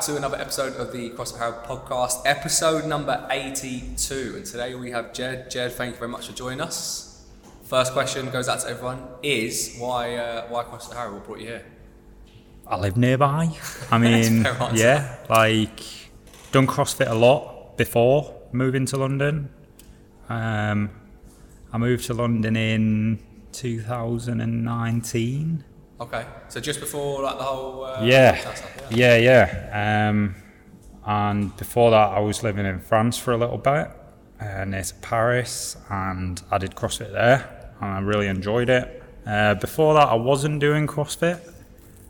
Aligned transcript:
back 0.00 0.06
to 0.06 0.16
another 0.16 0.38
episode 0.38 0.74
of 0.76 0.92
the 0.92 1.10
CrossFit 1.10 1.36
Harold 1.36 1.62
podcast, 1.64 2.22
episode 2.24 2.86
number 2.86 3.26
82. 3.30 4.32
And 4.34 4.46
today 4.46 4.74
we 4.74 4.92
have 4.92 5.12
Ged. 5.12 5.50
Ged, 5.50 5.72
thank 5.72 5.92
you 5.92 5.98
very 5.98 6.08
much 6.08 6.28
for 6.28 6.32
joining 6.32 6.62
us. 6.62 7.26
First 7.64 7.92
question 7.92 8.30
goes 8.30 8.48
out 8.48 8.60
to 8.60 8.70
everyone 8.70 9.06
is 9.22 9.76
why 9.78 10.16
uh, 10.16 10.46
why 10.48 10.64
CrossFit 10.64 10.96
Harold? 10.96 11.16
What 11.16 11.26
brought 11.26 11.40
you 11.40 11.48
here? 11.48 11.66
I 12.66 12.78
live 12.78 12.96
nearby. 12.96 13.50
I 13.90 13.98
mean, 14.04 14.44
yeah, 14.72 15.18
like 15.28 15.82
done 16.50 16.66
CrossFit 16.66 17.10
a 17.10 17.14
lot 17.14 17.76
before 17.76 18.34
moving 18.52 18.86
to 18.86 18.96
London. 18.96 19.50
Um, 20.30 20.88
I 21.74 21.76
moved 21.76 22.06
to 22.06 22.14
London 22.14 22.56
in 22.56 23.18
2019. 23.52 25.64
Okay, 26.00 26.24
so 26.48 26.60
just 26.60 26.80
before 26.80 27.22
like 27.22 27.36
the 27.36 27.44
whole 27.44 27.84
uh, 27.84 28.02
yeah, 28.02 28.54
yeah. 28.90 29.16
yeah, 29.18 29.48
yeah. 29.72 30.08
Um, 30.08 30.34
and 31.04 31.54
before 31.58 31.90
that, 31.90 32.08
I 32.08 32.20
was 32.20 32.42
living 32.42 32.64
in 32.64 32.80
France 32.80 33.18
for 33.18 33.32
a 33.32 33.36
little 33.36 33.58
bit, 33.58 33.90
uh, 34.40 34.64
near 34.64 34.82
to 34.82 34.94
Paris, 35.02 35.76
and 35.90 36.42
I 36.50 36.56
did 36.56 36.74
CrossFit 36.74 37.12
there, 37.12 37.74
and 37.82 37.90
I 37.90 38.00
really 38.00 38.28
enjoyed 38.28 38.70
it. 38.70 39.02
Uh, 39.26 39.56
before 39.56 39.92
that, 39.92 40.08
I 40.08 40.14
wasn't 40.14 40.60
doing 40.60 40.86
CrossFit. 40.86 41.38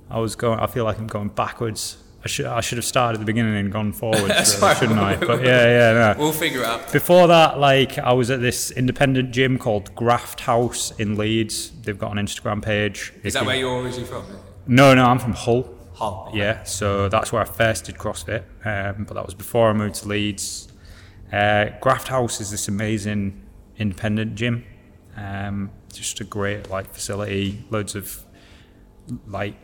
I 0.08 0.20
was 0.20 0.36
going. 0.36 0.60
I 0.60 0.68
feel 0.68 0.84
like 0.84 0.98
I'm 0.98 1.08
going 1.08 1.28
backwards. 1.28 1.96
I 2.22 2.28
should. 2.28 2.46
I 2.46 2.60
should 2.60 2.76
have 2.76 2.84
started 2.84 3.14
at 3.14 3.20
the 3.20 3.26
beginning 3.26 3.56
and 3.56 3.72
gone 3.72 3.92
forward, 3.92 4.20
really, 4.28 4.44
shouldn't 4.44 4.98
I? 4.98 5.16
But 5.30 5.42
yeah, 5.42 5.64
yeah, 5.64 6.14
no. 6.14 6.14
We'll 6.18 6.32
figure 6.32 6.60
it 6.60 6.66
out. 6.66 6.92
Before 6.92 7.26
that, 7.28 7.58
like 7.58 7.98
I 7.98 8.12
was 8.12 8.30
at 8.30 8.40
this 8.40 8.70
independent 8.70 9.30
gym 9.30 9.58
called 9.58 9.94
Graft 9.94 10.40
House 10.40 10.90
in 10.98 11.16
Leeds. 11.16 11.70
They've 11.82 11.98
got 11.98 12.16
an 12.16 12.24
Instagram 12.24 12.62
page. 12.62 13.12
Is 13.22 13.34
that 13.34 13.46
where 13.46 13.56
you're 13.56 13.80
originally 13.82 14.06
from? 14.06 14.24
No, 14.66 14.94
no, 14.94 15.04
I'm 15.04 15.18
from 15.18 15.32
Hull. 15.32 15.74
Hull. 15.94 16.26
okay. 16.28 16.38
Yeah, 16.38 16.62
so 16.64 17.08
that's 17.08 17.32
where 17.32 17.42
I 17.42 17.46
first 17.46 17.86
did 17.86 17.96
CrossFit, 17.96 18.44
um, 18.64 19.04
but 19.04 19.14
that 19.14 19.24
was 19.24 19.34
before 19.34 19.70
I 19.70 19.72
moved 19.72 19.96
to 19.96 20.08
Leeds. 20.08 20.68
Uh, 21.32 21.70
Graft 21.80 22.08
House 22.08 22.40
is 22.40 22.50
this 22.50 22.68
amazing 22.68 23.40
independent 23.78 24.34
gym. 24.34 24.64
Um, 25.16 25.70
just 25.92 26.20
a 26.20 26.24
great 26.24 26.70
like 26.70 26.92
facility, 26.92 27.64
loads 27.70 27.94
of 27.94 28.24
like 29.26 29.54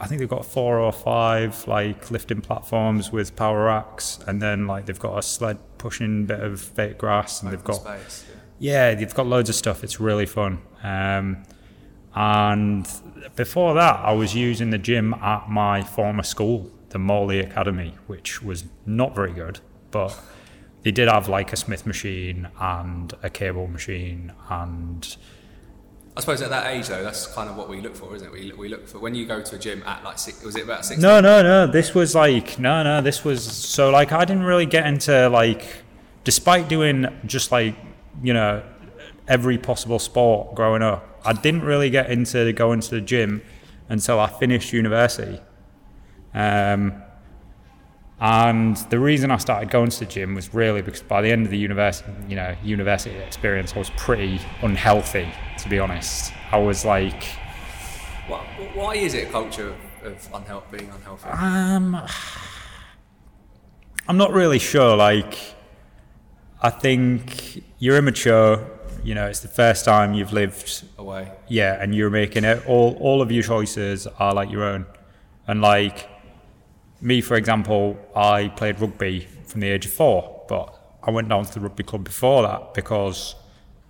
I 0.00 0.06
think 0.06 0.18
they've 0.20 0.28
got 0.28 0.44
four 0.44 0.78
or 0.78 0.92
five 0.92 1.66
like 1.66 2.10
lifting 2.10 2.40
platforms 2.40 3.12
with 3.12 3.34
power 3.36 3.64
racks, 3.64 4.18
and 4.26 4.42
then 4.42 4.66
like 4.66 4.86
they've 4.86 4.98
got 4.98 5.18
a 5.18 5.22
sled 5.22 5.58
pushing 5.78 6.26
bit 6.26 6.40
of 6.40 6.60
fake 6.60 6.98
grass, 6.98 7.42
and 7.42 7.52
they've 7.52 7.64
got 7.64 7.76
Space. 7.76 8.24
yeah. 8.58 8.90
yeah, 8.90 8.94
they've 8.94 9.14
got 9.14 9.26
loads 9.26 9.48
of 9.48 9.54
stuff. 9.54 9.82
It's 9.84 10.00
really 10.00 10.26
fun. 10.26 10.60
Um, 10.82 11.44
and 12.14 12.88
before 13.36 13.74
that, 13.74 14.00
I 14.00 14.12
was 14.12 14.34
using 14.34 14.70
the 14.70 14.78
gym 14.78 15.14
at 15.14 15.48
my 15.48 15.82
former 15.82 16.22
school, 16.22 16.70
the 16.90 16.98
Morley 16.98 17.40
Academy, 17.40 17.94
which 18.06 18.42
was 18.42 18.64
not 18.86 19.14
very 19.14 19.32
good, 19.32 19.60
but 19.90 20.18
they 20.82 20.90
did 20.92 21.08
have 21.08 21.28
like 21.28 21.52
a 21.52 21.56
Smith 21.56 21.84
machine 21.86 22.48
and 22.60 23.12
a 23.22 23.28
cable 23.28 23.66
machine 23.66 24.32
and 24.48 25.16
I 26.16 26.20
suppose 26.20 26.40
at 26.40 26.48
that 26.48 26.68
age 26.68 26.88
though, 26.88 27.02
that's 27.02 27.26
kind 27.26 27.50
of 27.50 27.56
what 27.56 27.68
we 27.68 27.80
look 27.82 27.94
for, 27.94 28.14
isn't 28.16 28.26
it? 28.26 28.32
We 28.32 28.44
look, 28.44 28.58
we 28.58 28.68
look 28.68 28.88
for 28.88 28.98
when 28.98 29.14
you 29.14 29.26
go 29.26 29.42
to 29.42 29.56
a 29.56 29.58
gym 29.58 29.82
at 29.84 30.02
like 30.02 30.18
six. 30.18 30.42
Was 30.42 30.56
it 30.56 30.64
about 30.64 30.86
six? 30.86 31.00
No, 31.00 31.20
no, 31.20 31.42
no. 31.42 31.66
This 31.66 31.94
was 31.94 32.14
like 32.14 32.58
no, 32.58 32.82
no. 32.82 33.02
This 33.02 33.22
was 33.22 33.44
so 33.44 33.90
like 33.90 34.12
I 34.12 34.24
didn't 34.24 34.44
really 34.44 34.64
get 34.64 34.86
into 34.86 35.28
like, 35.28 35.66
despite 36.24 36.68
doing 36.68 37.06
just 37.26 37.52
like 37.52 37.76
you 38.22 38.32
know 38.32 38.62
every 39.28 39.58
possible 39.58 39.98
sport 39.98 40.54
growing 40.54 40.82
up, 40.82 41.20
I 41.24 41.34
didn't 41.34 41.64
really 41.64 41.90
get 41.90 42.10
into 42.10 42.50
going 42.54 42.80
to 42.80 42.90
the 42.92 43.00
gym 43.02 43.42
until 43.90 44.18
I 44.18 44.28
finished 44.28 44.72
university. 44.72 45.38
Um, 46.32 47.02
and 48.18 48.76
the 48.88 48.98
reason 48.98 49.30
I 49.30 49.36
started 49.36 49.70
going 49.70 49.90
to 49.90 49.98
the 49.98 50.06
gym 50.06 50.34
was 50.34 50.54
really 50.54 50.80
because 50.80 51.02
by 51.02 51.20
the 51.20 51.30
end 51.30 51.44
of 51.44 51.50
the 51.50 51.58
university, 51.58 52.10
you 52.28 52.36
know, 52.36 52.56
university 52.64 53.14
experience, 53.16 53.74
I 53.74 53.78
was 53.78 53.90
pretty 53.90 54.40
unhealthy, 54.62 55.28
to 55.58 55.68
be 55.68 55.78
honest. 55.78 56.32
I 56.52 56.58
was 56.58 56.84
like, 56.84 57.24
Why, 58.28 58.38
why 58.74 58.94
is 58.96 59.14
it 59.14 59.28
a 59.28 59.30
culture 59.30 59.74
of, 60.02 60.28
unhealth, 60.34 60.70
being 60.70 60.90
unhealthy? 60.90 61.28
Um, 61.28 62.00
I'm 64.08 64.16
not 64.16 64.32
really 64.32 64.58
sure. 64.58 64.96
Like, 64.96 65.36
I 66.62 66.70
think 66.70 67.62
you're 67.78 67.96
immature. 67.96 68.64
You 69.02 69.14
know, 69.14 69.26
it's 69.28 69.40
the 69.40 69.48
first 69.48 69.84
time 69.84 70.14
you've 70.14 70.32
lived, 70.32 70.82
Away. 70.98 71.30
yeah, 71.48 71.80
and 71.80 71.94
you're 71.94 72.10
making 72.10 72.44
it. 72.44 72.66
All 72.66 72.96
all 73.00 73.22
of 73.22 73.30
your 73.30 73.42
choices 73.44 74.06
are 74.18 74.34
like 74.34 74.50
your 74.50 74.64
own, 74.64 74.86
and 75.46 75.60
like 75.60 76.08
me, 77.00 77.20
for 77.20 77.36
example, 77.36 77.96
I 78.16 78.48
played 78.48 78.80
rugby 78.80 79.28
from 79.46 79.60
the 79.60 79.68
age 79.68 79.86
of 79.86 79.92
four, 79.92 80.44
but 80.48 80.96
I 81.04 81.10
went 81.12 81.28
down 81.28 81.44
to 81.44 81.54
the 81.54 81.60
rugby 81.60 81.84
club 81.84 82.02
before 82.04 82.42
that 82.42 82.74
because 82.74 83.36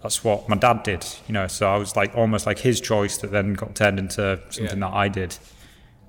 that's 0.07 0.23
what 0.25 0.49
my 0.49 0.57
dad 0.57 0.83
did. 0.85 1.05
You 1.27 1.33
know, 1.35 1.47
so 1.49 1.69
I 1.69 1.77
was 1.77 1.97
like 1.97 2.15
almost 2.17 2.47
like 2.47 2.59
his 2.61 2.81
choice 2.81 3.19
that 3.19 3.31
then 3.33 3.55
got 3.55 3.75
turned 3.75 3.99
into 3.99 4.41
something 4.51 4.79
Yeah. 4.79 4.89
that 4.89 4.95
I 4.95 5.09
did 5.09 5.37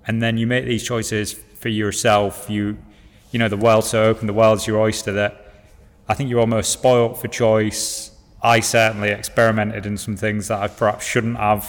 and 0.08 0.22
then 0.22 0.38
you 0.38 0.48
make 0.48 0.66
these 0.66 0.84
choices 0.84 1.34
for 1.34 1.68
yourself. 1.70 2.50
You, 2.50 2.78
you 3.32 3.40
know, 3.40 3.50
the 3.50 3.58
world's 3.58 3.90
so 3.90 4.04
open, 4.06 4.26
the 4.28 4.34
world's 4.34 4.66
your 4.66 4.80
oyster. 4.80 5.12
That 5.12 5.52
I 6.08 6.14
think 6.14 6.30
you're 6.30 6.40
almost 6.40 6.72
spoilt 6.72 7.20
for 7.20 7.28
choice. 7.28 8.12
I 8.42 8.62
certainly 8.62 9.10
experimented 9.10 9.86
in 9.86 9.98
some 9.98 10.16
things 10.16 10.48
that 10.48 10.62
I 10.62 10.68
perhaps 10.70 11.06
shouldn't 11.06 11.38
have. 11.38 11.66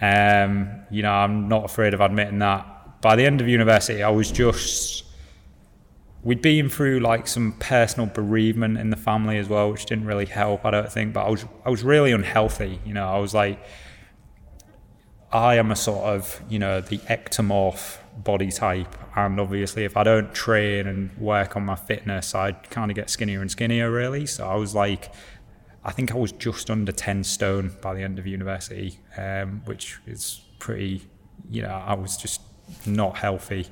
Um, 0.00 0.70
you 0.90 1.02
know, 1.02 1.10
I'm 1.10 1.48
not 1.48 1.64
afraid 1.64 1.94
of 1.94 2.00
admitting 2.00 2.38
that. 2.38 3.00
By 3.00 3.16
the 3.16 3.24
end 3.26 3.40
of 3.40 3.48
university, 3.48 4.02
I 4.04 4.10
was 4.10 4.30
just. 4.30 5.04
We'd 6.22 6.42
been 6.42 6.68
through 6.68 7.00
like 7.00 7.28
some 7.28 7.52
personal 7.60 8.08
bereavement 8.08 8.78
in 8.78 8.90
the 8.90 8.96
family 8.96 9.38
as 9.38 9.48
well, 9.48 9.70
which 9.70 9.86
didn't 9.86 10.06
really 10.06 10.26
help. 10.26 10.64
I 10.64 10.70
don't 10.70 10.92
think, 10.92 11.12
but 11.12 11.26
I 11.26 11.30
was 11.30 11.44
I 11.64 11.70
was 11.70 11.84
really 11.84 12.12
unhealthy. 12.12 12.80
You 12.84 12.94
know, 12.94 13.08
I 13.08 13.18
was 13.18 13.34
like 13.34 13.60
I 15.30 15.56
am 15.56 15.70
a 15.70 15.76
sort 15.76 16.04
of, 16.04 16.42
you 16.48 16.58
know, 16.58 16.80
the 16.80 16.98
ectomorph 16.98 17.98
body 18.16 18.50
type. 18.50 18.94
And 19.14 19.38
obviously, 19.38 19.84
if 19.84 19.96
I 19.96 20.02
don't 20.02 20.34
train 20.34 20.86
and 20.86 21.16
work 21.18 21.54
on 21.54 21.64
my 21.66 21.76
fitness, 21.76 22.34
I 22.34 22.52
kind 22.52 22.90
of 22.90 22.94
get 22.94 23.10
skinnier 23.10 23.42
and 23.42 23.50
skinnier, 23.50 23.90
really. 23.90 24.24
So 24.24 24.48
I 24.48 24.54
was 24.54 24.74
like, 24.74 25.12
I 25.84 25.92
think 25.92 26.12
I 26.12 26.16
was 26.16 26.32
just 26.32 26.70
under 26.70 26.92
10 26.92 27.24
stone 27.24 27.76
by 27.82 27.94
the 27.94 28.02
end 28.02 28.18
of 28.18 28.26
university, 28.26 29.00
um, 29.18 29.62
which 29.66 29.98
is 30.06 30.40
pretty, 30.58 31.02
you 31.50 31.62
know, 31.62 31.82
I 31.86 31.94
was 31.94 32.16
just 32.16 32.40
not 32.86 33.18
healthy. 33.18 33.66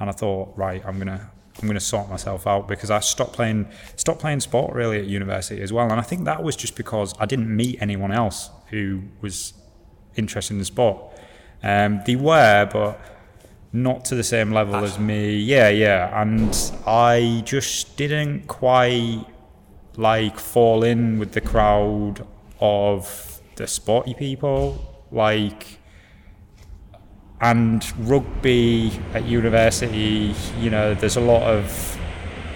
And 0.00 0.08
I 0.08 0.12
thought, 0.12 0.56
right, 0.56 0.82
I'm 0.86 0.96
going 0.96 1.18
to. 1.18 1.30
I'm 1.60 1.68
going 1.68 1.74
to 1.74 1.80
sort 1.80 2.08
myself 2.10 2.46
out 2.46 2.66
because 2.66 2.90
I 2.90 3.00
stopped 3.00 3.32
playing 3.32 3.68
stopped 3.96 4.20
playing 4.20 4.40
sport 4.40 4.74
really 4.74 4.98
at 4.98 5.06
university 5.06 5.62
as 5.62 5.72
well, 5.72 5.90
and 5.90 6.00
I 6.00 6.02
think 6.02 6.24
that 6.24 6.42
was 6.42 6.56
just 6.56 6.76
because 6.76 7.14
I 7.18 7.26
didn't 7.26 7.54
meet 7.54 7.78
anyone 7.80 8.12
else 8.12 8.50
who 8.70 9.02
was 9.20 9.54
interested 10.16 10.54
in 10.54 10.58
the 10.58 10.64
sport. 10.64 10.98
Um, 11.62 12.02
they 12.06 12.16
were, 12.16 12.68
but 12.70 13.00
not 13.72 14.04
to 14.06 14.14
the 14.14 14.22
same 14.22 14.52
level 14.52 14.76
as 14.76 14.98
me. 14.98 15.36
Yeah, 15.36 15.68
yeah. 15.68 16.20
And 16.20 16.54
I 16.86 17.42
just 17.44 17.96
didn't 17.96 18.46
quite 18.46 19.24
like 19.96 20.38
fall 20.38 20.84
in 20.84 21.18
with 21.18 21.32
the 21.32 21.40
crowd 21.40 22.26
of 22.60 23.40
the 23.56 23.66
sporty 23.66 24.14
people. 24.14 25.04
Like, 25.10 25.80
and 27.48 27.84
rugby 28.08 28.90
at 29.12 29.24
university, 29.24 30.34
you 30.60 30.70
know, 30.70 30.94
there's 30.94 31.16
a 31.16 31.20
lot 31.20 31.42
of 31.42 31.98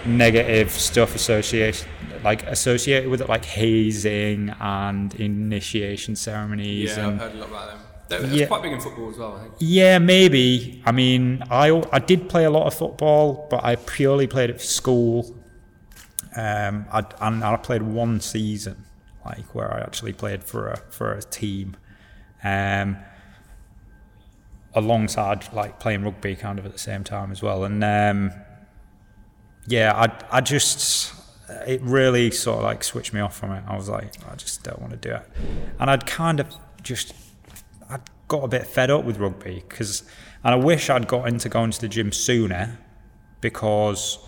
negative 0.05 0.71
stuff 0.71 1.13
associated 1.15 1.85
like 2.23 2.43
associated 2.47 3.09
with 3.09 3.21
it 3.21 3.29
like 3.29 3.45
hazing 3.45 4.49
and 4.59 5.13
initiation 5.15 6.15
ceremonies 6.15 6.97
Yeah, 6.97 7.07
I've 7.07 7.17
heard 7.17 7.35
a 7.35 7.37
lot 7.37 7.49
about 7.49 7.67
them. 7.69 7.79
They're 8.09 8.25
Yeah. 8.25 8.45
quite 8.47 8.63
big 8.63 8.73
in 8.73 8.81
football 8.81 9.09
as 9.11 9.17
well, 9.17 9.35
I 9.37 9.41
think. 9.43 9.53
yeah, 9.59 9.99
maybe. 9.99 10.81
I 10.85 10.91
mean, 10.91 11.43
I 11.51 11.67
I 11.97 11.99
did 11.99 12.27
play 12.27 12.43
a 12.45 12.49
lot 12.49 12.65
of 12.67 12.73
football, 12.73 13.47
but 13.51 13.63
I 13.63 13.75
purely 13.75 14.27
played 14.27 14.49
it 14.49 14.59
for 14.59 14.65
school. 14.81 15.35
Um, 16.35 16.85
I, 16.91 17.03
and 17.21 17.43
I 17.43 17.55
played 17.57 17.81
one 17.83 18.19
season, 18.19 18.77
like 19.25 19.53
where 19.55 19.73
I 19.73 19.79
actually 19.81 20.13
played 20.13 20.43
for 20.43 20.61
a 20.69 20.77
for 20.89 21.13
a 21.13 21.21
team, 21.21 21.77
um, 22.43 22.97
alongside 24.73 25.51
like 25.53 25.79
playing 25.79 26.03
rugby, 26.03 26.35
kind 26.35 26.59
of 26.59 26.65
at 26.65 26.73
the 26.73 26.79
same 26.79 27.03
time 27.03 27.31
as 27.31 27.41
well. 27.41 27.63
And 27.63 27.83
um, 27.83 28.31
yeah, 29.67 29.93
I 29.95 30.37
I 30.37 30.41
just 30.41 31.13
it 31.67 31.81
really 31.81 32.31
sort 32.31 32.59
of 32.59 32.63
like 32.63 32.83
switched 32.83 33.13
me 33.13 33.19
off 33.19 33.35
from 33.35 33.51
it. 33.51 33.63
I 33.67 33.75
was 33.75 33.89
like, 33.89 34.13
I 34.29 34.35
just 34.35 34.63
don't 34.63 34.79
want 34.79 34.91
to 34.91 34.97
do 34.97 35.15
it, 35.15 35.29
and 35.79 35.89
I'd 35.89 36.05
kind 36.05 36.39
of 36.39 36.55
just 36.81 37.13
I 37.89 37.99
got 38.27 38.43
a 38.43 38.47
bit 38.47 38.67
fed 38.67 38.91
up 38.91 39.03
with 39.03 39.17
rugby 39.17 39.63
because, 39.67 40.03
and 40.43 40.53
I 40.53 40.57
wish 40.57 40.89
I'd 40.89 41.07
got 41.07 41.27
into 41.27 41.49
going 41.49 41.71
to 41.71 41.81
the 41.81 41.87
gym 41.87 42.11
sooner 42.11 42.79
because 43.41 44.19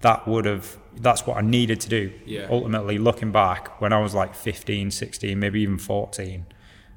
that 0.00 0.26
would 0.26 0.44
have 0.44 0.76
that's 0.98 1.26
what 1.26 1.36
I 1.36 1.40
needed 1.42 1.80
to 1.82 1.88
do. 1.88 2.12
Yeah. 2.24 2.48
Ultimately, 2.50 2.98
looking 2.98 3.32
back 3.32 3.80
when 3.80 3.92
I 3.92 4.00
was 4.00 4.14
like 4.14 4.34
15, 4.34 4.90
16, 4.90 5.38
maybe 5.38 5.60
even 5.60 5.78
14, 5.78 6.46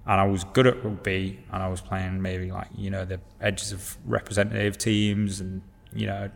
and 0.09 0.19
I 0.19 0.25
was 0.25 0.43
good 0.43 0.65
at 0.65 0.83
rugby 0.83 1.39
and 1.53 1.61
I 1.61 1.67
was 1.67 1.81
playing 1.81 2.19
maybe 2.19 2.51
like 2.51 2.67
you 2.75 2.89
know 2.89 3.05
the 3.05 3.21
edges 3.39 3.71
of 3.71 3.95
representative 4.05 4.75
teams 4.77 5.39
and 5.39 5.61
you 5.93 6.07
know 6.07 6.15
I 6.15 6.31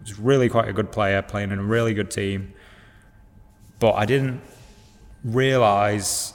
was 0.00 0.16
really 0.18 0.48
quite 0.48 0.68
a 0.68 0.72
good 0.72 0.92
player, 0.92 1.20
playing 1.22 1.50
in 1.50 1.58
a 1.58 1.64
really 1.64 1.92
good 1.92 2.10
team. 2.10 2.54
But 3.80 3.94
I 3.94 4.06
didn't 4.06 4.40
realize 5.24 6.34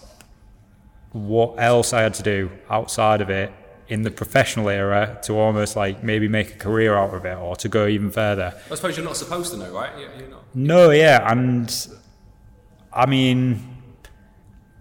what 1.14 1.56
else 1.60 1.94
I 1.94 2.02
had 2.02 2.14
to 2.16 2.24
do 2.24 2.52
outside 2.70 3.22
of 3.22 3.30
it 3.30 3.54
in 3.88 4.02
the 4.02 4.12
professional 4.12 4.68
era 4.68 5.18
to 5.24 5.38
almost 5.38 5.78
like 5.78 6.04
maybe 6.04 6.28
make 6.28 6.56
a 6.56 6.58
career 6.58 6.96
out 6.96 7.14
of 7.14 7.26
it 7.26 7.38
or 7.38 7.56
to 7.56 7.70
go 7.70 7.88
even 7.88 8.12
further. 8.12 8.54
I 8.70 8.76
suppose 8.76 8.98
you're 8.98 9.06
not 9.06 9.18
supposed 9.18 9.54
to 9.54 9.58
know, 9.58 9.72
right? 9.72 9.98
You're, 9.98 10.14
you're 10.18 10.30
not. 10.30 10.44
No, 10.54 10.92
yeah, 10.92 11.32
and 11.32 11.88
I 12.92 13.06
mean, 13.06 13.71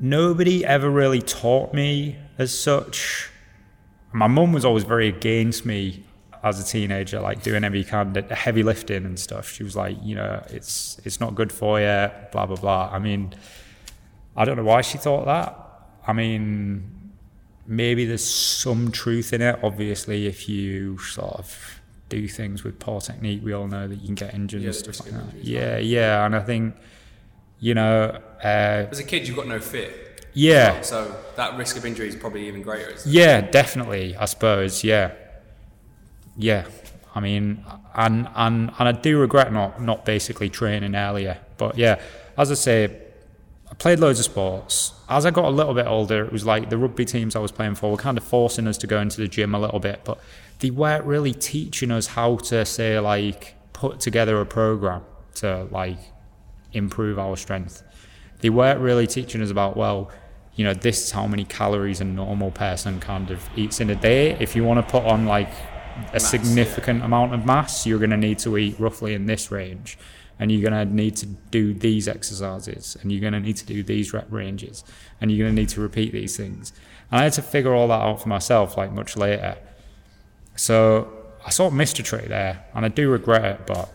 nobody 0.01 0.65
ever 0.65 0.91
really 0.91 1.21
taught 1.21 1.73
me 1.75 2.17
as 2.39 2.57
such. 2.57 3.31
My 4.13 4.27
mum 4.27 4.53
was 4.53 4.65
always 4.65 4.85
very 4.85 5.09
against 5.09 5.65
me 5.65 6.05
as 6.43 6.59
a 6.59 6.65
teenager, 6.65 7.21
like 7.21 7.43
doing 7.43 7.65
every 7.65 7.85
kind 7.85 8.17
of 8.17 8.31
heavy 8.31 8.63
lifting 8.63 9.05
and 9.05 9.19
stuff. 9.19 9.51
She 9.51 9.63
was 9.63 9.77
like, 9.77 9.97
you 10.03 10.15
know, 10.15 10.43
it's 10.49 11.01
it's 11.05 11.21
not 11.21 11.35
good 11.35 11.53
for 11.53 11.79
you, 11.81 12.11
blah 12.33 12.47
blah 12.47 12.57
blah. 12.57 12.91
I 12.93 12.99
mean, 12.99 13.35
I 14.37 14.45
don't 14.45 14.57
know 14.57 14.65
why 14.65 14.81
she 14.81 14.99
thought 14.99 15.27
that. 15.27 15.57
I 16.07 16.13
mean, 16.13 17.13
maybe 17.67 18.05
there's 18.05 18.25
some 18.25 18.91
truth 18.91 19.33
in 19.33 19.43
it. 19.43 19.59
Obviously, 19.63 20.27
if 20.27 20.49
you 20.49 20.99
sort 20.99 21.35
of 21.35 21.81
do 22.09 22.27
things 22.27 22.65
with 22.65 22.79
poor 22.79 23.01
technique, 23.01 23.43
we 23.45 23.53
all 23.53 23.69
know 23.69 23.87
that 23.87 23.97
you 23.97 24.07
can 24.07 24.15
get 24.15 24.35
injured 24.35 24.63
Yeah, 24.63 24.69
and 24.69 24.77
stuff 24.77 25.01
like 25.01 25.13
that. 25.13 25.45
Yeah, 25.45 25.79
yeah, 25.79 26.27
and 26.27 26.35
I 26.35 26.41
think, 26.41 26.75
you 27.61 27.75
know, 27.75 28.19
uh, 28.43 28.87
As 28.91 28.99
a 28.99 29.05
kid, 29.05 29.27
you've 29.27 29.37
got 29.37 29.47
no 29.47 29.61
fear. 29.61 29.93
yeah, 30.33 30.81
So 30.83 31.15
that 31.37 31.57
risk 31.59 31.77
of 31.77 31.85
injury 31.85 32.09
is 32.09 32.17
probably 32.17 32.47
even 32.49 32.63
greater. 32.63 32.95
Yeah, 33.05 33.41
definitely. 33.41 34.17
I 34.17 34.25
suppose, 34.27 34.85
yeah, 34.85 35.13
yeah. 36.37 36.67
I 37.15 37.21
mean, 37.21 37.65
and 37.95 38.29
and 38.37 38.71
and 38.79 38.89
I 38.89 38.93
do 38.93 39.19
regret 39.19 39.53
not 39.53 39.83
not 39.83 40.05
basically 40.05 40.49
training 40.49 40.95
earlier. 40.95 41.39
But 41.59 41.77
yeah, 41.77 42.01
as 42.39 42.51
I 42.51 42.55
say, 42.55 42.85
I 43.71 43.75
played 43.75 43.99
loads 43.99 44.19
of 44.21 44.25
sports. 44.25 44.93
As 45.09 45.27
I 45.27 45.33
got 45.33 45.47
a 45.47 45.51
little 45.51 45.75
bit 45.75 45.87
older, 45.89 46.25
it 46.25 46.33
was 46.33 46.47
like 46.47 46.71
the 46.71 46.79
rugby 46.79 47.05
teams 47.05 47.35
I 47.35 47.41
was 47.41 47.51
playing 47.51 47.75
for 47.75 47.91
were 47.91 47.97
kind 47.97 48.17
of 48.17 48.23
forcing 48.23 48.69
us 48.69 48.79
to 48.79 48.87
go 48.87 49.01
into 49.01 49.21
the 49.21 49.27
gym 49.27 49.55
a 49.57 49.59
little 49.59 49.81
bit, 49.81 50.03
but 50.05 50.21
they 50.61 50.71
weren't 50.71 51.05
really 51.05 51.33
teaching 51.35 51.91
us 51.91 52.07
how 52.09 52.37
to 52.37 52.65
say 52.65 53.01
like 53.01 53.57
put 53.73 53.99
together 53.99 54.41
a 54.41 54.47
program 54.47 55.03
to 55.37 55.65
like 55.73 55.99
improve 56.73 57.19
our 57.19 57.37
strength. 57.37 57.83
They 58.41 58.51
weren't 58.51 58.81
really 58.81 59.07
teaching 59.07 59.43
us 59.43 59.51
about 59.51 59.77
well, 59.77 60.11
you 60.55 60.65
know, 60.65 60.75
this 60.75 61.05
is 61.05 61.11
how 61.11 61.27
many 61.27 61.45
calories 61.45 62.01
a 62.01 62.05
normal 62.05 62.51
person 62.51 63.01
kind 63.01 63.31
of 63.31 63.49
eats 63.57 63.81
in 63.81 63.91
a 63.91 63.95
day. 63.95 64.33
If 64.41 64.57
you 64.57 64.65
want 64.65 64.85
to 64.85 64.91
put 64.91 65.05
on 65.05 65.27
like 65.27 65.51
a 66.09 66.15
Mass, 66.15 66.31
significant 66.31 67.03
amount 67.03 67.35
of 67.35 67.47
mass, 67.47 67.87
you're 67.87 67.99
going 67.99 68.11
to 68.11 68.17
need 68.17 68.39
to 68.41 68.57
eat 68.59 68.79
roughly 68.79 69.15
in 69.15 69.27
this 69.27 69.51
range. 69.51 69.99
And 70.39 70.51
you're 70.51 70.69
going 70.69 70.89
to 70.89 70.95
need 70.95 71.17
to 71.17 71.27
do 71.27 71.75
these 71.75 72.09
exercises, 72.09 72.97
and 73.03 73.13
you're 73.13 73.21
going 73.21 73.35
to 73.35 73.41
need 73.41 73.59
to 73.59 73.67
do 73.67 73.83
these 73.83 74.15
rep 74.15 74.27
ranges, 74.31 74.85
and 75.21 75.31
you're 75.31 75.45
going 75.45 75.55
to 75.55 75.61
need 75.61 75.69
to 75.71 75.83
repeat 75.83 76.13
these 76.13 76.35
things. 76.35 76.73
And 77.11 77.21
I 77.21 77.25
had 77.25 77.35
to 77.35 77.43
figure 77.43 77.75
all 77.75 77.89
that 77.89 78.01
out 78.01 78.23
for 78.23 78.31
myself, 78.31 78.75
like 78.75 78.91
much 78.91 79.19
later. 79.19 79.59
So 80.57 81.13
I 81.45 81.51
sort 81.51 81.73
of 81.73 81.77
missed 81.77 81.99
a 81.99 82.03
trick 82.03 82.29
there, 82.29 82.65
and 82.75 82.87
I 82.87 82.89
do 82.89 83.11
regret 83.11 83.45
it, 83.45 83.67
but. 83.67 83.93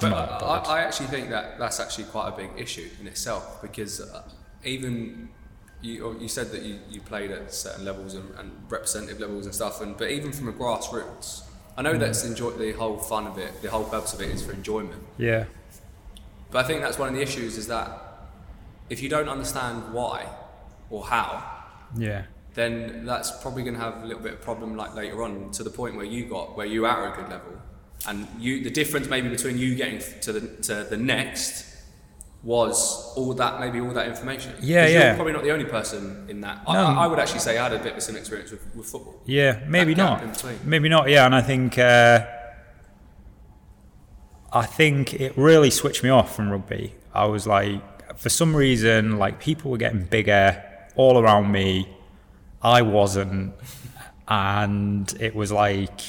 But 0.00 0.12
I'm 0.12 0.66
I, 0.66 0.80
actually 0.80 1.06
think 1.06 1.30
that 1.30 1.58
that's 1.58 1.78
actually 1.80 2.04
quite 2.04 2.28
a 2.28 2.36
big 2.36 2.50
issue 2.56 2.88
in 3.00 3.06
itself 3.06 3.62
because 3.62 4.00
uh, 4.00 4.22
even 4.64 5.28
you, 5.82 6.16
you 6.20 6.28
said 6.28 6.50
that 6.50 6.62
you, 6.62 6.78
you 6.90 7.00
played 7.00 7.30
at 7.30 7.52
certain 7.54 7.84
levels 7.84 8.14
and, 8.14 8.34
and 8.38 8.50
representative 8.68 9.20
levels 9.20 9.46
and 9.46 9.54
stuff, 9.54 9.80
and 9.80 9.96
but 9.96 10.10
even 10.10 10.32
from 10.32 10.48
a 10.48 10.52
grassroots, 10.52 11.42
I 11.76 11.82
know 11.82 11.96
that's 11.96 12.24
enjoy 12.24 12.50
the 12.52 12.72
whole 12.72 12.98
fun 12.98 13.26
of 13.26 13.38
it, 13.38 13.62
the 13.62 13.70
whole 13.70 13.84
purpose 13.84 14.14
of 14.14 14.20
it 14.20 14.30
is 14.30 14.44
for 14.44 14.52
enjoyment. 14.52 15.02
yeah. 15.18 15.44
But 16.50 16.64
I 16.64 16.68
think 16.68 16.82
that's 16.82 16.98
one 17.00 17.08
of 17.08 17.14
the 17.16 17.20
issues 17.22 17.56
is 17.56 17.66
that 17.66 17.88
if 18.88 19.02
you 19.02 19.08
don't 19.08 19.28
understand 19.28 19.92
why 19.92 20.26
or 20.88 21.04
how, 21.04 21.42
Yeah. 21.96 22.22
then 22.54 23.04
that's 23.04 23.30
probably 23.42 23.64
going 23.64 23.74
to 23.74 23.80
have 23.80 24.02
a 24.04 24.06
little 24.06 24.22
bit 24.22 24.34
of 24.34 24.40
problem 24.40 24.76
like 24.76 24.94
later 24.94 25.22
on 25.24 25.50
to 25.52 25.64
the 25.64 25.70
point 25.70 25.96
where 25.96 26.04
you 26.04 26.26
got 26.26 26.56
where 26.56 26.66
you 26.66 26.86
are 26.86 27.08
at 27.08 27.18
a 27.18 27.22
good 27.22 27.30
level 27.30 27.52
and 28.06 28.26
you 28.38 28.62
the 28.62 28.70
difference 28.70 29.08
maybe 29.08 29.28
between 29.28 29.56
you 29.58 29.74
getting 29.74 30.00
to 30.20 30.32
the 30.32 30.40
to 30.62 30.84
the 30.84 30.96
next 30.96 31.70
was 32.42 33.14
all 33.16 33.32
that 33.32 33.58
maybe 33.58 33.80
all 33.80 33.92
that 33.94 34.06
information 34.06 34.52
Yeah, 34.60 34.86
yeah. 34.86 35.06
you're 35.06 35.14
probably 35.14 35.32
not 35.32 35.44
the 35.44 35.50
only 35.50 35.64
person 35.64 36.26
in 36.28 36.42
that 36.42 36.62
No. 36.68 36.72
I, 36.74 37.04
I 37.04 37.06
would 37.06 37.18
actually 37.18 37.40
say 37.40 37.56
I 37.56 37.62
had 37.62 37.72
a 37.72 37.82
bit 37.82 37.94
of 37.96 38.02
some 38.02 38.16
experience 38.16 38.50
with, 38.50 38.62
with 38.76 38.86
football 38.86 39.18
Yeah, 39.24 39.60
maybe 39.66 39.94
not. 39.94 40.22
Maybe 40.64 40.90
not. 40.90 41.08
Yeah, 41.08 41.24
and 41.24 41.34
I 41.34 41.40
think 41.40 41.78
uh, 41.78 42.26
I 44.52 44.66
think 44.66 45.14
it 45.14 45.32
really 45.36 45.70
switched 45.70 46.02
me 46.04 46.10
off 46.10 46.36
from 46.36 46.50
rugby. 46.50 46.94
I 47.12 47.24
was 47.26 47.46
like, 47.46 47.82
for 48.18 48.28
some 48.28 48.54
reason, 48.54 49.18
like 49.18 49.40
people 49.40 49.70
were 49.70 49.78
getting 49.78 50.04
bigger 50.04 50.62
all 50.96 51.18
around 51.18 51.50
me. 51.50 51.88
I 52.62 52.82
wasn't, 52.82 53.54
and 54.28 55.12
it 55.18 55.34
was 55.34 55.50
like 55.50 56.00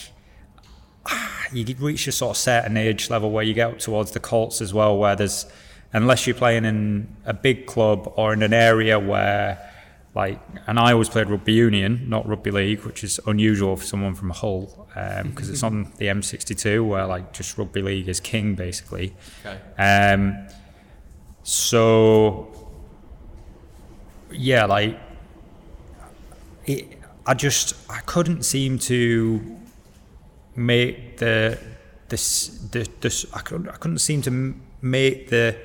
you 1.52 1.76
reach 1.80 2.08
a 2.08 2.12
sort 2.12 2.32
of 2.32 2.38
certain 2.38 2.78
age 2.78 3.10
level 3.10 3.32
where 3.32 3.44
you 3.44 3.54
get 3.54 3.72
up 3.72 3.80
towards 3.80 4.12
the 4.12 4.20
Colts 4.20 4.62
as 4.62 4.74
well, 4.74 4.98
where 4.98 5.16
there's 5.16 5.46
unless 5.94 6.28
you're 6.28 6.36
playing 6.36 6.66
in 6.66 7.08
a 7.26 7.34
big 7.34 7.66
club 7.66 8.12
or 8.18 8.34
in 8.34 8.44
an 8.44 8.54
area 8.54 9.00
where 9.00 9.72
like 10.14 10.40
and 10.68 10.80
I 10.80 10.94
always 10.94 11.10
played 11.10 11.30
rugby 11.30 11.54
union, 11.54 12.10
not 12.10 12.28
rugby 12.28 12.52
league, 12.52 12.82
which 12.82 13.04
is 13.04 13.20
unusual 13.28 13.76
for 13.76 13.86
someone 13.86 14.16
from 14.16 14.30
Hull 14.30 14.88
because 15.24 15.50
it's 15.50 15.64
on 15.64 15.92
the 15.98 16.06
M62 16.06 16.88
where 16.88 17.06
like 17.06 17.34
just 17.34 17.58
rugby 17.58 17.82
league 17.82 18.08
is 18.08 18.20
king 18.20 18.56
basically. 18.56 19.14
okay 19.46 19.60
Um, 19.78 20.48
so 21.44 22.48
yeah, 24.32 24.66
like 24.66 24.98
it, 26.66 26.98
I 27.26 27.34
just 27.34 27.76
I 27.90 28.00
couldn't 28.00 28.44
seem 28.44 28.80
to 28.80 29.58
make 30.56 31.18
the 31.18 31.60
this 32.10 32.48
the 32.72 32.88
this 33.02 33.26
I 33.34 33.40
couldn't 33.40 33.70
I 33.70 33.78
couldn't 33.78 34.00
seem 34.00 34.22
to 34.24 34.56
make 34.82 35.30
the 35.30 35.58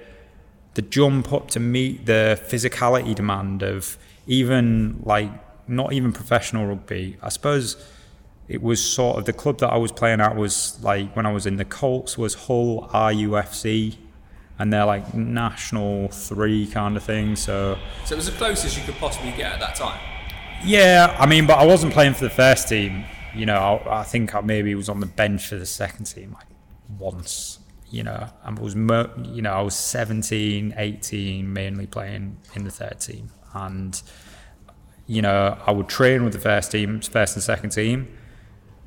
the 0.74 0.82
jump 0.82 1.32
up 1.32 1.50
to 1.50 1.60
meet 1.60 2.06
the 2.06 2.40
physicality 2.48 3.14
demand 3.14 3.62
of 3.62 3.98
even 4.26 5.00
like 5.04 5.30
not 5.68 5.92
even 5.92 6.12
professional 6.12 6.66
rugby. 6.66 7.16
I 7.22 7.28
suppose 7.28 7.76
it 8.48 8.62
was 8.62 8.84
sort 8.84 9.18
of 9.18 9.24
the 9.26 9.32
club 9.32 9.58
that 9.58 9.72
I 9.72 9.76
was 9.76 9.92
playing 9.92 10.20
at 10.20 10.36
was 10.36 10.82
like 10.82 11.14
when 11.14 11.26
I 11.26 11.32
was 11.32 11.46
in 11.46 11.56
the 11.56 11.64
Colts 11.64 12.18
was 12.18 12.34
Hull 12.34 12.88
RUFC 12.92 13.96
and 14.58 14.72
they're 14.72 14.84
like 14.84 15.14
national 15.14 16.08
three 16.08 16.66
kind 16.66 16.96
of 16.96 17.02
thing. 17.02 17.36
So 17.36 17.78
so 18.04 18.14
it 18.14 18.16
was 18.16 18.26
the 18.26 18.36
closest 18.36 18.76
you 18.76 18.84
could 18.84 18.96
possibly 18.96 19.32
get 19.32 19.52
at 19.52 19.60
that 19.60 19.74
time 19.74 20.00
yeah, 20.64 21.16
I 21.18 21.26
mean, 21.26 21.46
but 21.46 21.58
I 21.58 21.64
wasn't 21.64 21.92
playing 21.92 22.14
for 22.14 22.24
the 22.24 22.30
first 22.30 22.68
team. 22.68 23.04
You 23.34 23.46
know, 23.46 23.56
I, 23.86 24.00
I 24.00 24.02
think 24.02 24.34
I 24.34 24.40
maybe 24.40 24.74
was 24.74 24.88
on 24.88 25.00
the 25.00 25.06
bench 25.06 25.48
for 25.48 25.56
the 25.56 25.66
second 25.66 26.04
team 26.06 26.32
like 26.32 26.46
once. 26.98 27.58
You 27.90 28.04
know, 28.04 28.28
and 28.44 28.56
was 28.56 28.74
you 28.76 29.42
know 29.42 29.52
I 29.52 29.62
was 29.62 29.74
17, 29.74 30.74
18, 30.76 31.52
mainly 31.52 31.86
playing 31.86 32.36
in 32.54 32.62
the 32.62 32.70
third 32.70 33.00
team, 33.00 33.30
and 33.52 34.00
you 35.08 35.22
know 35.22 35.58
I 35.66 35.72
would 35.72 35.88
train 35.88 36.22
with 36.22 36.32
the 36.32 36.38
first 36.38 36.70
team, 36.70 37.00
first 37.00 37.34
and 37.34 37.42
second 37.42 37.70
team, 37.70 38.06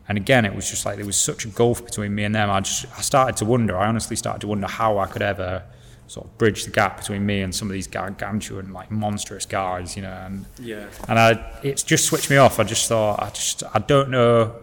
and 0.08 0.18
again 0.18 0.46
it 0.46 0.56
was 0.56 0.70
just 0.70 0.86
like 0.86 0.96
there 0.96 1.06
was 1.06 1.18
such 1.18 1.44
a 1.44 1.50
gulf 1.50 1.84
between 1.84 2.16
me 2.16 2.24
and 2.24 2.34
them. 2.34 2.50
I 2.50 2.62
just 2.62 2.86
I 2.98 3.02
started 3.02 3.36
to 3.38 3.46
wonder. 3.46 3.78
I 3.78 3.88
honestly 3.88 4.16
started 4.16 4.40
to 4.40 4.48
wonder 4.48 4.68
how 4.68 4.98
I 5.00 5.08
could 5.08 5.22
ever 5.22 5.64
sort 6.08 6.28
of 6.28 6.38
bridge 6.38 6.66
the 6.66 6.72
gap 6.72 6.98
between 6.98 7.26
me 7.26 7.42
and 7.42 7.54
some 7.54 7.68
of 7.68 7.74
these 7.74 7.88
gargantuan 7.88 8.74
like 8.74 8.92
monstrous 8.92 9.46
guys. 9.46 9.96
You 9.96 10.04
know, 10.04 10.12
and 10.26 10.46
yeah 10.60 10.88
and 11.08 11.20
I 11.20 11.60
it's 11.64 11.84
just 11.84 12.06
switched 12.06 12.30
me 12.30 12.38
off. 12.38 12.60
I 12.60 12.64
just 12.64 12.88
thought 12.88 13.22
I 13.22 13.30
just 13.30 13.64
I 13.74 13.80
don't 13.80 14.10
know. 14.10 14.56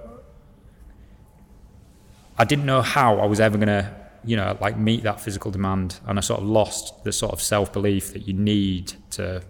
I 2.39 2.45
didn't 2.45 2.67
know 2.67 2.83
how 2.83 3.19
I 3.19 3.27
was 3.27 3.41
ever 3.41 3.59
gonna 3.59 3.95
you 4.25 4.37
know 4.37 4.57
like 4.61 4.77
meet 4.77 5.03
that 5.03 5.21
physical 5.21 5.51
demand, 5.51 6.01
and 6.07 6.19
I 6.19 6.23
sort 6.23 6.41
of 6.41 6.47
lost 6.47 7.05
the 7.05 7.13
sort 7.13 7.33
of 7.33 7.41
self 7.43 7.73
belief 7.73 8.13
that 8.13 8.27
you 8.27 8.35
need 8.35 8.93
to 9.11 9.43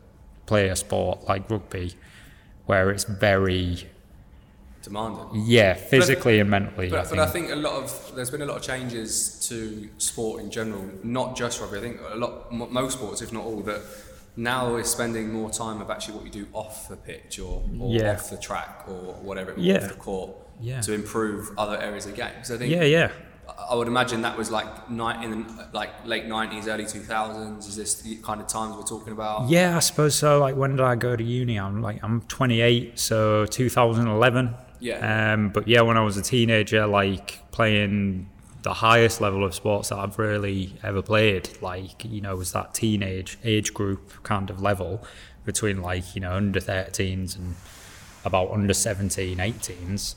play 0.47 0.69
a 0.69 0.77
sport 0.77 1.25
like 1.29 1.49
rugby, 1.51 1.95
where 2.67 2.91
it's 2.91 3.05
very 3.05 3.89
demanding 4.83 5.29
yeah 5.47 5.75
physically 5.75 6.41
and 6.41 6.49
mentally. 6.51 6.89
But, 6.89 6.99
I 6.99 7.03
but 7.03 7.09
think. 7.09 7.21
I 7.23 7.27
think 7.27 7.51
a 7.51 7.57
lot 7.57 7.75
of 7.83 8.13
there's 8.15 8.31
been 8.31 8.43
a 8.43 8.47
lot 8.47 8.57
of 8.57 8.63
changes 8.63 9.47
to 9.49 9.89
sport 9.99 10.43
in 10.43 10.51
general, 10.51 10.85
not 11.03 11.37
just 11.37 11.61
rugby. 11.61 11.79
I 11.79 11.81
think 11.81 12.01
a 12.13 12.17
lot, 12.17 12.51
most 12.53 12.95
sports, 12.99 13.21
if 13.23 13.33
not 13.33 13.45
all, 13.45 13.61
that 13.61 13.81
now 14.37 14.77
is 14.77 14.89
spending 14.89 15.33
more 15.33 15.51
time 15.51 15.81
of 15.83 15.91
actually 15.91 16.15
what 16.15 16.25
you 16.25 16.31
do 16.31 16.47
off 16.53 16.89
the 16.89 16.97
pitch 16.97 17.39
or, 17.41 17.63
or 17.81 17.93
Yeah. 17.93 18.13
off 18.15 18.31
the 18.31 18.37
track 18.39 18.85
or 18.89 19.15
whatever, 19.23 19.51
it 19.51 19.57
was, 19.57 19.67
Yeah. 19.67 19.77
off 19.79 19.89
the 19.89 19.95
court, 19.95 20.31
Yeah. 20.61 20.81
to 20.83 20.93
improve 20.95 21.51
other 21.59 21.77
areas 21.81 22.07
of 22.07 22.15
games. 22.15 22.47
So 22.49 22.55
I 22.55 22.59
think 22.59 22.73
yeah, 22.73 22.85
yeah. 22.85 23.11
I- 23.69 23.75
would 23.75 23.89
imagine 23.89 24.23
that 24.23 24.39
was 24.39 24.51
like 24.51 24.89
night 24.89 25.23
in 25.25 25.31
the, 25.33 25.69
like 25.73 25.91
late 26.07 26.27
nineties, 26.27 26.69
early 26.69 26.87
two 26.87 27.01
thousands. 27.01 27.67
Is 27.67 27.77
this 27.77 27.95
the 28.01 28.17
kind 28.23 28.41
of 28.41 28.47
times 28.47 28.77
we're 28.77 28.83
talking 28.85 29.13
about? 29.13 29.49
Yeah, 29.51 29.77
I 29.77 29.81
suppose 29.81 30.15
so. 30.15 30.39
Like, 30.39 30.55
when 30.57 30.71
did 30.77 30.81
I 30.83 30.95
go 30.95 31.17
to 31.17 31.23
uni? 31.25 31.59
I'm 31.59 31.83
like, 31.83 31.99
I'm 32.03 32.23
28, 32.23 32.99
so 32.99 33.47
2011. 33.47 34.55
Yeah. 34.81 35.33
Um, 35.33 35.51
but 35.51 35.69
yeah, 35.69 35.83
when 35.83 35.97
I 35.97 36.03
was 36.03 36.17
a 36.17 36.23
teenager, 36.23 36.87
like 36.87 37.51
playing 37.53 38.29
the 38.63 38.75
highest 38.75 39.21
level 39.21 39.45
of 39.45 39.55
sports 39.55 39.89
that 39.89 39.99
I've 39.99 40.19
really 40.19 40.75
ever 40.83 41.03
played. 41.03 41.51
Like 41.63 42.05
you 42.05 42.21
know, 42.21 42.37
was 42.37 42.53
that 42.53 42.75
teenage 42.75 43.39
age 43.45 43.73
group 43.73 44.23
kind 44.23 44.51
of 44.51 44.61
level 44.61 45.05
between 45.45 45.83
like 45.83 46.15
you 46.15 46.21
know 46.21 46.33
under 46.33 46.61
13s 46.61 47.37
and 47.37 47.55
about 48.25 48.51
under 48.51 48.75
17, 48.75 49.39
18s. 49.39 50.15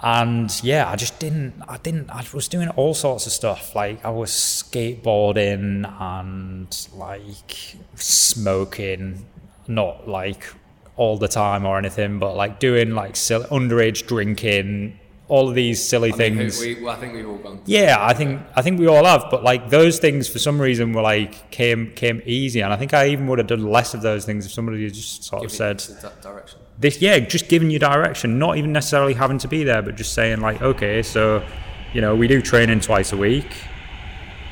And 0.00 0.62
yeah, 0.62 0.88
I 0.88 0.96
just 0.96 1.18
didn't. 1.18 1.60
I 1.68 1.76
didn't. 1.78 2.08
I 2.10 2.24
was 2.32 2.46
doing 2.46 2.68
all 2.70 2.94
sorts 2.94 3.26
of 3.26 3.32
stuff. 3.32 3.74
Like 3.74 4.04
I 4.04 4.10
was 4.10 4.30
skateboarding 4.30 5.92
and 6.00 6.88
like 6.94 7.76
smoking, 7.96 9.26
not 9.66 10.08
like 10.08 10.54
all 10.98 11.16
the 11.16 11.28
time 11.28 11.64
or 11.64 11.78
anything, 11.78 12.18
but 12.18 12.34
like 12.36 12.58
doing 12.60 12.94
like 12.94 13.16
silly, 13.16 13.46
underage 13.46 14.06
drinking, 14.06 14.98
all 15.28 15.48
of 15.48 15.54
these 15.54 15.82
silly 15.82 16.12
I 16.12 16.16
mean, 16.16 16.36
things. 16.36 16.60
we, 16.60 16.82
well, 16.82 16.94
I 16.94 16.96
think 16.96 17.14
we've 17.14 17.28
all 17.28 17.36
gone. 17.36 17.60
Yeah, 17.64 17.96
I 17.98 18.12
think 18.14 18.42
I 18.56 18.62
think 18.62 18.78
we 18.80 18.86
all 18.88 19.04
have, 19.04 19.26
but 19.30 19.42
like 19.44 19.70
those 19.70 19.98
things 19.98 20.28
for 20.28 20.38
some 20.38 20.60
reason 20.60 20.92
were 20.92 21.00
like 21.02 21.50
came 21.50 21.92
came 21.94 22.20
easy, 22.26 22.60
and 22.60 22.72
I 22.72 22.76
think 22.76 22.92
I 22.92 23.08
even 23.08 23.26
would 23.28 23.38
have 23.38 23.48
done 23.48 23.62
less 23.70 23.94
of 23.94 24.02
those 24.02 24.24
things 24.26 24.44
if 24.44 24.52
somebody 24.52 24.82
had 24.84 24.92
just 24.94 25.24
sort 25.24 25.44
of 25.44 25.52
said 25.52 25.76
it 25.80 25.96
the 26.00 26.08
di- 26.08 26.20
direction. 26.20 26.58
this. 26.78 27.00
Yeah, 27.00 27.18
just 27.20 27.48
giving 27.48 27.70
you 27.70 27.78
direction, 27.78 28.38
not 28.38 28.58
even 28.58 28.72
necessarily 28.72 29.14
having 29.14 29.38
to 29.38 29.48
be 29.48 29.64
there, 29.64 29.82
but 29.82 29.94
just 29.96 30.12
saying 30.14 30.40
like, 30.40 30.60
okay, 30.62 31.02
so 31.02 31.46
you 31.94 32.00
know 32.00 32.16
we 32.16 32.26
do 32.26 32.42
training 32.42 32.80
twice 32.80 33.12
a 33.12 33.16
week, 33.16 33.46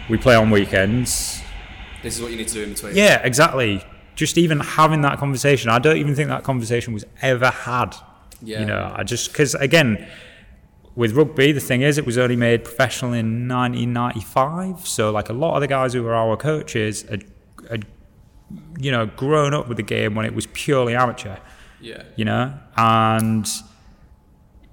we 0.08 0.16
play 0.16 0.36
on 0.36 0.50
weekends. 0.50 1.42
This 2.02 2.16
is 2.16 2.22
what 2.22 2.30
you 2.30 2.36
need 2.36 2.48
to 2.48 2.54
do 2.54 2.62
in 2.62 2.72
between. 2.74 2.94
Yeah, 2.94 3.20
exactly. 3.24 3.82
Just 4.16 4.36
even 4.36 4.58
having 4.58 5.02
that 5.02 5.18
conversation, 5.18 5.70
I 5.70 5.78
don't 5.78 5.98
even 5.98 6.16
think 6.16 6.28
that 6.28 6.42
conversation 6.42 6.92
was 6.92 7.04
ever 7.22 7.50
had. 7.50 7.94
Yeah. 8.42 8.60
You 8.60 8.66
know, 8.66 8.92
I 8.96 9.04
just 9.04 9.30
because 9.30 9.54
again, 9.54 10.08
with 10.96 11.12
rugby, 11.12 11.52
the 11.52 11.60
thing 11.60 11.82
is, 11.82 11.98
it 11.98 12.04
was 12.06 12.18
only 12.18 12.34
made 12.34 12.64
professional 12.64 13.12
in 13.12 13.46
1995. 13.46 14.88
So 14.88 15.12
like 15.12 15.28
a 15.28 15.32
lot 15.32 15.54
of 15.54 15.60
the 15.60 15.68
guys 15.68 15.92
who 15.92 16.02
were 16.02 16.14
our 16.14 16.36
coaches 16.36 17.02
had, 17.02 17.24
had 17.70 17.86
you 18.80 18.90
know, 18.90 19.06
grown 19.06 19.54
up 19.54 19.68
with 19.68 19.76
the 19.76 19.82
game 19.82 20.14
when 20.14 20.26
it 20.26 20.34
was 20.34 20.46
purely 20.48 20.96
amateur. 20.96 21.36
Yeah. 21.80 22.02
You 22.16 22.24
know, 22.24 22.58
and 22.76 23.46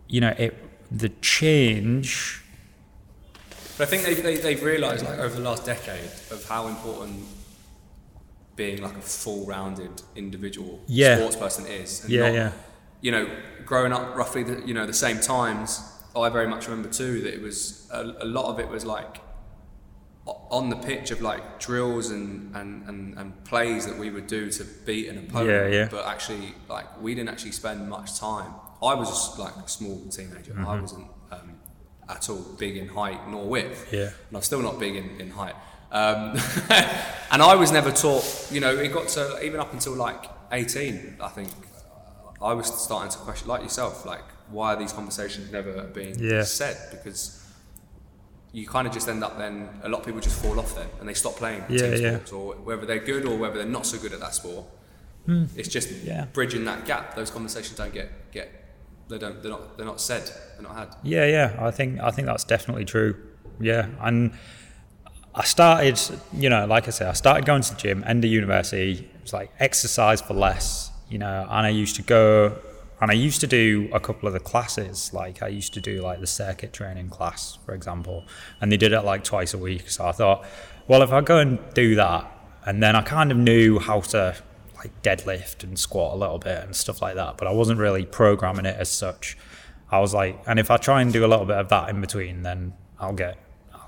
you 0.07 0.21
know 0.21 0.33
it. 0.37 0.57
The 0.91 1.09
change. 1.21 2.41
But 3.77 3.87
I 3.87 3.89
think 3.89 4.03
they've, 4.03 4.21
they, 4.21 4.37
they've 4.37 4.61
realised, 4.61 5.03
like, 5.03 5.17
over 5.17 5.33
the 5.33 5.41
last 5.41 5.65
decade, 5.65 6.11
of 6.29 6.45
how 6.47 6.67
important 6.67 7.25
being 8.55 8.81
like 8.81 8.95
a 8.95 9.01
full-rounded 9.01 10.01
individual 10.15 10.79
Yeah. 10.87 11.17
sports 11.17 11.35
person 11.35 11.65
is. 11.65 12.03
And 12.03 12.11
Yeah, 12.11 12.21
not, 12.27 12.33
yeah. 12.33 12.51
You 13.01 13.11
know, 13.11 13.29
growing 13.65 13.91
up 13.91 14.15
roughly, 14.15 14.43
the, 14.43 14.61
you 14.65 14.73
know, 14.73 14.85
the 14.85 14.93
same 14.93 15.19
times, 15.19 15.81
I 16.15 16.29
very 16.29 16.47
much 16.47 16.67
remember 16.67 16.89
too 16.89 17.21
that 17.21 17.33
it 17.33 17.41
was 17.41 17.89
a, 17.91 18.01
a 18.21 18.25
lot 18.25 18.45
of 18.45 18.59
it 18.59 18.69
was 18.69 18.85
like 18.85 19.17
on 20.25 20.69
the 20.69 20.75
pitch 20.77 21.11
of 21.11 21.21
like 21.21 21.59
drills 21.59 22.11
and, 22.11 22.55
and, 22.55 22.87
and, 22.87 23.17
and 23.17 23.43
plays 23.43 23.85
that 23.87 23.97
we 23.97 24.09
would 24.09 24.27
do 24.27 24.49
to 24.51 24.63
beat 24.85 25.09
an 25.09 25.17
opponent. 25.17 25.49
Yeah, 25.73 25.79
yeah. 25.79 25.87
But 25.91 26.05
actually, 26.05 26.53
like, 26.69 27.01
we 27.01 27.13
didn't 27.15 27.29
actually 27.29 27.51
spend 27.51 27.89
much 27.89 28.17
time. 28.19 28.53
I 28.81 28.93
was 28.93 29.09
just 29.09 29.37
like 29.39 29.55
a 29.55 29.67
small 29.67 29.99
teenager. 30.09 30.53
Mm-hmm. 30.53 30.67
I 30.67 30.79
wasn't 30.79 31.07
um, 31.31 31.55
at 32.07 32.29
all 32.29 32.45
big 32.57 32.77
in 32.77 32.87
height 32.89 33.27
nor 33.29 33.45
width. 33.45 33.91
Yeah. 33.91 34.11
And 34.27 34.37
I'm 34.37 34.41
still 34.43 34.61
not 34.61 34.79
big 34.79 34.95
in, 34.95 35.19
in 35.19 35.31
height. 35.31 35.55
Um, 35.91 36.37
and 37.31 37.41
I 37.41 37.55
was 37.55 37.71
never 37.71 37.91
taught, 37.91 38.47
you 38.51 38.59
know, 38.59 38.75
it 38.75 38.91
got 38.93 39.07
to 39.09 39.43
even 39.45 39.59
up 39.59 39.73
until 39.73 39.93
like 39.95 40.23
18, 40.51 41.17
I 41.21 41.27
think, 41.29 41.49
I 42.41 42.53
was 42.53 42.67
starting 42.67 43.11
to 43.11 43.17
question, 43.19 43.47
like 43.47 43.61
yourself, 43.61 44.05
like, 44.05 44.23
why 44.49 44.73
are 44.73 44.77
these 44.77 44.91
conversations 44.93 45.51
never 45.51 45.83
being 45.83 46.15
Yeah. 46.19 46.43
said? 46.43 46.77
Because 46.91 47.39
you 48.51 48.67
kind 48.67 48.87
of 48.87 48.93
just 48.93 49.07
end 49.07 49.23
up 49.23 49.37
then, 49.37 49.69
a 49.83 49.89
lot 49.89 49.99
of 50.01 50.05
people 50.05 50.21
just 50.21 50.39
fall 50.41 50.59
off 50.59 50.75
then 50.75 50.87
and 50.99 51.09
they 51.09 51.13
stop 51.13 51.35
playing 51.37 51.63
Yeah, 51.69 51.77
team 51.95 52.01
yeah. 52.01 52.09
sports 52.15 52.31
or 52.33 52.53
whether 52.55 52.85
they're 52.85 52.99
good 52.99 53.25
or 53.25 53.37
whether 53.37 53.57
they're 53.57 53.65
not 53.65 53.85
so 53.85 53.97
good 53.97 54.13
at 54.13 54.19
that 54.19 54.35
sport. 54.35 54.65
Hmm. 55.25 55.45
It's 55.55 55.69
just. 55.69 55.89
Yeah. 56.03 56.25
bridging 56.33 56.65
that 56.65 56.85
gap. 56.85 57.15
Those 57.15 57.31
conversations 57.31 57.77
don't 57.77 57.93
get, 57.93 58.31
get 58.31 58.49
they 59.09 59.17
don't, 59.17 59.41
they're 59.41 59.51
not, 59.51 59.77
they're 59.77 59.85
not 59.85 59.99
said, 60.01 60.23
they're 60.55 60.63
not 60.63 60.75
had. 60.75 60.95
Yeah, 61.03 61.25
yeah. 61.25 61.55
I 61.59 61.71
think 61.71 61.99
I 62.01 62.11
think 62.11 62.27
that's 62.27 62.43
definitely 62.43 62.85
true. 62.85 63.15
Yeah, 63.59 63.87
and 64.01 64.33
I 65.35 65.43
started, 65.43 65.99
you 66.31 66.49
know, 66.49 66.65
like 66.65 66.87
I 66.87 66.91
said, 66.91 67.07
I 67.07 67.13
started 67.13 67.45
going 67.45 67.63
to 67.63 67.73
the 67.73 67.79
gym, 67.79 68.03
end 68.05 68.23
of 68.23 68.29
university. 68.29 69.09
It 69.15 69.21
was 69.21 69.33
like 69.33 69.51
exercise 69.59 70.21
for 70.21 70.33
less, 70.35 70.91
you 71.09 71.17
know, 71.17 71.47
and 71.49 71.65
I 71.65 71.69
used 71.69 71.95
to 71.95 72.03
go 72.03 72.57
and 73.01 73.09
I 73.11 73.15
used 73.15 73.41
to 73.41 73.47
do 73.47 73.89
a 73.91 73.99
couple 73.99 74.27
of 74.27 74.33
the 74.33 74.39
classes. 74.39 75.11
Like 75.13 75.41
I 75.41 75.47
used 75.47 75.73
to 75.73 75.81
do 75.81 76.01
like 76.01 76.19
the 76.21 76.27
circuit 76.27 76.71
training 76.71 77.09
class, 77.09 77.57
for 77.65 77.73
example, 77.73 78.25
and 78.61 78.71
they 78.71 78.77
did 78.77 78.93
it 78.93 79.01
like 79.01 79.23
twice 79.23 79.53
a 79.53 79.57
week. 79.57 79.89
So 79.89 80.05
I 80.05 80.11
thought, 80.11 80.45
well, 80.87 81.01
if 81.01 81.11
I 81.11 81.21
go 81.21 81.39
and 81.39 81.59
do 81.73 81.95
that, 81.95 82.29
and 82.65 82.81
then 82.81 82.95
I 82.95 83.01
kind 83.01 83.31
of 83.31 83.37
knew 83.37 83.79
how 83.79 84.01
to 84.01 84.35
like 84.77 85.01
deadlift 85.01 85.63
and 85.63 85.77
squat 85.77 86.13
a 86.13 86.17
little 86.17 86.39
bit 86.39 86.63
and 86.63 86.75
stuff 86.75 87.01
like 87.01 87.15
that, 87.15 87.37
but 87.37 87.47
I 87.47 87.51
wasn't 87.51 87.79
really 87.79 88.05
programming 88.05 88.65
it 88.65 88.77
as 88.77 88.89
such. 88.89 89.37
I 89.89 89.99
was 89.99 90.13
like, 90.13 90.41
and 90.47 90.59
if 90.59 90.71
I 90.71 90.77
try 90.77 91.01
and 91.01 91.11
do 91.11 91.25
a 91.25 91.27
little 91.27 91.45
bit 91.45 91.57
of 91.57 91.69
that 91.69 91.89
in 91.89 91.99
between, 92.01 92.43
then 92.43 92.73
I'll 92.99 93.13
get, 93.13 93.37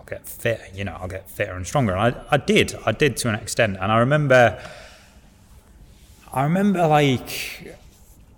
I'll 0.05 0.17
get 0.17 0.27
fit. 0.27 0.62
You 0.74 0.83
know, 0.83 0.97
I'll 1.00 1.07
get 1.07 1.29
fitter 1.29 1.53
and 1.53 1.65
stronger. 1.65 1.95
And 1.95 2.15
I, 2.15 2.24
I 2.31 2.38
did, 2.38 2.75
I 2.85 2.91
did 2.91 3.17
to 3.17 3.29
an 3.29 3.35
extent. 3.35 3.77
And 3.79 3.91
I 3.91 3.97
remember, 3.97 4.62
I 6.31 6.43
remember 6.43 6.88
like, 6.88 7.75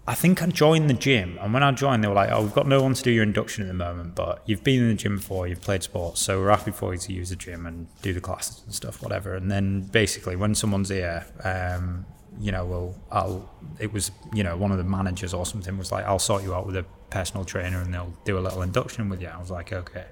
I 0.09 0.15
think 0.15 0.41
I 0.41 0.45
joined 0.45 0.89
the 0.89 0.93
gym, 0.93 1.38
and 1.41 1.53
when 1.53 1.63
I 1.63 1.71
joined, 1.74 2.01
they 2.01 2.07
were 2.07 2.13
like, 2.13 2.29
"Oh, 2.31 2.41
we've 2.41 2.53
got 2.53 2.65
no 2.65 2.81
one 2.81 2.93
to 2.93 3.03
do 3.03 3.12
your 3.12 3.24
induction 3.24 3.65
at 3.65 3.67
the 3.67 3.74
moment, 3.74 4.15
but 4.15 4.41
you've 4.45 4.63
been 4.63 4.81
in 4.81 4.88
the 4.88 4.93
gym 4.93 5.17
before, 5.17 5.47
you've 5.47 5.59
played 5.59 5.83
sports, 5.83 6.21
so 6.21 6.39
we're 6.39 6.50
happy 6.50 6.71
for 6.71 6.93
you 6.93 7.00
to 7.00 7.12
use 7.12 7.29
the 7.29 7.36
gym 7.36 7.65
and 7.65 7.88
do 8.01 8.13
the 8.13 8.21
classes 8.21 8.62
and 8.65 8.74
stuff, 8.74 9.03
whatever." 9.03 9.36
And 9.36 9.51
then 9.51 9.81
basically, 9.81 10.38
when 10.38 10.55
someone's 10.55 10.88
here, 10.88 11.25
um, 11.43 12.05
you 12.39 12.53
know, 12.53 12.65
well, 12.65 12.95
I'll. 13.12 13.50
It 13.79 13.91
was, 13.91 14.12
you 14.33 14.43
know, 14.43 14.55
one 14.55 14.71
of 14.71 14.77
the 14.77 14.86
managers 14.86 15.33
or 15.33 15.45
something 15.45 15.77
was 15.77 15.91
like, 15.91 16.05
"I'll 16.05 16.19
sort 16.19 16.41
you 16.41 16.55
out 16.55 16.65
with 16.65 16.77
a 16.77 16.86
personal 17.09 17.43
trainer, 17.43 17.81
and 17.81 17.93
they'll 17.93 18.13
do 18.24 18.38
a 18.38 18.39
little 18.39 18.62
induction 18.62 19.09
with 19.09 19.21
you." 19.21 19.27
I 19.27 19.38
was 19.38 19.51
like, 19.51 19.74
"Okay." 19.74 20.05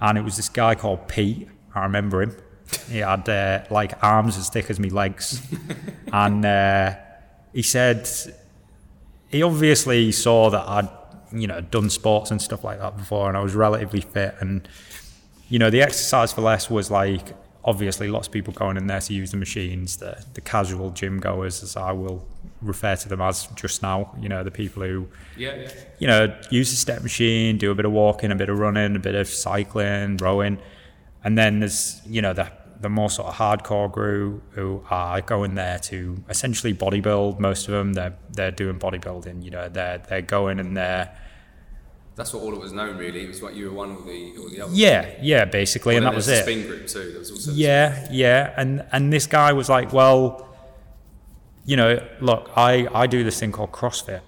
And 0.00 0.16
it 0.18 0.22
was 0.22 0.36
this 0.36 0.48
guy 0.48 0.74
called 0.74 1.08
Pete. 1.08 1.48
I 1.74 1.82
remember 1.82 2.22
him. 2.22 2.36
He 2.88 2.98
had 2.98 3.28
uh, 3.28 3.64
like 3.70 4.02
arms 4.02 4.36
as 4.36 4.48
thick 4.48 4.70
as 4.70 4.78
me 4.78 4.90
legs, 4.90 5.42
and 6.12 6.44
uh, 6.44 6.94
he 7.52 7.62
said 7.62 8.08
he 9.28 9.42
obviously 9.42 10.12
saw 10.12 10.50
that 10.50 10.68
I'd 10.68 10.88
you 11.32 11.46
know 11.46 11.60
done 11.60 11.90
sports 11.90 12.30
and 12.30 12.40
stuff 12.40 12.62
like 12.64 12.78
that 12.78 12.96
before, 12.96 13.28
and 13.28 13.36
I 13.36 13.40
was 13.40 13.54
relatively 13.54 14.00
fit. 14.00 14.34
And 14.40 14.68
you 15.48 15.58
know, 15.58 15.68
the 15.68 15.82
exercise 15.82 16.32
for 16.32 16.42
less 16.42 16.70
was 16.70 16.90
like 16.90 17.34
obviously 17.64 18.08
lots 18.08 18.26
of 18.26 18.32
people 18.32 18.52
going 18.52 18.76
in 18.76 18.86
there 18.86 19.00
to 19.00 19.12
use 19.12 19.30
the 19.30 19.36
machines. 19.36 19.96
The 19.98 20.24
the 20.34 20.40
casual 20.40 20.90
gym 20.90 21.20
goers, 21.20 21.62
as 21.62 21.76
I 21.76 21.92
will 21.92 22.26
refer 22.62 22.96
to 22.96 23.08
them 23.08 23.20
as 23.20 23.46
just 23.54 23.82
now. 23.82 24.14
You 24.20 24.28
know, 24.28 24.42
the 24.44 24.50
people 24.50 24.82
who 24.82 25.08
Yeah, 25.36 25.54
yeah. 25.56 25.70
you 25.98 26.06
know, 26.06 26.36
use 26.50 26.70
the 26.70 26.76
step 26.76 27.02
machine, 27.02 27.58
do 27.58 27.70
a 27.70 27.74
bit 27.74 27.84
of 27.84 27.92
walking, 27.92 28.30
a 28.30 28.36
bit 28.36 28.48
of 28.48 28.58
running, 28.58 28.96
a 28.96 28.98
bit 28.98 29.14
of 29.14 29.28
cycling, 29.28 30.16
rowing, 30.16 30.58
and 31.24 31.36
then 31.36 31.60
there's 31.60 32.00
you 32.06 32.22
know 32.22 32.32
the 32.32 32.50
the 32.80 32.88
more 32.88 33.10
sort 33.10 33.28
of 33.28 33.34
hardcore 33.34 33.92
group 33.92 34.42
who 34.52 34.82
are 34.88 35.20
going 35.20 35.54
there 35.54 35.78
to 35.78 36.16
essentially 36.30 36.72
bodybuild. 36.72 37.38
Most 37.38 37.68
of 37.68 37.72
them 37.72 37.92
they're 37.92 38.16
they're 38.30 38.50
doing 38.50 38.78
bodybuilding. 38.78 39.44
You 39.44 39.50
know, 39.50 39.68
they're 39.68 39.98
they're 39.98 40.22
going 40.22 40.58
and 40.58 40.76
they're 40.76 41.14
That's 42.20 42.34
what 42.34 42.42
all 42.42 42.52
it 42.52 42.60
was 42.60 42.74
known 42.74 42.98
really. 42.98 43.24
It 43.24 43.28
was 43.28 43.40
what 43.40 43.54
you 43.56 43.70
were 43.70 43.72
one 43.72 43.96
or 43.96 44.02
the 44.02 44.36
or 44.36 44.50
the 44.50 44.60
other. 44.60 44.74
yeah 44.74 45.08
yeah 45.22 45.46
basically, 45.46 45.96
and 45.96 46.04
that 46.04 46.14
was 46.14 46.28
it. 46.28 46.42
Spin 46.42 46.66
group 46.66 46.86
too. 46.86 47.12
There 47.12 47.18
was 47.18 47.30
also 47.30 47.50
Yeah, 47.52 48.06
yeah, 48.10 48.52
and 48.58 48.84
and 48.92 49.10
this 49.10 49.26
guy 49.26 49.54
was 49.54 49.70
like, 49.70 49.94
well, 49.94 50.46
you 51.64 51.76
know, 51.78 52.06
look, 52.20 52.50
I 52.56 52.86
I 52.92 53.06
do 53.06 53.24
this 53.24 53.40
thing 53.40 53.52
called 53.52 53.72
CrossFit. 53.72 54.20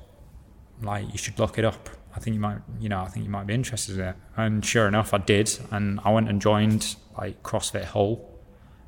Like, 0.81 1.13
you 1.13 1.19
should 1.19 1.39
look 1.39 1.59
it 1.59 1.67
up. 1.67 1.91
I 2.17 2.19
think 2.19 2.33
you 2.33 2.41
might, 2.41 2.61
you 2.81 2.89
know, 2.89 3.03
I 3.03 3.09
think 3.09 3.27
you 3.27 3.31
might 3.31 3.47
be 3.47 3.53
interested 3.53 3.99
in 3.99 4.05
it. 4.07 4.17
And 4.39 4.65
sure 4.65 4.89
enough, 4.89 5.13
I 5.13 5.19
did, 5.19 5.59
and 5.71 6.01
I 6.03 6.13
went 6.15 6.31
and 6.31 6.41
joined 6.41 6.97
like 7.19 7.43
CrossFit 7.43 7.85
Hull, 7.85 8.27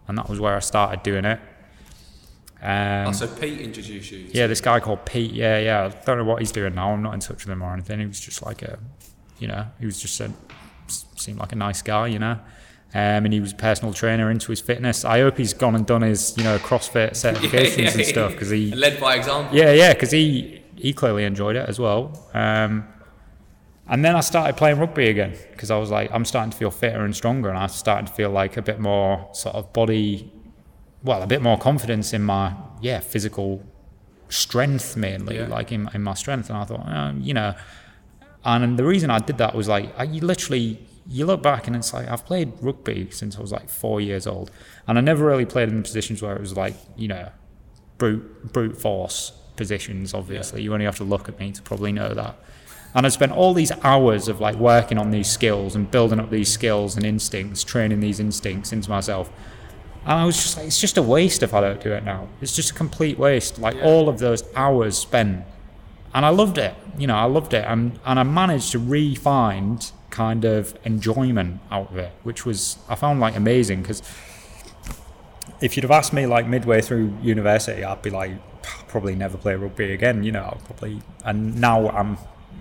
and 0.09 0.17
that 0.17 0.31
was 0.31 0.41
where 0.41 0.57
I 0.57 0.61
started 0.61 1.03
doing 1.03 1.27
it. 1.27 1.41
Um, 2.65 3.09
Oh, 3.09 3.13
so 3.13 3.27
Pete 3.27 3.61
introduced 3.61 4.11
you. 4.11 4.27
yeah, 4.33 4.47
this 4.47 4.61
guy 4.63 4.81
called 4.81 5.05
Pete. 5.05 5.33
Yeah, 5.33 5.59
yeah. 5.59 5.85
I 5.85 6.05
don't 6.07 6.17
know 6.19 6.25
what 6.25 6.41
he's 6.41 6.51
doing 6.53 6.75
now. 6.75 6.93
I'm 6.93 7.03
not 7.03 7.13
in 7.15 7.21
touch 7.21 7.45
with 7.45 7.53
him 7.53 7.63
or 7.63 7.73
anything. 7.73 8.01
He 8.01 8.07
was 8.07 8.19
just 8.21 8.43
like 8.45 8.63
a, 8.63 8.79
you 9.39 9.49
know, 9.49 9.67
he 9.79 9.85
was 9.87 10.01
just 10.01 10.19
a, 10.21 10.31
seemed 10.89 11.39
like 11.39 11.53
a 11.53 11.57
nice 11.57 11.83
guy, 11.83 12.07
you 12.07 12.19
know. 12.19 12.39
Um, 12.97 13.25
and 13.27 13.33
he 13.33 13.41
was 13.41 13.53
a 13.53 13.57
personal 13.57 13.93
trainer 13.93 14.31
into 14.31 14.49
his 14.53 14.61
fitness. 14.61 15.05
I 15.05 15.19
hope 15.21 15.37
he's 15.37 15.53
gone 15.53 15.75
and 15.75 15.85
done 15.85 16.03
his, 16.03 16.35
you 16.39 16.45
know, 16.45 16.59
CrossFit 16.59 17.11
certifications 17.13 17.95
and 17.97 18.05
stuff 18.07 18.33
because 18.33 18.51
he, 18.51 18.71
led 18.75 18.99
by 19.01 19.17
example. 19.17 19.55
yeah, 19.57 19.73
yeah, 19.73 19.93
because 19.93 20.13
he 20.13 20.63
he 20.77 20.93
clearly 20.93 21.25
enjoyed 21.25 21.57
it 21.57 21.69
as 21.69 21.79
well. 21.79 22.29
Um, 22.35 22.87
and 23.89 24.05
then 24.05 24.17
I 24.17 24.21
started 24.21 24.57
playing 24.57 24.79
rugby 24.79 25.09
again 25.09 25.37
because 25.53 25.71
I 25.71 25.77
was 25.77 25.91
like, 25.91 26.11
I'm 26.13 26.25
starting 26.25 26.51
to 26.53 26.57
feel 26.57 26.71
fitter 26.71 27.05
and 27.05 27.15
stronger, 27.15 27.49
and 27.51 27.59
I 27.59 27.67
started 27.67 28.07
to 28.07 28.13
feel 28.15 28.31
like 28.31 28.57
a 28.57 28.63
bit 28.63 28.79
more 28.81 29.29
sort 29.35 29.57
of 29.57 29.73
body, 29.73 30.33
well, 31.05 31.23
a 31.23 31.27
bit 31.27 31.43
more 31.43 31.59
confidence 31.59 32.13
in 32.13 32.23
my 32.23 32.55
yeah 32.81 33.01
physical 33.01 33.63
strength 34.29 34.97
mainly, 34.97 35.37
Yeah. 35.37 35.47
like 35.49 35.71
in 35.73 35.89
in 35.95 36.03
my 36.03 36.15
strength. 36.15 36.49
And 36.51 36.59
I 36.59 36.65
thought, 36.65 36.87
uh, 36.89 37.13
you 37.19 37.35
know, 37.35 37.55
and 38.45 38.79
the 38.79 38.85
reason 38.85 39.11
I 39.11 39.19
did 39.21 39.39
that 39.39 39.55
was 39.55 39.69
like, 39.69 39.93
I, 39.99 40.05
you 40.05 40.21
literally 40.21 40.81
you 41.07 41.27
look 41.27 41.43
back 41.43 41.67
and 41.67 41.77
it's 41.77 41.93
like 41.93 42.09
I've 42.09 42.25
played 42.25 42.53
rugby 42.63 43.09
since 43.11 43.37
I 43.37 43.41
was 43.41 43.53
like 43.53 43.69
four 43.69 44.01
years 44.01 44.27
old, 44.27 44.51
and 44.87 44.99
I 44.99 45.01
never 45.03 45.25
really 45.25 45.45
played 45.47 45.69
in 45.69 45.83
positions 45.83 46.23
where 46.23 46.35
it 46.35 46.41
was 46.41 46.57
like 46.57 46.75
you 46.97 47.09
know 47.09 47.29
brute 47.99 48.53
brute 48.53 48.77
force 48.77 49.33
positions. 49.57 50.15
Obviously, 50.15 50.63
you 50.63 50.73
only 50.73 50.87
have 50.87 50.97
to 50.97 51.05
look 51.05 51.29
at 51.29 51.39
me 51.39 51.53
to 51.53 51.63
probably 51.63 51.93
know 51.93 52.15
that. 52.15 52.37
And 52.97 53.05
I 53.07 53.09
spent 53.09 53.33
all 53.33 53.55
these 53.55 53.73
hours 53.83 54.29
of 54.29 54.41
like 54.41 54.55
working 54.57 54.99
on 54.99 55.11
these 55.11 55.29
skills 55.29 55.75
and 55.75 55.91
building 55.91 56.21
up 56.21 56.31
these 56.31 56.49
skills 56.49 56.97
and 56.97 57.05
instincts, 57.05 57.65
training 57.65 58.01
these 58.01 58.21
instincts 58.21 58.73
into 58.73 58.89
myself. 58.89 59.31
And 60.07 60.13
I 60.13 60.25
was 60.25 60.37
just 60.37 60.57
like, 60.57 60.67
it's 60.67 60.81
just 60.81 60.99
a 60.99 61.03
waste 61.03 61.43
if 61.43 61.55
I 61.55 61.61
don't 61.61 61.81
do 61.81 61.93
it 61.93 62.05
now. 62.05 62.29
It's 62.41 62.55
just 62.55 62.71
a 62.73 62.75
complete 62.75 63.19
waste. 63.19 63.59
Like 63.59 63.75
Yeah. 63.77 63.85
all 63.85 64.09
of 64.09 64.19
those 64.19 64.45
hours 64.55 64.99
spent. 64.99 65.45
And 66.15 66.25
I 66.27 66.29
loved 66.29 66.59
it. 66.59 66.75
You 66.99 67.07
know, 67.07 67.17
I 67.17 67.25
loved 67.25 67.55
it. 67.55 67.65
And, 67.67 67.99
and 68.05 68.21
I 68.21 68.23
managed 68.23 68.73
to 68.73 68.79
re-find 68.79 69.91
kind 70.11 70.45
of 70.45 70.77
enjoyment 70.85 71.61
out 71.71 71.91
of 71.91 71.97
it, 71.97 72.13
which 72.23 72.45
was, 72.45 72.79
I 72.89 72.95
found 72.95 73.19
like 73.19 73.35
amazing 73.35 73.83
because 73.83 74.03
if 75.61 75.77
you'd 75.77 75.83
have 75.85 75.91
asked 75.91 76.13
me 76.13 76.27
like 76.27 76.47
midway 76.47 76.81
through 76.81 77.17
university, 77.23 77.83
I'd 77.85 78.03
be 78.03 78.11
like, 78.11 78.33
probably 78.89 79.15
never 79.15 79.37
play 79.39 79.55
rugby 79.55 79.93
again. 79.93 80.23
You 80.23 80.33
know, 80.33 80.43
I'll 80.43 80.61
probably. 80.65 81.01
And 81.25 81.61
now 81.61 81.89
I'm, 81.89 82.19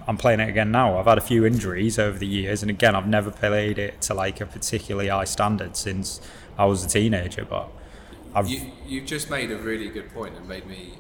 I'm 0.08 0.18
playing 0.18 0.40
it 0.40 0.50
again 0.50 0.72
now. 0.72 0.98
I've 0.98 1.06
had 1.06 1.18
a 1.18 1.22
few 1.22 1.46
injuries 1.46 2.00
over 2.00 2.18
the 2.18 2.28
years, 2.28 2.62
and 2.62 2.70
again, 2.70 2.96
I've 2.96 3.08
never 3.08 3.32
played 3.32 3.78
it 3.80 4.02
to 4.02 4.14
like 4.14 4.42
a 4.42 4.46
particularly 4.46 5.10
high 5.10 5.24
standard 5.26 5.78
since 5.78 6.20
I 6.58 6.66
was 6.66 6.84
a 6.86 6.88
teenager. 6.88 7.46
But 7.46 7.70
I've, 8.36 8.48
You, 8.48 8.72
you've 8.88 9.06
just 9.06 9.30
made 9.30 9.52
a 9.52 9.58
really 9.58 9.90
good 9.90 10.14
point 10.14 10.36
and 10.36 10.48
made 10.48 10.66
me 10.68 10.94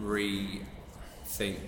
rethink 0.00 1.58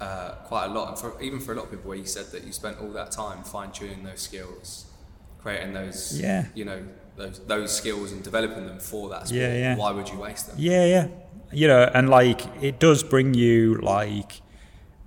uh, 0.00 0.30
quite 0.44 0.66
a 0.66 0.68
lot. 0.68 0.88
And 0.90 0.98
for, 0.98 1.20
even 1.20 1.40
for 1.40 1.52
a 1.52 1.56
lot 1.56 1.64
of 1.64 1.70
people, 1.70 1.88
where 1.88 1.98
you 1.98 2.06
said 2.06 2.26
that 2.32 2.44
you 2.44 2.52
spent 2.52 2.78
all 2.80 2.90
that 2.92 3.10
time 3.10 3.42
fine 3.44 3.70
tuning 3.72 4.02
those 4.02 4.20
skills, 4.20 4.86
creating 5.40 5.72
those, 5.72 6.18
Yeah. 6.20 6.46
you 6.54 6.64
know, 6.64 6.82
those 7.16 7.40
those 7.46 7.76
skills 7.76 8.12
and 8.12 8.22
developing 8.22 8.66
them 8.66 8.78
for 8.80 9.10
that 9.10 9.28
sport. 9.28 9.40
Yeah, 9.42 9.54
yeah. 9.56 9.76
Why 9.76 9.90
would 9.92 10.08
you 10.08 10.18
waste 10.18 10.46
them? 10.48 10.56
Yeah, 10.58 10.86
yeah. 10.86 11.08
You 11.52 11.68
know, 11.68 11.90
and 11.92 12.08
like 12.08 12.42
it 12.62 12.78
does 12.78 13.02
bring 13.02 13.34
you 13.34 13.74
like 13.82 14.40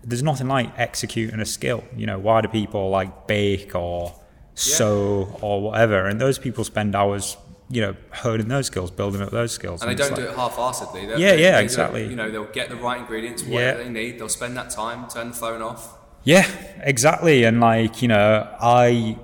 there's 0.03 0.21
nothing 0.21 0.47
like 0.47 0.77
executing 0.77 1.39
a 1.39 1.45
skill. 1.45 1.83
You 1.95 2.05
know, 2.05 2.19
why 2.19 2.41
do 2.41 2.49
people 2.49 2.89
like 2.89 3.25
bake 3.25 3.73
or 3.73 4.13
sew 4.55 5.37
or 5.41 5.61
whatever? 5.61 6.05
And 6.07 6.19
those 6.19 6.37
people 6.39 6.63
spend 6.63 6.95
hours, 6.95 7.37
you 7.69 7.81
know, 7.81 7.95
honing 8.13 8.47
those 8.47 8.67
skills, 8.67 8.91
building 8.91 9.21
up 9.21 9.31
those 9.31 9.51
skills. 9.51 9.81
And 9.81 9.89
they 9.89 9.93
it's 9.93 10.01
don't 10.01 10.11
like- 10.17 10.27
do 10.27 10.31
it 10.31 10.35
half-assedly. 10.35 11.07
They'll- 11.07 11.19
Yeah, 11.19 11.35
they- 11.35 11.41
yeah, 11.43 11.57
they 11.57 11.63
exactly. 11.63 12.07
You 12.07 12.15
know, 12.15 12.29
they'll 12.31 12.45
get 12.45 12.69
the 12.69 12.75
right 12.75 12.99
ingredients, 12.99 13.43
Yeah. 13.43 13.53
whatever 13.55 13.83
they 13.83 13.89
need. 13.89 14.19
They'll 14.19 14.29
spend 14.29 14.55
that 14.57 14.69
time, 14.69 15.07
turn 15.07 15.29
the 15.29 15.35
phone 15.35 15.61
off. 15.61 15.97
Yeah, 16.23 16.45
exactly. 16.81 17.43
And 17.43 17.59
like, 17.59 18.01
you 18.01 18.07
know, 18.07 18.47
I, 18.61 19.17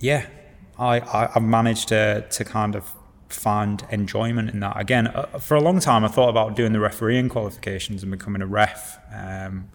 yeah, 0.00 0.26
I, 0.78 1.00
I, 1.00 1.30
I've 1.36 1.42
managed 1.42 1.88
to, 1.88 2.22
to 2.28 2.44
kind 2.44 2.74
of 2.74 2.84
find 3.28 3.84
enjoyment 3.90 4.50
in 4.50 4.60
that. 4.60 4.78
Again, 4.80 5.06
uh, 5.08 5.26
for 5.38 5.56
a 5.56 5.60
long 5.60 5.78
time, 5.80 6.04
I 6.04 6.08
thought 6.08 6.28
about 6.28 6.54
doing 6.56 6.72
the 6.72 6.80
refereeing 6.80 7.28
qualifications 7.28 8.02
and 8.02 8.10
becoming 8.10 8.42
a 8.42 8.46
ref. 8.46 8.98
Um, 9.14 9.68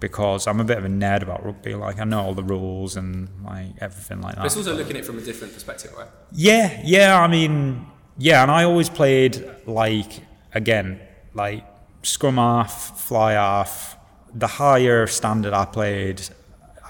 because 0.00 0.46
I'm 0.46 0.60
a 0.60 0.64
bit 0.64 0.78
of 0.78 0.84
a 0.84 0.88
nerd 0.88 1.22
about 1.22 1.44
rugby, 1.44 1.74
like 1.74 1.98
I 1.98 2.04
know 2.04 2.20
all 2.20 2.34
the 2.34 2.42
rules 2.42 2.96
and 2.96 3.28
like 3.44 3.70
everything 3.80 4.20
like 4.20 4.34
that. 4.34 4.40
But 4.42 4.46
it's 4.46 4.56
also 4.56 4.74
looking 4.74 4.96
at 4.96 5.02
it 5.02 5.04
from 5.04 5.18
a 5.18 5.22
different 5.22 5.54
perspective, 5.54 5.92
right? 5.96 6.08
Yeah, 6.32 6.80
yeah. 6.84 7.20
I 7.20 7.28
mean, 7.28 7.86
yeah, 8.18 8.42
and 8.42 8.50
I 8.50 8.64
always 8.64 8.88
played 8.88 9.44
like 9.66 10.20
again, 10.52 11.00
like 11.32 11.64
scrum 12.02 12.36
half, 12.36 13.00
fly 13.00 13.32
half. 13.32 13.96
The 14.34 14.48
higher 14.48 15.06
standard 15.06 15.52
I 15.52 15.64
played, 15.64 16.22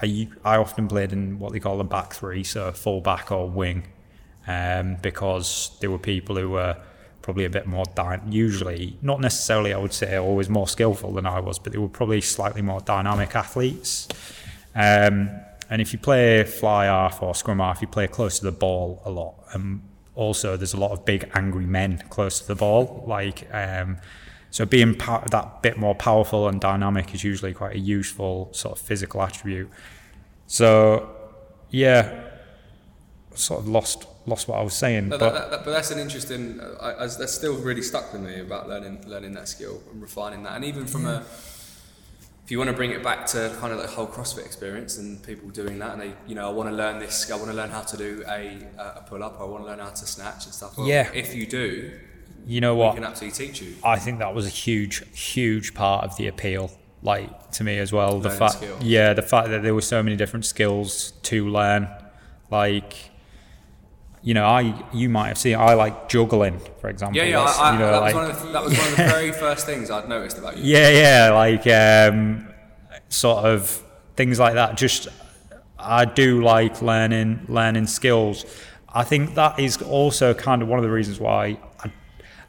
I 0.01 0.27
I 0.43 0.57
often 0.57 0.87
played 0.87 1.13
in 1.13 1.37
what 1.39 1.53
they 1.53 1.59
call 1.59 1.77
the 1.77 1.83
back 1.83 2.13
three, 2.13 2.43
so 2.43 2.71
full 2.71 3.01
back 3.01 3.31
or 3.31 3.47
wing, 3.49 3.87
um, 4.47 4.97
because 5.01 5.77
there 5.79 5.91
were 5.91 5.99
people 5.99 6.35
who 6.35 6.49
were 6.49 6.77
probably 7.25 7.45
a 7.45 7.49
bit 7.49 7.65
more 7.65 7.85
dy- 7.95 8.21
usually 8.29 8.99
not 9.01 9.19
necessarily 9.19 9.73
I 9.73 9.79
would 9.79 9.93
say 9.93 10.15
always 10.15 10.47
more 10.47 10.67
skillful 10.67 11.11
than 11.13 11.25
I 11.25 11.39
was, 11.39 11.57
but 11.57 11.73
they 11.73 11.79
were 11.79 11.89
probably 11.89 12.21
slightly 12.21 12.61
more 12.61 12.81
dynamic 12.81 13.35
athletes. 13.35 14.07
Um, 14.75 15.31
and 15.71 15.81
if 15.81 15.91
you 15.91 15.97
play 15.97 16.43
fly 16.43 16.85
half 16.85 17.23
or 17.23 17.33
scrum 17.33 17.57
half, 17.57 17.81
you 17.81 17.87
play 17.87 18.05
close 18.05 18.37
to 18.37 18.45
the 18.45 18.51
ball 18.51 19.01
a 19.05 19.09
lot. 19.09 19.33
And 19.53 19.81
also, 20.13 20.55
there's 20.55 20.75
a 20.75 20.79
lot 20.79 20.91
of 20.91 21.03
big 21.03 21.27
angry 21.33 21.65
men 21.65 22.03
close 22.11 22.39
to 22.41 22.47
the 22.47 22.53
ball. 22.53 23.03
Like, 23.07 23.51
um, 23.51 23.97
so 24.51 24.63
being 24.67 24.93
that 24.93 25.63
bit 25.63 25.77
more 25.77 25.95
powerful 25.95 26.47
and 26.47 26.61
dynamic 26.61 27.15
is 27.15 27.23
usually 27.23 27.55
quite 27.55 27.75
a 27.75 27.79
useful 27.79 28.49
sort 28.53 28.77
of 28.77 28.85
physical 28.85 29.23
attribute. 29.23 29.71
So, 30.45 31.09
yeah, 31.71 32.29
sort 33.33 33.61
of 33.61 33.67
lost 33.67 34.05
lost 34.25 34.47
what 34.47 34.57
I 34.59 34.63
was 34.63 34.73
saying. 34.73 35.09
No, 35.09 35.17
but 35.17 35.33
that, 35.33 35.33
that, 35.33 35.51
that, 35.51 35.65
but 35.65 35.71
that's 35.71 35.91
an 35.91 35.99
interesting. 35.99 36.59
Uh, 36.59 36.75
I, 36.81 37.03
I, 37.03 37.07
that's 37.07 37.33
still 37.33 37.55
really 37.55 37.81
stuck 37.81 38.11
with 38.13 38.21
me 38.21 38.39
about 38.39 38.67
learning 38.67 39.03
learning 39.07 39.33
that 39.33 39.47
skill 39.47 39.81
and 39.91 40.01
refining 40.01 40.43
that, 40.43 40.53
and 40.55 40.65
even 40.65 40.85
from 40.87 41.05
a. 41.05 41.23
If 42.43 42.51
you 42.51 42.59
want 42.59 42.69
to 42.69 42.75
bring 42.75 42.91
it 42.91 43.01
back 43.01 43.25
to 43.27 43.55
kind 43.59 43.73
of 43.73 43.81
the 43.81 43.87
whole 43.87 44.05
CrossFit 44.05 44.45
experience 44.45 44.99
and 44.99 45.21
people 45.23 45.49
doing 45.49 45.79
that, 45.79 45.93
and 45.93 46.01
they, 46.01 46.13
you 46.27 46.35
know, 46.35 46.47
I 46.47 46.51
want 46.53 46.69
to 46.69 46.75
learn 46.75 46.99
this. 46.99 47.31
I 47.31 47.35
want 47.37 47.47
to 47.49 47.53
learn 47.57 47.71
how 47.71 47.81
to 47.81 47.97
do 47.97 48.23
a, 48.27 48.59
a 48.77 49.03
pull 49.09 49.23
up. 49.23 49.41
I 49.41 49.45
want 49.45 49.63
to 49.63 49.67
learn 49.71 49.79
how 49.79 49.89
to 49.89 50.05
snatch 50.05 50.45
and 50.45 50.53
stuff. 50.53 50.77
Well, 50.77 50.85
Yeah. 50.87 51.09
If 51.11 51.33
you 51.33 51.47
do, 51.47 51.91
you 52.45 52.61
know 52.61 52.75
we 52.75 52.81
what? 52.81 52.93
can 52.93 53.03
absolutely 53.03 53.47
teach 53.47 53.63
you. 53.63 53.73
I 53.83 53.97
think 53.97 54.19
that 54.19 54.35
was 54.35 54.45
a 54.45 54.49
huge, 54.49 55.03
huge 55.19 55.73
part 55.73 56.03
of 56.05 56.15
the 56.17 56.27
appeal, 56.27 56.69
like 57.01 57.49
to 57.53 57.63
me 57.63 57.79
as 57.79 57.91
well. 57.91 58.19
The 58.19 58.29
Learning 58.29 58.37
fact, 58.37 58.53
skill. 58.57 58.77
yeah, 58.79 59.13
the 59.13 59.23
fact 59.23 59.47
that 59.49 59.63
there 59.63 59.73
were 59.73 59.81
so 59.81 60.03
many 60.03 60.15
different 60.15 60.45
skills 60.45 61.13
to 61.23 61.49
learn, 61.49 61.87
like, 62.51 63.09
you 64.25 64.33
know, 64.33 64.43
I 64.43 64.83
you 64.91 65.07
might 65.07 65.27
have 65.27 65.37
seen 65.37 65.55
I 65.55 65.75
like 65.75 66.09
juggling, 66.09 66.59
for 66.81 66.89
example. 66.89 67.15
Yeah, 67.17 67.25
yeah. 67.25 67.41
I, 67.41 67.73
you 67.73 67.79
know, 67.79 67.91
that, 67.91 68.01
like, 68.01 68.15
was 68.15 68.23
one 68.23 68.31
of 68.31 68.41
the, 68.41 68.47
that 68.53 68.63
was 68.63 68.77
one 68.77 68.87
of 68.87 68.97
the 68.97 69.03
very 69.15 69.31
first 69.31 69.67
things 69.67 69.91
I'd 69.91 70.09
noticed 70.09 70.39
about 70.39 70.57
you. 70.57 70.63
yeah, 70.63 70.89
yeah, 70.89 71.31
like 71.31 71.67
um, 71.67 72.51
sort 73.07 73.45
of 73.45 73.83
things 74.15 74.39
like 74.39 74.55
that. 74.55 74.77
Just 74.77 75.09
I 75.77 76.05
do 76.05 76.43
like 76.43 76.81
learning 76.81 77.45
learning 77.47 77.85
skills. 77.85 78.45
I 78.91 79.03
think 79.03 79.35
that 79.35 79.59
is 79.59 79.79
also 79.79 80.33
kind 80.33 80.63
of 80.63 80.69
one 80.69 80.79
of 80.79 80.83
the 80.83 80.89
reasons 80.89 81.19
why 81.19 81.59
I, 81.83 81.91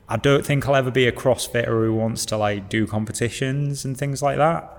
I 0.08 0.16
don't 0.16 0.46
think 0.46 0.66
I'll 0.66 0.76
ever 0.76 0.90
be 0.90 1.06
a 1.06 1.12
CrossFitter 1.12 1.66
who 1.66 1.92
wants 1.92 2.24
to 2.26 2.38
like 2.38 2.70
do 2.70 2.86
competitions 2.86 3.84
and 3.84 3.98
things 3.98 4.22
like 4.22 4.38
that. 4.38 4.72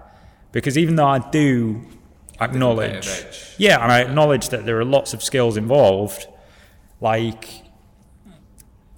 Because 0.52 0.80
even 0.80 0.96
though 0.96 1.08
I 1.08 1.20
do 1.20 1.86
acknowledge, 2.42 3.08
yeah, 3.60 3.84
and 3.84 3.92
I 3.92 4.00
acknowledge 4.02 4.50
that 4.50 4.66
there 4.66 4.80
are 4.80 4.86
lots 4.86 5.14
of 5.14 5.22
skills 5.22 5.58
involved, 5.58 6.26
like 7.02 7.64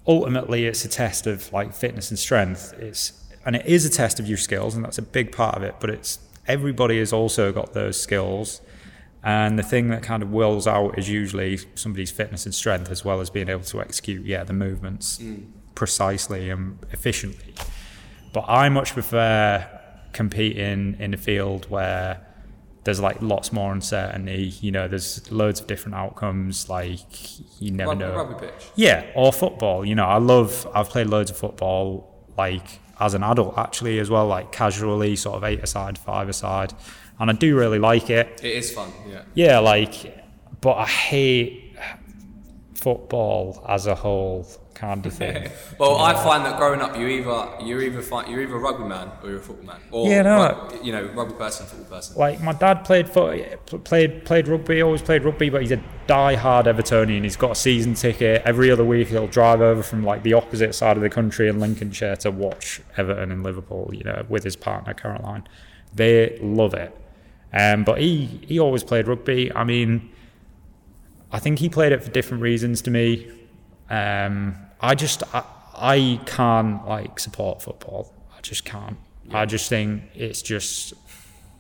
ultimately 0.07 0.65
it's 0.65 0.85
a 0.85 0.89
test 0.89 1.27
of 1.27 1.51
like 1.53 1.73
fitness 1.73 2.09
and 2.09 2.19
strength. 2.19 2.73
It's 2.77 3.13
and 3.45 3.55
it 3.55 3.65
is 3.65 3.85
a 3.85 3.89
test 3.89 4.19
of 4.19 4.27
your 4.27 4.37
skills 4.37 4.75
and 4.75 4.83
that's 4.83 4.97
a 4.97 5.01
big 5.01 5.31
part 5.31 5.55
of 5.55 5.63
it 5.63 5.75
but 5.79 5.89
it's 5.89 6.19
everybody 6.47 6.99
has 6.99 7.13
also 7.13 7.51
got 7.51 7.73
those 7.73 8.01
skills. 8.01 8.61
And 9.21 9.59
the 9.59 9.63
thing 9.63 9.89
that 9.89 10.01
kind 10.01 10.23
of 10.23 10.31
wills 10.31 10.65
out 10.65 10.97
is 10.97 11.09
usually 11.09 11.59
somebody's 11.75 12.09
fitness 12.09 12.45
and 12.45 12.55
strength 12.55 12.89
as 12.89 13.03
well 13.03 13.19
as 13.19 13.29
being 13.29 13.49
able 13.49 13.65
to 13.65 13.81
execute 13.81 14.25
yeah 14.25 14.43
the 14.43 14.53
movements 14.53 15.19
mm. 15.19 15.45
precisely 15.75 16.49
and 16.49 16.79
efficiently. 16.91 17.53
But 18.33 18.45
i 18.47 18.69
much 18.69 18.93
prefer 18.93 19.67
competing 20.13 20.95
in 20.99 21.13
a 21.13 21.17
field 21.17 21.69
where 21.69 22.25
there's 22.85 22.99
like 22.99 23.21
lots 23.21 23.51
more 23.51 23.73
uncertainty 23.73 24.53
you 24.61 24.71
know 24.71 24.87
there's 24.87 25.29
loads 25.31 25.59
of 25.59 25.67
different 25.67 25.95
outcomes 25.95 26.69
like 26.69 26.99
you 27.61 27.71
never 27.71 27.93
know 27.95 28.15
rugby 28.15 28.47
pitch. 28.47 28.67
yeah, 28.75 29.05
or 29.15 29.33
football. 29.33 29.85
You 29.85 29.95
know, 29.95 30.05
I 30.05 30.17
love. 30.17 30.67
I've 30.73 30.89
played 30.89 31.07
loads 31.07 31.29
of 31.31 31.37
football, 31.37 32.25
like 32.37 32.79
as 32.99 33.13
an 33.13 33.23
adult 33.23 33.57
actually 33.57 33.99
as 33.99 34.09
well, 34.09 34.27
like 34.27 34.51
casually, 34.51 35.15
sort 35.15 35.37
of 35.37 35.43
eight 35.43 35.61
aside, 35.61 35.97
five 35.97 36.29
aside, 36.29 36.73
and 37.19 37.29
I 37.29 37.33
do 37.33 37.57
really 37.57 37.79
like 37.79 38.09
it. 38.09 38.39
It 38.43 38.55
is 38.57 38.71
fun. 38.71 38.91
Yeah. 39.07 39.23
Yeah, 39.33 39.59
like, 39.59 40.23
but 40.61 40.75
I 40.75 40.85
hate 40.85 41.75
football 42.75 43.63
as 43.67 43.87
a 43.87 43.95
whole, 43.95 44.47
kind 44.79 45.05
of 45.05 45.13
thing. 45.13 45.49
Well, 45.77 45.97
I 45.97 46.13
find 46.13 46.45
that 46.45 46.57
growing 46.57 46.81
up, 46.81 46.97
you 46.97 47.07
either 47.07 47.49
you're 47.63 47.81
either 47.81 48.01
find, 48.01 48.29
you're 48.29 48.41
either 48.41 48.55
a 48.55 48.59
rugby 48.59 48.83
man 48.85 49.09
or 49.23 49.29
you're 49.29 49.39
a 49.39 49.41
football 49.41 49.65
man, 49.67 49.77
or 49.91 50.09
Yeah, 50.09 50.21
no. 50.23 50.69
you 50.83 50.91
know, 50.91 51.05
rugby 51.13 51.33
person, 51.35 51.65
football 51.65 51.97
person. 51.97 52.17
like 52.17 52.41
my 52.41 52.53
dad 52.53 52.83
played 52.85 53.09
foot, 53.09 53.65
played 53.85 54.25
played 54.25 54.47
rugby, 54.47 54.81
always 54.81 55.01
played 55.01 55.23
rugby, 55.23 55.49
but 55.49 55.61
he's 55.61 55.71
a 55.71 55.81
die-hard 56.07 56.65
Evertonian. 56.65 57.23
He's 57.23 57.35
got 57.37 57.51
a 57.51 57.55
season 57.55 57.93
ticket 57.93 58.41
every 58.45 58.71
other 58.71 58.83
week. 58.83 59.07
He'll 59.09 59.27
drive 59.27 59.61
over 59.61 59.83
from 59.83 60.03
like 60.03 60.23
the 60.23 60.33
opposite 60.33 60.73
side 60.75 60.97
of 60.97 61.03
the 61.03 61.09
country 61.09 61.47
in 61.47 61.59
Lincolnshire 61.59 62.15
to 62.17 62.31
watch 62.31 62.81
Everton 62.97 63.31
and 63.31 63.43
Liverpool. 63.43 63.91
You 63.93 64.03
know, 64.05 64.25
with 64.27 64.43
his 64.43 64.55
partner 64.55 64.93
Caroline, 64.93 65.47
they 65.93 66.37
love 66.41 66.73
it. 66.73 66.95
Um, 67.53 67.83
but 67.83 67.99
he 68.01 68.25
he 68.47 68.59
always 68.59 68.83
played 68.83 69.07
rugby. 69.07 69.51
I 69.53 69.63
mean, 69.63 70.09
I 71.31 71.39
think 71.39 71.59
he 71.59 71.69
played 71.69 71.91
it 71.91 72.03
for 72.03 72.11
different 72.11 72.41
reasons 72.43 72.81
to 72.83 72.91
me. 72.91 73.31
Um, 73.89 74.55
I 74.81 74.95
just 74.95 75.23
I, 75.33 75.43
I 75.75 76.21
can't 76.25 76.87
like 76.87 77.19
support 77.19 77.61
football. 77.61 78.13
I 78.35 78.41
just 78.41 78.65
can't. 78.65 78.97
I 79.31 79.45
just 79.45 79.69
think 79.69 80.03
it's 80.15 80.41
just 80.41 80.93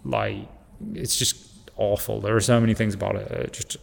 like 0.03 0.47
it's 0.93 1.15
just 1.17 1.37
awful. 1.77 2.19
There 2.21 2.35
are 2.35 2.41
so 2.41 2.59
many 2.59 2.73
things 2.73 2.93
about 2.93 3.15
it. 3.15 3.53
Just 3.53 3.77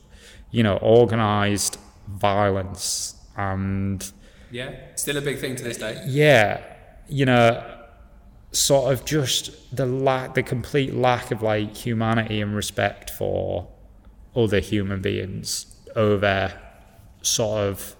you 0.50 0.62
know, 0.62 0.76
organized 0.78 1.78
violence 2.08 3.14
and 3.36 4.10
Yeah, 4.50 4.74
still 4.94 5.16
a 5.16 5.20
big 5.20 5.38
thing 5.38 5.56
to 5.56 5.62
this 5.64 5.76
day. 5.78 6.02
yeah, 6.06 6.62
you 7.08 7.26
know, 7.26 7.62
sort 8.52 8.92
of 8.92 9.04
just 9.04 9.76
the 9.76 9.86
lack, 9.86 10.34
the 10.34 10.42
complete 10.42 10.94
lack 10.94 11.30
of 11.30 11.42
like 11.42 11.76
humanity 11.76 12.40
and 12.40 12.54
respect 12.54 13.10
for 13.10 13.68
other 14.34 14.60
human 14.60 15.00
beings 15.00 15.66
over 15.94 16.52
sort 17.22 17.60
of 17.62 17.95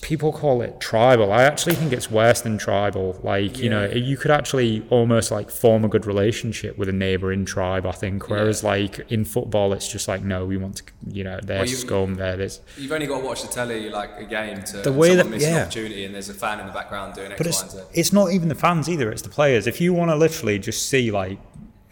people 0.00 0.32
call 0.32 0.62
it 0.62 0.80
tribal. 0.80 1.32
I 1.32 1.44
actually 1.44 1.74
think 1.76 1.92
it's 1.92 2.10
worse 2.10 2.40
than 2.40 2.58
tribal. 2.58 3.18
Like, 3.22 3.58
you 3.58 3.70
know, 3.70 3.84
you 3.86 4.16
could 4.16 4.30
actually 4.30 4.84
almost 4.90 5.30
like 5.30 5.50
form 5.50 5.84
a 5.84 5.88
good 5.88 6.04
relationship 6.06 6.76
with 6.76 6.88
a 6.88 6.92
neighboring 6.92 7.44
tribe, 7.44 7.86
I 7.86 7.92
think. 7.92 8.28
Whereas, 8.28 8.62
Yeah. 8.62 8.70
like, 8.70 9.00
in 9.10 9.24
football, 9.24 9.72
it's 9.72 9.86
just 9.90 10.08
like, 10.08 10.22
no, 10.22 10.44
we 10.44 10.56
want 10.56 10.76
to, 10.78 10.82
you 11.08 11.22
know, 11.22 11.38
they're 11.42 11.58
Well, 11.58 11.68
you- 11.68 11.76
scum, 11.76 12.14
they're 12.16 12.36
this. 12.36 12.60
You've 12.76 12.90
only 12.92 13.06
got 13.06 13.20
to 13.20 13.24
watch 13.24 13.42
the 13.42 13.48
telly 13.48 13.88
like 13.90 14.10
a 14.18 14.24
game 14.24 14.62
to 14.64 14.78
The 14.78 14.92
way 14.92 15.08
someone 15.10 15.26
that- 15.26 15.30
miss 15.36 15.44
an 15.46 15.52
yeah. 15.54 15.62
opportunity 15.62 16.04
and 16.04 16.14
there's 16.14 16.28
a 16.28 16.34
fan 16.34 16.58
in 16.60 16.66
the 16.66 16.72
background 16.72 17.14
doing 17.14 17.30
X, 17.32 17.38
But 17.38 17.46
Y, 17.46 17.50
it's, 17.50 17.62
and 17.62 17.70
Z. 17.70 17.78
it's 17.94 18.12
not 18.12 18.32
even 18.32 18.48
the 18.48 18.54
fans 18.56 18.88
either, 18.88 19.10
it's 19.12 19.22
the 19.22 19.28
players. 19.28 19.66
If 19.66 19.80
you 19.80 19.92
want 19.94 20.10
to 20.10 20.16
literally 20.16 20.58
just 20.58 20.88
see 20.88 21.10
like 21.12 21.38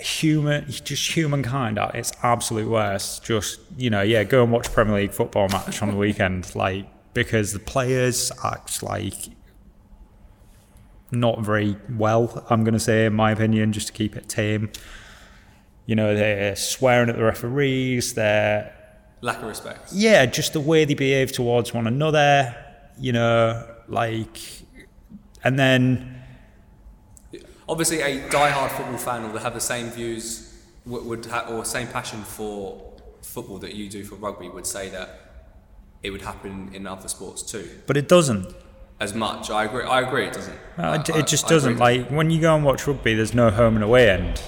human, 0.00 0.64
just 0.68 1.14
humankind 1.16 1.78
at 1.78 1.94
its 1.94 2.12
absolute 2.22 2.68
worst, 2.68 3.22
just, 3.22 3.61
you 3.76 3.90
know, 3.90 4.02
yeah, 4.02 4.24
go 4.24 4.42
and 4.42 4.50
watch 4.50 4.72
Premier 4.72 4.94
League 4.96 5.12
football 5.12 5.48
match 5.48 5.83
on 5.83 5.90
the 5.90 5.96
weekend, 6.06 6.54
like, 6.56 6.87
because 7.14 7.53
the 7.53 7.59
players 7.59 8.31
act 8.44 8.83
like 8.83 9.14
not 11.12 11.40
very 11.40 11.77
well, 11.96 12.46
I'm 12.51 12.62
going 12.62 12.75
to 12.75 12.81
say, 12.81 13.07
in 13.07 13.14
my 13.14 13.33
opinion, 13.33 13.73
just 13.73 13.88
to 13.88 13.92
keep 13.92 14.16
it 14.16 14.29
tame. 14.29 14.70
You 15.87 15.96
know, 15.96 16.14
they're 16.14 16.55
swearing 16.55 17.09
at 17.11 17.16
the 17.16 17.25
referees, 17.25 18.14
they're 18.14 18.73
Lack 19.23 19.38
of 19.38 19.49
respect. 19.49 19.92
yeah, 19.92 20.25
just 20.27 20.53
the 20.53 20.61
way 20.61 20.85
they 20.85 20.94
behave 20.94 21.33
towards 21.33 21.75
one 21.75 21.87
another, 21.87 22.55
you 22.99 23.12
know, 23.12 23.66
like, 23.88 24.38
and 25.42 25.59
then 25.59 26.16
Obviously, 27.68 28.01
a 28.03 28.29
die-hard 28.31 28.73
football 28.73 28.99
fan 28.99 29.33
will 29.33 29.38
have 29.38 29.55
the 29.55 29.61
same 29.61 29.90
views, 29.90 30.61
would, 30.87 31.05
would 31.05 31.27
ha- 31.27 31.46
or 31.51 31.64
same 31.64 31.87
passion 31.87 32.23
for 32.23 32.92
football 33.23 33.59
that 33.59 33.75
you 33.75 33.88
do 33.88 34.03
for 34.05 34.16
rugby. 34.16 34.49
Would 34.49 34.66
say 34.66 34.88
that 34.88 35.19
it 36.02 36.10
would 36.10 36.22
happen 36.22 36.70
in 36.72 36.86
other 36.86 37.08
sports 37.08 37.42
too, 37.42 37.68
but 37.86 37.96
it 37.96 38.08
doesn't. 38.08 38.54
as 39.00 39.14
much. 39.14 39.50
I 39.50 39.64
agree. 39.64 39.84
I 39.84 40.00
agree. 40.02 40.26
It 40.26 40.34
doesn't. 40.34 40.58
Uh, 40.78 40.98
it, 41.00 41.10
I- 41.10 41.18
it 41.20 41.26
just 41.26 41.46
I 41.46 41.48
doesn't. 41.48 41.72
agree. 41.72 41.80
Like 42.00 42.10
when 42.10 42.30
you 42.30 42.40
go 42.40 42.54
and 42.54 42.64
watch 42.64 42.86
rugby, 42.86 43.14
there's 43.14 43.32
no 43.34 43.50
home 43.50 43.74
and 43.74 43.84
away 43.84 44.10
end. 44.10 44.42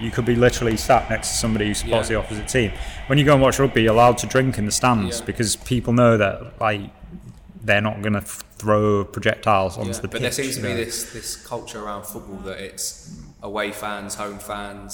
You 0.00 0.10
could 0.10 0.24
be 0.24 0.34
literally 0.36 0.76
sat 0.76 1.10
next 1.10 1.28
to 1.30 1.34
somebody 1.34 1.66
who 1.66 1.74
supports 1.74 2.08
Yeah. 2.08 2.16
the 2.18 2.24
opposite 2.24 2.48
team. 2.48 2.70
When 3.08 3.18
you 3.18 3.24
go 3.24 3.32
and 3.34 3.42
watch 3.42 3.58
rugby, 3.58 3.82
you're 3.82 3.92
allowed 3.92 4.16
to 4.18 4.26
drink 4.26 4.56
in 4.56 4.64
the 4.64 4.70
stands 4.70 5.18
Yeah. 5.20 5.26
because 5.26 5.56
people 5.56 5.92
know 5.92 6.16
that 6.16 6.58
like 6.60 6.82
they're 7.64 7.80
not 7.82 8.00
going 8.00 8.12
to 8.14 8.20
throw 8.22 9.04
projectiles 9.04 9.76
onto 9.76 9.90
Yeah, 9.90 9.96
the 9.96 10.02
but 10.02 10.12
pitch. 10.12 10.20
there 10.22 10.32
seems 10.32 10.56
to 10.56 10.62
be 10.62 10.72
this 10.72 11.12
this 11.12 11.36
culture 11.36 11.82
around 11.84 12.04
football 12.06 12.36
that 12.44 12.58
it's 12.60 13.10
away 13.42 13.72
fans, 13.72 14.14
home 14.14 14.38
fans. 14.38 14.92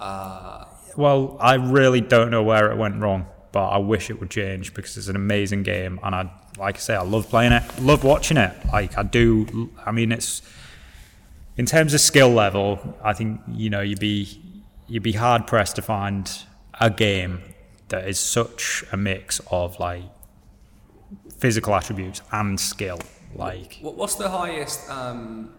Uh, 0.00 0.64
Well, 0.96 1.36
I 1.40 1.54
really 1.54 2.00
don't 2.00 2.30
know 2.30 2.42
where 2.42 2.72
it 2.72 2.76
went 2.78 3.00
wrong, 3.00 3.26
but 3.58 3.70
I 3.70 3.78
wish 3.78 4.08
it 4.08 4.20
would 4.20 4.30
change 4.30 4.72
because 4.72 4.96
it's 4.96 5.08
an 5.08 5.16
amazing 5.16 5.64
game, 5.64 5.98
and 6.04 6.14
I, 6.14 6.30
like 6.58 6.76
I 6.76 6.78
say, 6.78 6.94
I 6.94 7.02
love 7.02 7.28
playing 7.28 7.50
it, 7.50 7.64
love 7.80 8.04
watching 8.04 8.36
it. 8.36 8.52
Like 8.72 8.96
I 8.96 9.02
do. 9.02 9.68
I 9.84 9.90
mean, 9.90 10.12
it's 10.12 10.42
in 11.56 11.66
terms 11.66 11.92
of 11.92 12.00
skill 12.00 12.28
level. 12.28 12.78
I 13.02 13.14
think 13.14 13.40
you 13.48 13.68
know 13.68 13.80
you'd 13.80 13.98
be 13.98 14.40
you'd 14.86 15.02
be 15.02 15.10
hard 15.10 15.48
pressed 15.48 15.74
to 15.74 15.82
find 15.82 16.30
a 16.80 16.88
game 16.88 17.42
that 17.88 18.06
is 18.06 18.20
such 18.20 18.84
a 18.92 18.96
mix 18.96 19.40
of 19.50 19.80
like 19.80 20.04
physical 21.36 21.74
attributes 21.74 22.22
and 22.30 22.60
skill. 22.60 23.00
Like 23.34 23.78
what's 23.80 24.14
the 24.14 24.28
highest 24.28 24.88
um, 24.88 25.52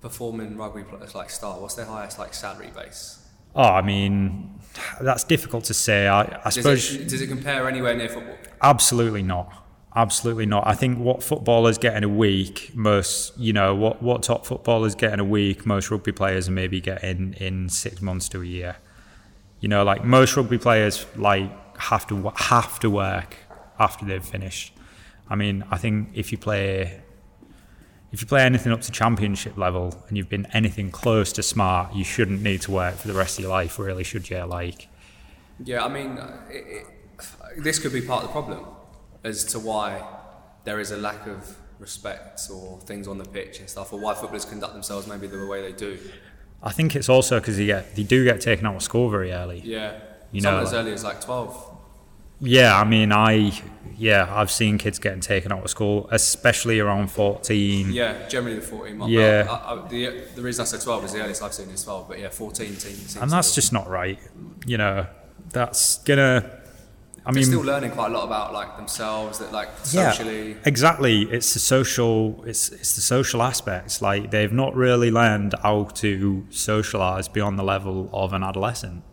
performing 0.00 0.56
rugby 0.56 0.82
players 0.82 1.14
like 1.14 1.30
star? 1.30 1.60
What's 1.60 1.76
their 1.76 1.86
highest 1.86 2.18
like 2.18 2.34
salary 2.34 2.72
base? 2.74 3.23
Oh, 3.54 3.62
I 3.62 3.82
mean, 3.82 4.58
that's 5.00 5.24
difficult 5.24 5.64
to 5.64 5.74
say. 5.74 6.08
I, 6.08 6.22
I 6.22 6.40
Does 6.44 6.54
suppose. 6.54 6.94
it, 6.94 7.08
does 7.08 7.20
it 7.20 7.28
compare 7.28 7.68
anywhere 7.68 7.94
near 7.94 8.08
football? 8.08 8.36
Absolutely 8.62 9.22
not. 9.22 9.52
Absolutely 9.96 10.46
not. 10.46 10.66
I 10.66 10.74
think 10.74 10.98
what 10.98 11.22
footballers 11.22 11.78
get 11.78 11.96
in 11.96 12.02
a 12.02 12.08
week, 12.08 12.72
most 12.74 13.38
you 13.38 13.52
know, 13.52 13.76
what 13.76 14.02
what 14.02 14.24
top 14.24 14.44
footballers 14.44 14.96
get 14.96 15.12
in 15.12 15.20
a 15.20 15.24
week, 15.24 15.64
most 15.66 15.88
rugby 15.90 16.10
players 16.10 16.48
are 16.48 16.52
maybe 16.52 16.80
getting 16.80 17.34
in 17.34 17.68
six 17.68 18.02
months 18.02 18.28
to 18.30 18.42
a 18.42 18.44
year. 18.44 18.76
You 19.60 19.68
know, 19.68 19.84
like 19.84 20.04
most 20.04 20.36
rugby 20.36 20.58
players, 20.58 21.06
like 21.14 21.48
have 21.78 22.08
to 22.08 22.32
have 22.34 22.80
to 22.80 22.90
work 22.90 23.36
after 23.78 24.04
they've 24.04 24.24
finished. 24.24 24.72
I 25.28 25.36
mean, 25.36 25.64
I 25.70 25.78
think 25.78 26.08
if 26.14 26.32
you 26.32 26.38
play 26.38 27.03
if 28.14 28.20
you 28.20 28.28
play 28.28 28.42
anything 28.42 28.70
up 28.70 28.80
to 28.80 28.92
championship 28.92 29.58
level 29.58 30.00
and 30.08 30.16
you've 30.16 30.28
been 30.28 30.46
anything 30.52 30.88
close 30.92 31.32
to 31.32 31.42
smart, 31.42 31.92
you 31.94 32.04
shouldn't 32.04 32.40
need 32.42 32.62
to 32.62 32.70
work 32.70 32.94
for 32.94 33.08
the 33.08 33.12
rest 33.14 33.38
of 33.38 33.42
your 33.42 33.50
life, 33.50 33.76
really, 33.76 34.04
should 34.04 34.30
you? 34.30 34.38
Like, 34.44 34.86
Yeah, 35.64 35.84
I 35.84 35.88
mean, 35.88 36.16
it, 36.48 36.64
it, 36.76 36.86
this 37.64 37.80
could 37.80 37.92
be 37.92 38.00
part 38.02 38.22
of 38.22 38.28
the 38.28 38.32
problem 38.32 38.64
as 39.24 39.42
to 39.46 39.58
why 39.58 40.00
there 40.62 40.78
is 40.78 40.92
a 40.92 40.96
lack 40.96 41.26
of 41.26 41.56
respect 41.80 42.42
or 42.52 42.78
things 42.82 43.08
on 43.08 43.18
the 43.18 43.24
pitch 43.24 43.58
and 43.58 43.68
stuff, 43.68 43.92
or 43.92 43.98
why 43.98 44.14
footballers 44.14 44.44
conduct 44.44 44.74
themselves 44.74 45.08
maybe 45.08 45.26
the 45.26 45.44
way 45.44 45.60
they 45.60 45.72
do. 45.72 45.98
I 46.62 46.70
think 46.70 46.94
it's 46.94 47.08
also 47.08 47.40
because 47.40 47.56
they 47.56 47.66
get 47.66 47.96
they 47.96 48.04
do 48.04 48.22
get 48.24 48.40
taken 48.40 48.64
out 48.64 48.76
of 48.76 48.82
school 48.84 49.10
very 49.10 49.32
early. 49.32 49.60
Yeah, 49.64 49.98
You 50.30 50.40
some 50.40 50.54
know, 50.54 50.60
as 50.60 50.72
like- 50.72 50.80
early 50.80 50.92
as 50.92 51.02
like 51.02 51.20
twelve. 51.20 51.73
Yeah, 52.40 52.78
I 52.78 52.84
mean, 52.84 53.12
I 53.12 53.52
yeah, 53.96 54.28
I've 54.30 54.50
seen 54.50 54.78
kids 54.78 54.98
getting 54.98 55.20
taken 55.20 55.52
out 55.52 55.64
of 55.64 55.70
school, 55.70 56.08
especially 56.10 56.80
around 56.80 57.08
fourteen. 57.10 57.92
Yeah, 57.92 58.26
generally 58.28 58.56
the 58.56 58.62
fourteen. 58.62 59.00
Yeah. 59.08 59.46
I, 59.48 59.52
I, 59.52 59.56
uh, 59.56 59.76
uh, 59.76 59.88
the 59.88 60.22
the 60.34 60.42
reason 60.42 60.62
I 60.62 60.66
said 60.66 60.80
twelve 60.80 61.04
is 61.04 61.12
the 61.12 61.20
earliest 61.20 61.42
I've 61.42 61.54
seen 61.54 61.68
is 61.70 61.84
twelve, 61.84 62.08
but 62.08 62.18
yeah, 62.18 62.28
fourteen 62.28 62.74
teams. 62.76 63.16
and 63.16 63.30
that's 63.30 63.54
just 63.54 63.72
not 63.72 63.88
right. 63.88 64.18
You 64.66 64.78
know, 64.78 65.06
that's 65.50 65.98
gonna. 65.98 66.60
I 67.26 67.32
They're 67.32 67.40
mean, 67.40 67.44
still 67.44 67.62
learning 67.62 67.92
quite 67.92 68.10
a 68.10 68.14
lot 68.14 68.24
about 68.24 68.52
like 68.52 68.76
themselves, 68.76 69.38
that 69.38 69.50
like 69.50 69.68
yeah, 69.92 70.10
socially. 70.10 70.56
exactly. 70.66 71.22
It's 71.22 71.54
the 71.54 71.60
social. 71.60 72.44
It's 72.44 72.70
it's 72.70 72.96
the 72.96 73.00
social 73.00 73.42
aspects. 73.42 74.02
Like 74.02 74.30
they've 74.30 74.52
not 74.52 74.74
really 74.74 75.10
learned 75.10 75.54
how 75.62 75.84
to 75.84 76.46
socialize 76.50 77.28
beyond 77.28 77.58
the 77.58 77.62
level 77.62 78.10
of 78.12 78.34
an 78.34 78.42
adolescent. 78.42 79.04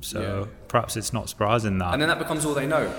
So 0.00 0.20
Yeah. 0.20 0.46
perhaps 0.68 0.96
it's 0.96 1.12
not 1.12 1.28
surprising 1.28 1.78
that. 1.78 1.92
And 1.92 2.00
then 2.02 2.08
that 2.08 2.18
becomes 2.18 2.44
all 2.44 2.54
they 2.54 2.66
know. 2.66 2.92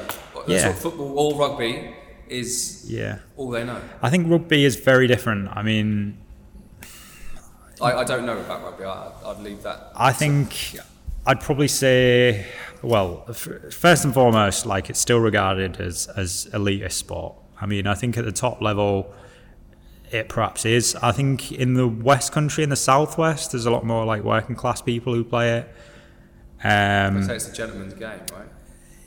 Yeah. 0.48 0.72
football 0.74 1.18
or 1.20 1.36
rugby 1.40 1.94
is 2.28 2.86
yeah, 2.90 3.20
all 3.38 3.50
they 3.50 3.64
know. 3.64 3.82
I 4.02 4.10
think 4.10 4.30
rugby 4.30 4.64
is 4.66 4.76
very 4.78 5.08
different. 5.08 5.50
I 5.52 5.62
mean, 5.64 6.18
I, 7.82 7.94
I 7.94 8.04
don't 8.04 8.26
know 8.26 8.38
about 8.38 8.64
rugby. 8.64 8.84
I, 8.86 9.12
I'd 9.26 9.40
leave 9.40 9.64
that. 9.64 9.92
I 9.96 10.12
think 10.12 10.74
yeah. 10.74 10.82
I'd 11.26 11.40
probably 11.42 11.68
say, 11.68 12.46
well, 12.82 13.26
f- 13.30 13.48
first 13.74 14.04
and 14.06 14.14
foremost, 14.14 14.66
like 14.66 14.90
it's 14.90 15.00
still 15.00 15.20
regarded 15.20 15.80
as 15.80 16.08
as 16.16 16.48
elitist 16.54 16.94
sport. 16.94 17.36
I 17.62 17.66
mean, 17.66 17.88
I 17.88 17.94
think 17.96 18.18
at 18.18 18.26
the 18.26 18.32
top 18.32 18.62
level, 18.62 19.14
it 20.12 20.30
perhaps 20.30 20.66
is. 20.66 20.96
I 21.02 21.12
think 21.12 21.52
in 21.52 21.74
the 21.74 21.88
West 21.88 22.32
Country, 22.32 22.64
in 22.64 22.70
the 22.70 22.76
Southwest, 22.76 23.52
there's 23.52 23.66
a 23.66 23.72
lot 23.72 23.86
more 23.86 24.06
like 24.06 24.24
working 24.24 24.56
class 24.56 24.82
people 24.82 25.14
who 25.14 25.24
play 25.24 25.58
it. 25.58 25.70
Um, 26.64 27.24
say 27.24 27.36
it's 27.36 27.48
a 27.48 27.54
gentleman's 27.54 27.94
game, 27.94 28.20
right? 28.34 28.48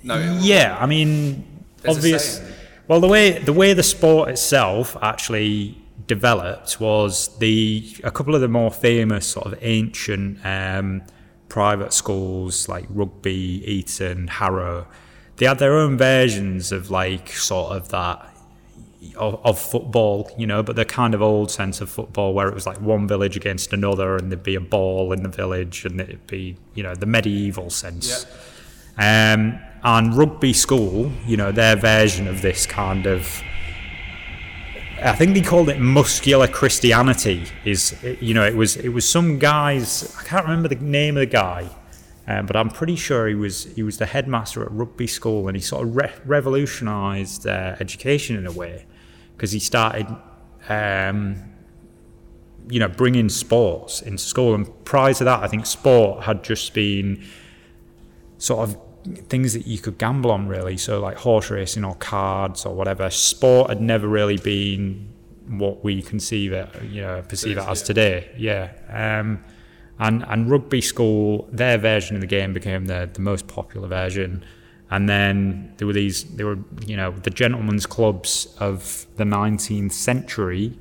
No. 0.03 0.39
yeah, 0.41 0.77
I 0.81 0.87
mean, 0.87 1.65
There's 1.83 1.97
obvious. 1.97 2.41
Well, 2.89 3.01
the 3.01 3.09
way 3.09 3.39
the 3.39 3.53
way 3.53 3.73
the 3.75 3.83
sport 3.83 4.31
itself 4.31 4.97
actually 5.01 5.79
developed 6.07 6.81
was 6.81 7.37
the 7.39 7.95
a 8.03 8.11
couple 8.11 8.35
of 8.35 8.41
the 8.41 8.49
more 8.49 8.71
famous 8.71 9.27
sort 9.27 9.47
of 9.47 9.59
ancient 9.61 10.45
um, 10.45 11.03
private 11.49 11.93
schools 11.93 12.69
like 12.69 12.87
Rugby, 12.89 13.63
Eton, 13.71 14.29
Harrow. 14.29 14.87
They 15.37 15.47
had 15.47 15.59
their 15.59 15.75
own 15.75 15.97
versions 15.97 16.73
of 16.73 16.91
like 16.91 17.31
sort 17.31 17.73
of 17.73 17.89
that 17.89 18.32
of, 19.17 19.41
of 19.45 19.59
football, 19.59 20.31
you 20.37 20.47
know, 20.47 20.63
but 20.63 20.77
the 20.77 20.85
kind 20.85 21.15
of 21.15 21.23
old 21.23 21.51
sense 21.51 21.81
of 21.81 21.91
football 21.91 22.35
where 22.35 22.49
it 22.49 22.55
was 22.55 22.67
like 22.67 22.81
one 22.81 23.09
village 23.09 23.37
against 23.37 23.73
another, 23.73 24.17
and 24.17 24.31
there'd 24.31 24.43
be 24.43 24.55
a 24.55 24.61
ball 24.61 25.13
in 25.13 25.23
the 25.23 25.29
village, 25.29 25.85
and 25.85 26.01
it'd 26.01 26.27
be 26.27 26.57
you 26.75 26.83
know 26.83 26.95
the 26.95 27.07
medieval 27.07 27.71
sense. 27.71 28.27
Um, 28.99 29.59
and 29.85 30.15
rugby 30.15 30.53
school, 30.53 31.11
you 31.27 31.37
know, 31.37 31.51
their 31.51 31.77
version 31.77 32.29
of 32.29 32.43
this 32.43 32.67
kind 32.67 33.07
of, 33.07 33.43
I 35.03 35.13
think 35.13 35.35
they 35.35 35.41
called 35.41 35.69
it 35.69 35.81
muscular 35.81 36.47
Christianity. 36.47 37.47
Is 37.65 37.97
you 38.21 38.35
know, 38.35 38.45
it 38.45 38.55
was 38.55 38.77
it 38.77 38.91
was 38.91 39.09
some 39.09 39.39
guys. 39.39 40.15
I 40.19 40.23
can't 40.25 40.45
remember 40.45 40.69
the 40.69 40.77
name 40.77 41.17
of 41.17 41.23
the 41.23 41.27
guy, 41.27 41.69
um, 42.29 42.47
but 42.47 42.55
I'm 42.55 42.71
pretty 42.71 42.97
sure 42.97 43.27
he 43.27 43.35
was 43.35 43.65
he 43.75 43.83
was 43.83 43.99
the 43.99 44.07
headmaster 44.07 44.63
at 44.63 44.71
rugby 44.71 45.09
school, 45.09 45.49
and 45.49 45.57
he 45.57 45.63
sort 45.63 45.89
of 45.89 45.97
re- 45.97 46.13
revolutionised 46.25 47.47
uh, 47.47 47.77
education 47.81 48.37
in 48.37 48.47
a 48.47 48.53
way 48.53 48.87
because 49.43 49.51
he 49.51 49.59
started. 49.59 50.07
Um, 50.69 51.49
you 52.71 52.79
know, 52.79 52.87
bringing 52.87 53.29
sports 53.29 54.01
into 54.01 54.23
school, 54.23 54.55
and 54.55 54.85
prior 54.85 55.13
to 55.15 55.25
that, 55.25 55.43
I 55.43 55.49
think 55.49 55.67
sport 55.67 56.23
had 56.23 56.45
just 56.45 56.73
been 56.75 57.25
sort 58.39 58.69
of 58.69 58.79
things 59.29 59.53
that 59.55 59.67
you 59.67 59.79
could 59.79 59.99
gamble 59.99 60.31
on 60.31 60.47
really. 60.47 60.77
So 60.77 61.01
like 61.01 61.17
horse 61.17 61.51
racing 61.51 61.85
or 61.85 61.97
cards 61.97 62.65
or 62.65 62.73
whatever. 62.73 63.11
Sport 63.11 63.71
had 63.71 63.81
never 63.81 64.07
really 64.07 64.37
been 64.37 65.13
what 65.49 65.83
we 65.83 66.03
conceive 66.03 66.53
it, 66.53 66.69
you 66.85 67.01
know, 67.01 67.25
perceive 67.29 67.59
it 67.59 67.67
as 67.67 67.81
yeah. 67.81 67.87
today. 67.87 68.31
Yeah. 68.39 69.19
Um, 69.19 69.43
and 69.99 70.25
and 70.29 70.49
rugby 70.49 70.83
school, 70.83 71.49
their 71.51 71.79
version 71.79 72.15
of 72.15 72.21
the 72.21 72.29
game 72.29 72.53
became 72.53 72.85
the 72.87 73.11
the 73.13 73.21
most 73.21 73.49
popular 73.49 73.89
version. 73.89 74.45
And 74.93 75.09
then 75.09 75.73
there 75.79 75.87
were 75.87 75.95
these, 75.95 76.25
there 76.25 76.45
were 76.45 76.59
you 76.87 76.99
know 76.99 77.13
the 77.13 77.31
gentlemen's 77.31 77.87
clubs 77.87 78.55
of 78.61 79.07
the 79.17 79.25
19th 79.25 79.93
century. 79.93 80.79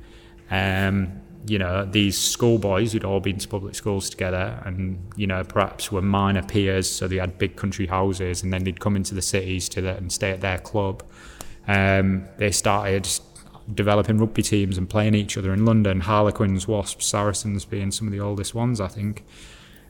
Um, 0.50 1.18
you 1.46 1.58
know 1.58 1.86
these 1.86 2.16
schoolboys 2.18 2.92
who'd 2.92 3.04
all 3.04 3.18
been 3.20 3.38
to 3.38 3.48
public 3.48 3.74
schools 3.74 4.10
together, 4.10 4.62
and 4.66 4.98
you 5.16 5.26
know 5.26 5.42
perhaps 5.42 5.90
were 5.90 6.02
minor 6.02 6.42
peers, 6.42 6.90
so 6.90 7.08
they 7.08 7.16
had 7.16 7.38
big 7.38 7.56
country 7.56 7.86
houses, 7.86 8.42
and 8.42 8.52
then 8.52 8.64
they'd 8.64 8.80
come 8.80 8.96
into 8.96 9.14
the 9.14 9.22
cities 9.22 9.66
to 9.70 9.80
the, 9.80 9.96
and 9.96 10.12
stay 10.12 10.30
at 10.30 10.42
their 10.42 10.58
club. 10.58 11.02
Um, 11.66 12.28
they 12.36 12.50
started 12.50 13.08
developing 13.72 14.18
rugby 14.18 14.42
teams 14.42 14.76
and 14.76 14.90
playing 14.90 15.14
each 15.14 15.38
other 15.38 15.54
in 15.54 15.64
London. 15.64 16.00
Harlequins, 16.00 16.68
Wasps, 16.68 17.06
Saracens 17.06 17.64
being 17.64 17.90
some 17.90 18.08
of 18.08 18.12
the 18.12 18.20
oldest 18.20 18.54
ones, 18.54 18.78
I 18.78 18.88
think. 18.88 19.24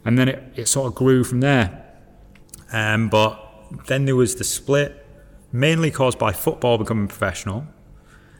And 0.04 0.16
then 0.16 0.28
it, 0.28 0.52
it 0.54 0.68
sort 0.68 0.86
of 0.86 0.94
grew 0.94 1.24
from 1.24 1.40
there. 1.40 1.86
Um, 2.72 3.08
but 3.08 3.51
then 3.86 4.04
there 4.04 4.16
was 4.16 4.36
the 4.36 4.44
split, 4.44 5.06
mainly 5.52 5.90
caused 5.90 6.18
by 6.18 6.32
football 6.32 6.78
becoming 6.78 7.08
professional. 7.08 7.66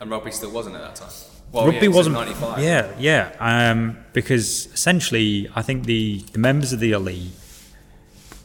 And 0.00 0.10
rugby 0.10 0.30
still 0.30 0.50
wasn't 0.50 0.76
at 0.76 0.82
that 0.82 0.94
time. 0.96 1.10
Well, 1.52 1.66
Rugby 1.66 1.86
yeah, 1.86 1.92
wasn't. 1.92 2.14
95. 2.16 2.62
Yeah, 2.62 2.92
yeah. 2.98 3.36
Um, 3.70 3.98
because 4.14 4.66
essentially, 4.72 5.50
I 5.54 5.60
think 5.60 5.84
the, 5.84 6.20
the 6.32 6.38
members 6.38 6.72
of 6.72 6.80
the 6.80 6.92
elite 6.92 7.32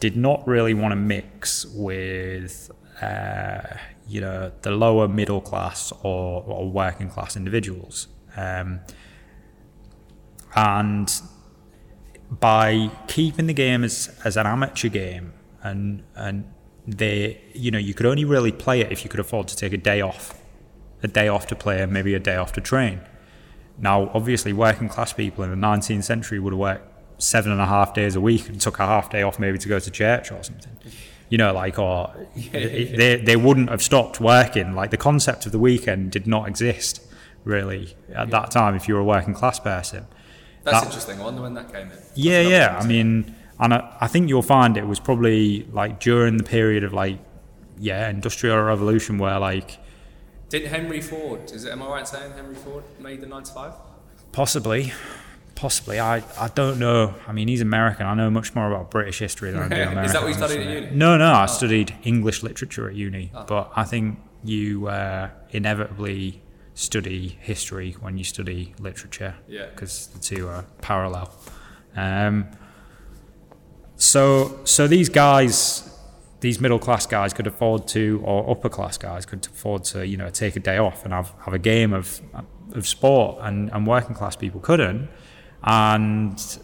did 0.02 0.18
not 0.18 0.46
really 0.46 0.74
want 0.74 0.92
to 0.92 0.98
mix 0.98 1.66
with, 1.68 2.70
uh, 3.02 3.62
you 4.10 4.20
know, 4.20 4.52
the 4.62 4.72
lower 4.72 5.08
middle 5.08 5.40
class 5.40 5.94
or, 6.04 6.44
or 6.46 6.70
working 6.70 7.10
class 7.10 7.38
individuals. 7.38 8.10
Um, 8.36 8.82
and 10.54 11.10
by 12.30 12.92
keeping 13.08 13.48
the 13.48 13.54
game 13.54 13.86
as, 13.86 14.14
as 14.26 14.36
an 14.36 14.46
amateur 14.46 14.90
game 14.90 15.34
and 15.64 16.04
and 16.16 16.46
they 16.88 17.42
you 17.54 17.70
know 17.70 17.78
you 17.78 17.94
could 17.94 18.06
only 18.06 18.24
really 18.24 18.52
play 18.52 18.80
it 18.80 18.92
if 18.92 19.04
you 19.04 19.10
could 19.10 19.20
afford 19.20 19.48
to 19.50 19.56
take 19.56 19.74
a 19.74 19.78
day 19.78 20.02
off 20.02 20.42
a 21.04 21.08
day 21.08 21.28
off 21.28 21.46
to 21.48 21.56
play 21.56 21.82
and 21.82 21.92
maybe 21.92 22.14
a 22.16 22.20
day 22.20 22.36
off 22.38 22.54
to 22.54 22.62
train. 22.62 23.02
Now 23.78 24.10
obviously 24.14 24.54
working 24.54 24.90
class 24.90 25.14
people 25.14 25.44
in 25.44 25.52
the 25.52 25.68
19th 25.68 26.04
century 26.06 26.40
would 26.40 26.54
have 26.54 26.60
worked 26.60 27.22
seven 27.22 27.52
and 27.52 27.60
a 27.60 27.66
half 27.66 27.94
days 27.94 28.16
a 28.16 28.22
week 28.22 28.48
and 28.48 28.60
took 28.60 28.80
a 28.80 28.86
half 28.86 29.10
day 29.10 29.22
off 29.22 29.38
maybe 29.38 29.58
to 29.58 29.68
go 29.68 29.80
to 29.80 29.92
church 29.92 30.32
or 30.32 30.42
something. 30.44 30.78
You 31.30 31.38
know 31.38 31.54
like 31.54 31.78
or 31.78 32.14
they, 32.52 33.22
they 33.24 33.36
wouldn't 33.36 33.70
have 33.70 33.82
stopped 33.84 34.22
working. 34.22 34.74
Like 34.74 34.92
the 34.92 34.98
concept 34.98 35.46
of 35.46 35.52
the 35.52 35.60
weekend 35.60 36.12
did 36.12 36.26
not 36.26 36.48
exist 36.48 37.02
really 37.44 37.96
at 38.14 38.30
that 38.32 38.52
time 38.52 38.76
if 38.76 38.88
you 38.88 38.94
were 38.94 39.02
a 39.02 39.06
working 39.06 39.34
class 39.34 39.60
person. 39.60 40.08
That's 40.64 40.80
that- 40.80 40.86
interesting. 40.86 41.20
I 41.20 41.24
wonder 41.26 41.42
when 41.42 41.54
that 41.56 41.72
came 41.72 41.92
in. 41.92 41.98
yeah, 42.16 42.42
yeah. 42.42 42.80
I 42.82 42.86
mean, 42.86 43.36
and 43.60 43.74
I, 43.74 43.98
I 44.02 44.08
think 44.08 44.30
you'll 44.30 44.42
find 44.42 44.78
it 44.78 44.88
was 44.88 45.00
probably 45.00 45.64
like 45.72 46.00
during 46.00 46.38
the 46.38 46.44
period 46.44 46.84
of 46.84 46.94
like, 46.94 47.20
yeah, 47.78 48.10
industrial 48.10 48.62
revolution 48.62 49.18
where 49.18 49.40
like 49.40 49.78
Didn't 50.50 50.70
Henry 50.70 51.02
Ford, 51.02 51.52
is 51.52 51.66
it, 51.66 51.72
am 51.72 51.82
I 51.84 51.88
right 51.88 52.08
saying 52.08 52.34
Henry 52.34 52.56
Ford 52.56 52.84
made 53.00 53.22
the 53.22 53.28
95? 53.28 53.74
possibly, 54.32 54.94
possibly. 55.56 56.00
I, 56.00 56.24
I 56.40 56.50
don't 56.54 56.78
know. 56.78 57.16
I 57.28 57.32
mean, 57.32 57.48
he's 57.48 57.62
American. 57.62 58.06
I 58.06 58.14
know 58.14 58.30
much 58.30 58.54
more 58.54 58.72
about 58.72 58.92
British 58.92 59.18
history 59.20 59.52
than 59.52 59.64
I 59.64 59.68
do 59.68 59.76
American. 59.76 59.98
Is 60.06 60.14
that 60.14 60.22
what 60.22 60.28
you 60.28 60.34
studied 60.36 60.68
at 60.68 60.74
uni? 60.74 60.88
Oh. 60.92 60.96
No, 60.96 61.18
no. 61.18 61.34
I 61.34 61.48
studied 61.48 61.96
English 62.04 62.44
literature 62.44 62.88
at 62.88 62.96
uni, 62.96 63.32
but 63.48 63.72
I 63.76 63.84
think 63.84 64.20
you 64.44 64.88
uh, 64.88 65.30
inevitably 65.50 66.42
study 66.76 67.40
history 67.42 67.96
when 68.02 68.20
you 68.20 68.24
study 68.24 68.76
literature. 68.80 69.36
Yeah. 69.48 69.66
because 69.68 70.08
the 70.08 70.20
two 70.20 70.48
are 70.48 70.64
parallel. 70.82 71.34
Um, 71.96 72.48
so, 74.08 74.60
so 74.64 74.88
these 74.88 75.10
guys, 75.10 75.84
these 76.40 76.62
middle 76.62 76.80
class 76.80 77.06
guys, 77.06 77.34
could 77.34 77.48
afford 77.48 77.88
to, 77.90 78.22
or 78.24 78.50
upper 78.50 78.70
class 78.70 78.98
guys 78.98 79.26
could 79.26 79.46
afford 79.46 79.84
to, 79.86 80.08
you 80.08 80.16
know, 80.16 80.30
take 80.30 80.56
a 80.56 80.60
day 80.62 80.78
off 80.78 81.04
and 81.04 81.14
have, 81.14 81.34
have 81.44 81.54
a 81.54 81.60
game 81.60 81.94
of 81.94 82.22
of 82.74 82.88
sport, 82.88 83.38
and, 83.42 83.72
and 83.72 83.88
working 83.88 84.16
class 84.16 84.36
people 84.36 84.60
couldn't. 84.60 85.10
And 85.64 86.60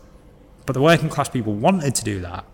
but 0.66 0.74
the 0.74 0.82
working 0.82 1.10
class 1.10 1.30
people 1.30 1.54
wanted 1.54 1.96
to 1.96 2.04
do 2.04 2.22
that, 2.22 2.46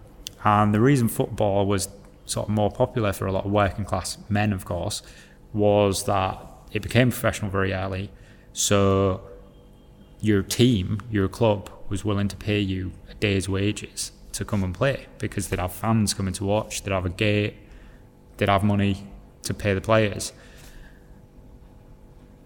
and 0.43 0.73
the 0.73 0.81
reason 0.81 1.07
football 1.07 1.65
was 1.67 1.89
sort 2.25 2.47
of 2.47 2.55
more 2.55 2.71
popular 2.71 3.13
for 3.13 3.27
a 3.27 3.31
lot 3.31 3.45
of 3.45 3.51
working 3.51 3.85
class 3.85 4.17
men, 4.29 4.53
of 4.53 4.65
course, 4.65 5.01
was 5.53 6.05
that 6.05 6.39
it 6.71 6.81
became 6.81 7.11
professional 7.11 7.51
very 7.51 7.73
early. 7.73 8.11
So 8.53 9.21
your 10.19 10.41
team, 10.43 10.99
your 11.11 11.27
club, 11.27 11.69
was 11.89 12.03
willing 12.03 12.27
to 12.27 12.35
pay 12.35 12.59
you 12.59 12.91
a 13.09 13.13
day's 13.15 13.47
wages 13.47 14.11
to 14.39 14.45
come 14.45 14.63
and 14.63 14.73
play 14.73 15.05
because 15.19 15.49
they'd 15.49 15.59
have 15.59 15.73
fans 15.73 16.13
coming 16.13 16.33
to 16.33 16.45
watch, 16.45 16.81
they'd 16.83 16.93
have 16.93 17.05
a 17.05 17.09
gate, 17.09 17.55
they'd 18.37 18.49
have 18.49 18.63
money 18.63 19.05
to 19.43 19.53
pay 19.53 19.73
the 19.73 19.81
players. 19.81 20.33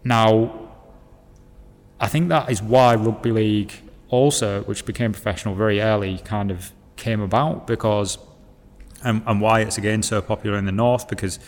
Now, 0.03 0.69
I 1.99 2.07
think 2.07 2.29
that 2.29 2.51
is 2.51 2.61
why 2.61 2.95
rugby 2.95 3.31
league 3.31 3.73
also, 4.09 4.63
which 4.63 4.85
became 4.85 5.11
professional 5.11 5.55
very 5.55 5.79
early, 5.81 6.17
kind 6.19 6.51
of 6.51 6.71
came 6.95 7.21
about 7.21 7.67
because, 7.67 8.17
and, 9.03 9.21
and 9.25 9.39
why 9.39 9.61
it's 9.61 9.77
again 9.77 10.01
so 10.01 10.21
popular 10.21 10.57
in 10.57 10.65
the 10.65 10.71
north 10.71 11.07
because, 11.07 11.39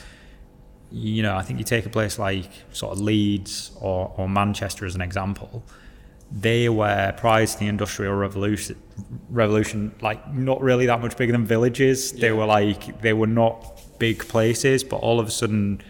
you 0.91 1.23
know, 1.23 1.35
I 1.35 1.41
think 1.41 1.57
you 1.57 1.65
take 1.65 1.87
a 1.87 1.89
place 1.89 2.19
like 2.19 2.49
sort 2.71 2.93
of 2.93 3.01
Leeds 3.01 3.71
or, 3.81 4.13
or 4.15 4.29
Manchester 4.29 4.85
as 4.85 4.93
an 4.93 5.01
example, 5.01 5.63
they 6.31 6.69
were 6.69 7.13
prior 7.17 7.45
to 7.45 7.59
the 7.59 7.67
industrial 7.67 8.13
revolution, 8.13 8.81
revolution, 9.29 9.93
like 10.01 10.33
not 10.33 10.61
really 10.61 10.85
that 10.87 11.01
much 11.01 11.15
bigger 11.17 11.31
than 11.31 11.45
villages. 11.45 12.11
They 12.11 12.31
were 12.31 12.45
like 12.45 13.01
they 13.01 13.13
were 13.13 13.27
not 13.27 13.81
big 13.99 14.19
places, 14.27 14.83
but 14.83 14.97
all 14.97 15.19
of 15.19 15.27
a 15.27 15.31
sudden 15.31 15.81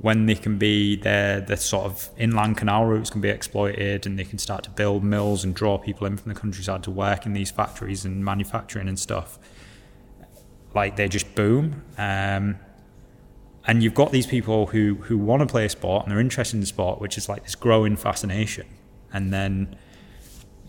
when 0.00 0.24
they 0.24 0.34
can 0.34 0.56
be 0.56 0.96
there, 0.96 1.42
the 1.42 1.56
sort 1.56 1.84
of 1.84 2.08
inland 2.16 2.56
canal 2.56 2.86
routes 2.86 3.10
can 3.10 3.20
be 3.20 3.28
exploited 3.28 4.06
and 4.06 4.18
they 4.18 4.24
can 4.24 4.38
start 4.38 4.64
to 4.64 4.70
build 4.70 5.04
mills 5.04 5.44
and 5.44 5.54
draw 5.54 5.76
people 5.76 6.06
in 6.06 6.16
from 6.16 6.32
the 6.32 6.38
countryside 6.38 6.82
to 6.82 6.90
work 6.90 7.26
in 7.26 7.34
these 7.34 7.50
factories 7.50 8.06
and 8.06 8.24
manufacturing 8.24 8.88
and 8.88 8.98
stuff. 8.98 9.38
Like 10.74 10.96
they 10.96 11.06
just 11.06 11.34
boom. 11.34 11.82
Um, 11.98 12.58
and 13.66 13.82
you've 13.82 13.94
got 13.94 14.10
these 14.10 14.26
people 14.26 14.68
who, 14.68 14.94
who 15.02 15.18
want 15.18 15.40
to 15.40 15.46
play 15.46 15.66
a 15.66 15.68
sport 15.68 16.04
and 16.04 16.12
they're 16.12 16.20
interested 16.20 16.56
in 16.56 16.60
the 16.60 16.66
sport, 16.66 16.98
which 16.98 17.18
is 17.18 17.28
like 17.28 17.42
this 17.42 17.54
growing 17.54 17.94
fascination. 17.96 18.66
And 19.12 19.32
then, 19.32 19.76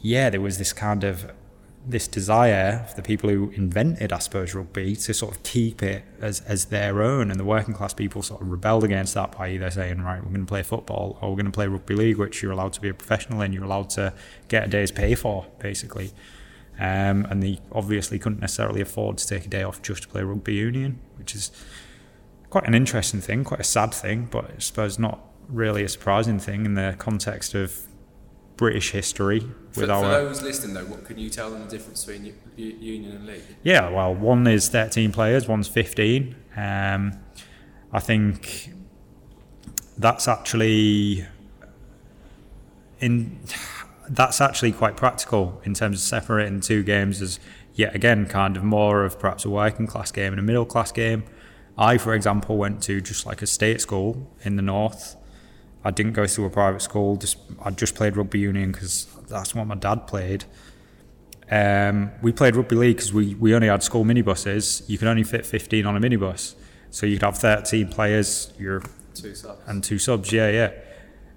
yeah, 0.02 0.30
there 0.30 0.42
was 0.42 0.58
this 0.58 0.74
kind 0.74 1.04
of 1.04 1.32
this 1.86 2.08
desire 2.08 2.86
for 2.90 2.96
the 2.96 3.02
people 3.02 3.30
who 3.30 3.50
invented, 3.52 4.14
I 4.14 4.20
suppose, 4.20 4.54
rugby 4.54 4.96
to 4.96 5.14
sort 5.14 5.36
of 5.36 5.44
keep 5.44 5.82
it 5.82 6.04
as, 6.20 6.42
as 6.42 6.66
their 6.66 7.02
own. 7.02 7.32
And 7.32 7.40
the 7.40 7.46
working 7.46 7.74
class 7.74 7.94
people 7.94 8.22
sort 8.22 8.42
of 8.42 8.50
rebelled 8.50 8.84
against 8.84 9.14
that 9.16 9.38
by 9.38 9.50
either 9.50 9.70
saying, 9.72 10.02
right, 10.02 10.20
we're 10.24 10.30
going 10.30 10.46
to 10.46 10.50
play 10.50 10.64
football 10.64 11.18
or 11.22 11.30
we're 11.30 11.38
going 11.38 11.46
to 11.46 11.52
play 11.52 11.68
rugby 11.68 11.96
league, 11.96 12.18
which 12.18 12.42
you're 12.44 12.52
allowed 12.52 12.74
to 12.74 12.82
be 12.82 12.90
a 12.90 12.94
professional 12.94 13.42
in, 13.42 13.52
you're 13.52 13.64
allowed 13.64 13.90
to 13.92 14.14
get 14.48 14.66
a 14.66 14.68
day's 14.68 14.92
pay 14.92 15.16
for, 15.16 15.48
basically. 15.60 16.12
Um, 16.80 17.26
and 17.26 17.42
they 17.42 17.60
obviously 17.72 18.20
couldn't 18.20 18.42
necessarily 18.42 18.82
afford 18.82 19.18
to 19.18 19.28
take 19.28 19.46
a 19.46 19.50
day 19.50 19.64
off 19.64 19.82
just 19.82 20.04
to 20.04 20.08
play 20.08 20.22
rugby 20.22 20.54
union, 20.54 21.00
which 21.18 21.36
is 21.36 21.52
quite 22.50 22.68
an 22.68 22.76
interesting 22.76 23.22
thing, 23.22 23.44
quite 23.44 23.60
a 23.60 23.66
sad 23.66 23.94
thing, 23.94 24.28
but 24.30 24.46
I 24.46 24.60
suppose 24.60 25.00
not 25.00 25.20
really 25.48 25.84
a 25.84 25.90
surprising 25.90 26.40
thing 26.40 26.66
in 26.66 26.76
the 26.76 26.96
context 26.98 27.54
of 27.56 27.88
British 28.62 28.92
history 28.92 29.40
For, 29.72 29.82
with 29.82 29.90
for 29.90 29.92
our 29.92 30.04
those 30.04 30.44
listening 30.44 30.76
though, 30.76 30.86
what 30.86 31.04
can 31.04 31.18
you 31.18 31.32
tell 31.32 31.50
them 31.50 31.64
the 31.64 31.68
difference 31.68 32.06
between 32.06 32.26
U- 32.26 32.34
U- 32.58 32.78
Union 32.80 33.16
and 33.16 33.26
League? 33.26 33.42
Yeah, 33.64 33.90
well, 33.90 34.14
one 34.14 34.46
is 34.46 34.70
13 34.70 35.12
players, 35.12 35.48
one's 35.48 35.68
15. 35.68 36.36
Um, 36.56 37.14
I 37.92 38.00
think 38.00 38.70
that's 39.98 40.28
actually 40.28 41.26
in 43.00 43.40
that's 44.08 44.40
actually 44.40 44.74
quite 44.74 44.96
practical 44.96 45.60
in 45.64 45.74
terms 45.74 45.96
of 45.98 46.04
separating 46.04 46.58
the 46.58 46.64
two 46.64 46.84
games 46.84 47.20
as 47.20 47.40
yet 47.74 47.96
again 47.96 48.28
kind 48.28 48.56
of 48.58 48.64
more 48.64 49.04
of 49.04 49.18
perhaps 49.18 49.44
a 49.44 49.50
working 49.50 49.88
class 49.88 50.12
game 50.12 50.34
and 50.34 50.40
a 50.40 50.44
middle 50.44 50.66
class 50.66 50.92
game. 50.92 51.24
I, 51.80 51.98
for 51.98 52.14
example, 52.14 52.58
went 52.58 52.84
to 52.84 53.02
just 53.02 53.26
like 53.26 53.42
a 53.42 53.48
state 53.48 53.82
school 53.82 54.30
in 54.44 54.56
the 54.56 54.62
north. 54.62 55.16
I 55.84 55.92
didn't 55.92 56.14
go 56.14 56.26
to 56.26 56.46
a 56.46 56.50
private 56.50 56.82
school. 56.82 57.16
Just 57.18 57.38
I 57.64 57.72
just 57.72 57.96
played 57.96 58.16
rugby 58.18 58.40
union 58.40 58.72
because 58.72 59.08
that's 59.28 59.56
what 59.56 59.66
my 59.68 59.76
dad 59.76 60.08
played. 60.08 60.46
Um, 61.50 62.12
we 62.22 62.32
played 62.32 62.56
rugby 62.56 62.76
league 62.76 62.96
because 62.98 63.12
we, 63.12 63.36
we 63.36 63.54
only 63.54 63.68
had 63.68 63.84
school 63.84 64.06
minibuses. 64.06 64.88
You 64.88 64.98
could 64.98 65.08
only 65.08 65.24
fit 65.24 65.46
15 65.46 65.86
on 65.86 65.98
a 65.98 66.00
minibus. 66.00 66.56
So 66.92 67.06
you'd 67.06 67.24
have 67.24 67.38
13 67.38 67.90
players 67.90 68.54
your, 68.58 68.84
Two 69.14 69.36
subs. 69.36 69.62
and 69.68 69.84
two 69.84 70.00
subs. 70.00 70.32
Yeah, 70.32 70.50
yeah. 70.50 70.72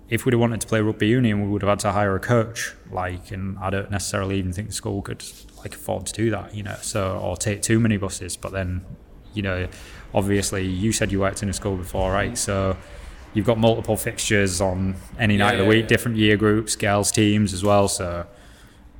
If 0.09 0.25
we'd 0.25 0.33
have 0.33 0.41
wanted 0.41 0.61
to 0.61 0.67
play 0.67 0.81
rugby 0.81 1.09
union, 1.09 1.43
we 1.43 1.49
would 1.49 1.63
have 1.63 1.69
had 1.69 1.81
to 1.81 1.93
hire 1.93 2.15
a 2.15 2.21
coach. 2.21 2.75
Like, 2.93 3.33
and 3.33 3.59
I 3.59 3.71
don't 3.71 3.91
necessarily 3.91 4.39
even 4.39 4.53
think 4.53 4.69
the 4.69 4.75
school 4.75 5.03
could 5.03 5.25
like 5.59 5.75
afford 5.75 6.07
to 6.07 6.13
do 6.13 6.31
that, 6.31 6.55
you 6.55 6.63
know. 6.63 6.77
So 6.83 7.19
or 7.19 7.37
take 7.37 7.63
two 7.63 7.81
minibuses, 7.81 8.39
but 8.41 8.53
then 8.53 8.85
you 9.33 9.43
know, 9.43 9.67
obviously 10.13 10.65
you 10.65 10.93
said 10.93 11.11
you 11.11 11.19
worked 11.21 11.43
in 11.43 11.49
a 11.49 11.53
school 11.53 11.77
before, 11.77 12.13
right? 12.13 12.39
So 12.39 12.77
you've 13.35 13.47
got 13.47 13.59
multiple 13.59 13.97
fixtures 13.97 14.61
on 14.61 14.95
any 15.19 15.37
night 15.37 15.55
Yeah, 15.55 15.59
of 15.61 15.65
the 15.65 15.69
week, 15.69 15.83
yeah. 15.83 15.89
different 15.89 16.17
year 16.17 16.37
groups, 16.37 16.77
girls 16.77 17.11
teams 17.13 17.53
as 17.53 17.63
well. 17.63 17.89
So 17.89 18.27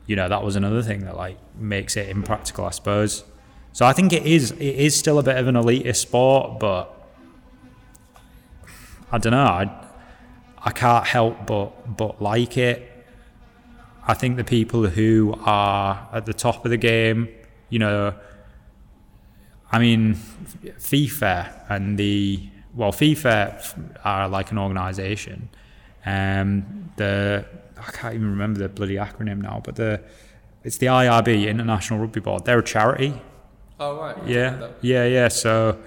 you 0.07 0.17
know 0.17 0.29
that 0.29 0.43
was 0.45 0.55
another 0.57 0.83
thing 0.83 1.01
that 1.05 1.17
like 1.17 1.39
makes 1.57 1.97
it 1.97 2.09
impractical, 2.09 2.65
I 2.67 2.71
suppose. 2.71 3.25
So 3.73 3.87
I 3.87 3.93
think 3.93 4.13
it 4.13 4.25
is 4.25 4.51
it 4.53 4.61
is 4.61 4.95
still 4.97 5.19
a 5.19 5.23
bit 5.23 5.37
of 5.37 5.47
an 5.49 5.55
elitist 5.55 5.97
sport, 5.97 6.59
but 6.61 6.91
I 9.11 9.19
don't 9.19 9.33
know. 9.33 9.45
I 9.45 9.81
I 10.63 10.71
can't 10.71 11.07
help 11.07 11.47
but 11.47 11.97
but 11.97 12.21
like 12.21 12.57
it. 12.59 12.91
I 14.07 14.13
think 14.15 14.37
the 14.37 14.45
people 14.45 14.87
who 14.87 15.35
are 15.45 16.09
at 16.13 16.27
the 16.27 16.35
top 16.35 16.67
of 16.67 16.71
the 16.71 16.77
game, 16.77 17.29
you 17.71 17.79
know, 17.79 18.15
I 19.73 19.79
mean, 19.79 20.17
FIFA 20.79 21.51
and 21.71 21.99
the 21.99 22.49
well, 22.75 22.93
FIFA 22.93 23.95
are 24.05 24.29
like 24.29 24.51
an 24.51 24.59
organisation. 24.59 25.49
Um, 26.07 26.91
the 26.97 27.45
I 27.79 27.91
can't 27.91 28.15
even 28.15 28.31
remember 28.31 28.61
the 28.61 28.69
bloody 28.69 28.97
acronym 28.97 29.43
now, 29.43 29.61
but 29.65 29.77
the 29.77 30.03
it's 30.63 30.79
the 30.79 30.87
IRB 30.87 31.49
International 31.49 32.01
Rugby 32.01 32.21
Board. 32.21 32.45
They're 32.45 32.59
a 32.59 32.65
charity. 32.65 33.21
Oh 33.79 33.99
right. 33.99 34.17
Yeah, 34.27 34.69
yeah, 34.81 35.05
yeah. 35.05 35.29
So 35.29 35.79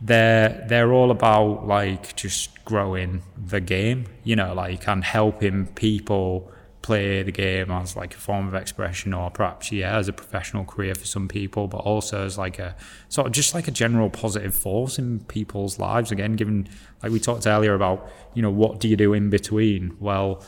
they're 0.00 0.64
they're 0.68 0.92
all 0.92 1.10
about 1.10 1.66
like 1.66 2.16
just 2.16 2.64
growing 2.64 3.22
the 3.36 3.60
game, 3.60 4.06
you 4.24 4.36
know, 4.36 4.54
like 4.54 4.88
and 4.88 5.04
helping 5.04 5.66
people 5.68 6.50
play 6.86 7.22
the 7.24 7.32
game 7.32 7.70
as 7.70 7.96
like 7.96 8.14
a 8.14 8.16
form 8.16 8.46
of 8.46 8.54
expression 8.54 9.12
or 9.12 9.28
perhaps 9.28 9.72
yeah 9.72 9.96
as 9.96 10.06
a 10.06 10.12
professional 10.12 10.64
career 10.64 10.94
for 10.94 11.04
some 11.04 11.26
people 11.26 11.66
but 11.66 11.78
also 11.78 12.24
as 12.24 12.38
like 12.38 12.60
a 12.60 12.76
sort 13.08 13.26
of 13.26 13.32
just 13.32 13.54
like 13.54 13.66
a 13.66 13.72
general 13.72 14.08
positive 14.08 14.54
force 14.54 14.96
in 14.96 15.18
people's 15.24 15.80
lives 15.80 16.12
again 16.12 16.34
given 16.36 16.68
like 17.02 17.10
we 17.10 17.18
talked 17.18 17.44
earlier 17.44 17.74
about 17.74 18.08
you 18.34 18.42
know 18.42 18.50
what 18.50 18.78
do 18.78 18.86
you 18.86 18.96
do 18.96 19.12
in 19.12 19.28
between 19.30 19.96
well 19.98 20.44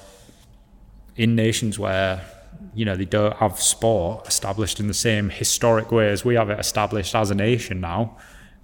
in 1.17 1.35
nations 1.35 1.77
where 1.77 2.25
you 2.75 2.85
know 2.85 2.97
they 2.97 3.05
don't 3.05 3.37
have 3.37 3.61
sport 3.61 4.27
established 4.27 4.81
in 4.81 4.87
the 4.87 4.95
same 4.95 5.31
historic 5.31 5.91
way 5.91 6.09
as 6.11 6.25
we 6.25 6.37
have 6.37 6.51
it 6.51 6.59
established 6.59 7.15
as 7.15 7.31
a 7.31 7.35
nation 7.35 7.81
now. 7.81 8.17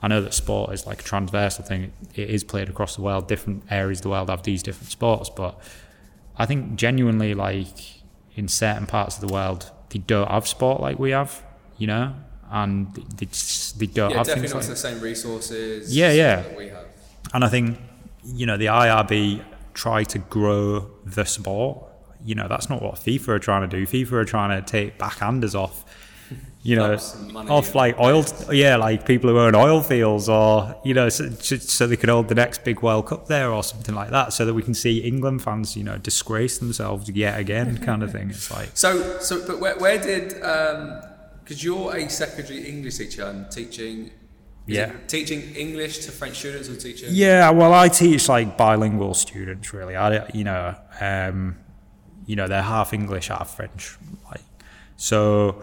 I 0.02 0.08
know 0.08 0.20
that 0.20 0.34
sport 0.34 0.72
is 0.74 0.86
like 0.86 1.00
a 1.00 1.04
transversal 1.04 1.64
thing. 1.64 1.92
It 2.14 2.28
is 2.28 2.44
played 2.44 2.68
across 2.68 2.94
the 2.94 3.02
world. 3.02 3.26
Different 3.26 3.64
areas 3.70 4.00
of 4.00 4.02
the 4.02 4.08
world 4.10 4.28
have 4.28 4.42
these 4.42 4.62
different 4.62 4.90
sports, 4.90 5.30
but 5.30 5.58
I 6.36 6.46
think 6.46 6.76
genuinely, 6.76 7.34
like 7.34 8.02
in 8.34 8.48
certain 8.48 8.86
parts 8.86 9.16
of 9.16 9.26
the 9.26 9.32
world, 9.32 9.70
they 9.90 9.98
don't 10.00 10.30
have 10.30 10.46
sport 10.48 10.80
like 10.80 10.98
we 10.98 11.10
have. 11.10 11.42
You 11.78 11.88
know, 11.88 12.14
and 12.50 12.94
they 13.16 13.26
just, 13.26 13.78
they 13.78 13.86
don't 13.86 14.10
Yeah, 14.10 14.18
have 14.18 14.26
definitely 14.26 14.48
things 14.48 14.54
not 14.54 14.60
like 14.60 14.68
the 14.70 14.76
same 14.76 15.00
resources. 15.00 15.94
Yeah, 15.96 16.12
yeah. 16.12 16.36
That 16.42 16.56
we 16.56 16.68
have. 16.68 16.86
and 17.32 17.44
I 17.44 17.48
think, 17.48 17.78
you 18.24 18.46
know, 18.46 18.56
the 18.56 18.66
IRB 18.66 19.44
try 19.74 20.04
to 20.04 20.18
grow 20.18 20.88
the 21.04 21.24
sport. 21.24 21.84
You 22.24 22.34
know, 22.36 22.46
that's 22.48 22.70
not 22.70 22.80
what 22.80 22.94
FIFA 22.94 23.28
are 23.28 23.38
trying 23.38 23.68
to 23.68 23.76
do. 23.76 23.86
FIFA 23.86 24.12
are 24.12 24.24
trying 24.24 24.62
to 24.62 24.64
take 24.70 24.98
backhanders 24.98 25.54
off, 25.54 25.84
you 26.66 26.76
know, 26.76 26.94
Up 26.94 27.00
some 27.00 27.30
money 27.30 27.50
off 27.50 27.74
like 27.74 28.00
oil, 28.00 28.24
yeah, 28.50 28.76
like 28.76 29.04
people 29.06 29.28
who 29.28 29.38
own 29.38 29.54
oil 29.54 29.82
fields 29.82 30.30
or, 30.30 30.74
you 30.82 30.94
know, 30.94 31.10
so, 31.10 31.28
so 31.30 31.86
they 31.86 31.96
can 31.96 32.08
hold 32.08 32.28
the 32.28 32.34
next 32.34 32.64
big 32.64 32.80
World 32.80 33.06
Cup 33.06 33.26
there 33.26 33.52
or 33.52 33.62
something 33.62 33.94
like 33.94 34.08
that 34.10 34.32
so 34.32 34.46
that 34.46 34.54
we 34.54 34.62
can 34.62 34.72
see 34.72 34.98
England 35.00 35.42
fans, 35.42 35.76
you 35.76 35.84
know, 35.84 35.98
disgrace 35.98 36.56
themselves 36.58 37.08
yet 37.10 37.38
again 37.38 37.76
kind 37.84 38.02
of 38.02 38.12
thing. 38.12 38.30
It's 38.30 38.50
like, 38.50 38.70
So, 38.72 39.18
so, 39.20 39.46
but 39.46 39.60
where, 39.60 39.76
where 39.78 39.98
did? 39.98 40.28
Because 41.44 41.62
you're 41.62 41.94
a 41.94 42.08
secondary 42.08 42.66
English 42.66 42.96
teacher 42.96 43.24
and 43.26 43.50
teaching. 43.50 44.06
is 44.66 44.76
Yeah. 44.76 44.84
it 44.86 45.06
teaching 45.06 45.42
English 45.54 45.98
to 46.06 46.12
French 46.12 46.36
students 46.38 46.70
or 46.70 46.76
teaching? 46.76 47.10
Yeah, 47.12 47.50
well, 47.50 47.74
I 47.74 47.88
teach 47.88 48.26
like 48.30 48.56
bilingual 48.56 49.12
students. 49.12 49.74
Really, 49.74 49.96
I 49.96 50.26
you 50.32 50.44
know, 50.44 50.74
um, 50.98 51.56
you 52.24 52.36
know, 52.36 52.48
they're 52.48 52.62
half 52.62 52.94
English, 52.94 53.28
half 53.28 53.54
French. 53.54 53.98
Like, 54.30 54.40
so 54.96 55.62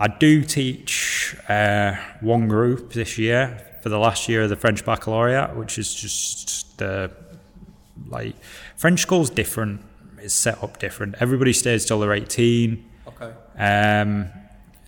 I 0.00 0.08
do 0.08 0.42
teach 0.42 1.36
uh, 1.46 1.94
one 2.20 2.48
group 2.48 2.94
this 2.94 3.18
year 3.18 3.60
for 3.82 3.90
the 3.90 3.98
last 3.98 4.30
year 4.30 4.42
of 4.42 4.48
the 4.48 4.56
French 4.56 4.82
baccalaureate, 4.82 5.54
which 5.56 5.78
is 5.78 5.94
just 5.94 6.78
the 6.78 7.14
like 8.08 8.34
French 8.76 9.00
school's 9.00 9.28
different. 9.28 9.82
It's 10.18 10.32
set 10.32 10.64
up 10.64 10.78
different. 10.78 11.16
Everybody 11.20 11.52
stays 11.52 11.84
till 11.84 12.00
they're 12.00 12.14
eighteen. 12.14 12.90
Okay. 13.08 13.30
Um, 13.58 14.30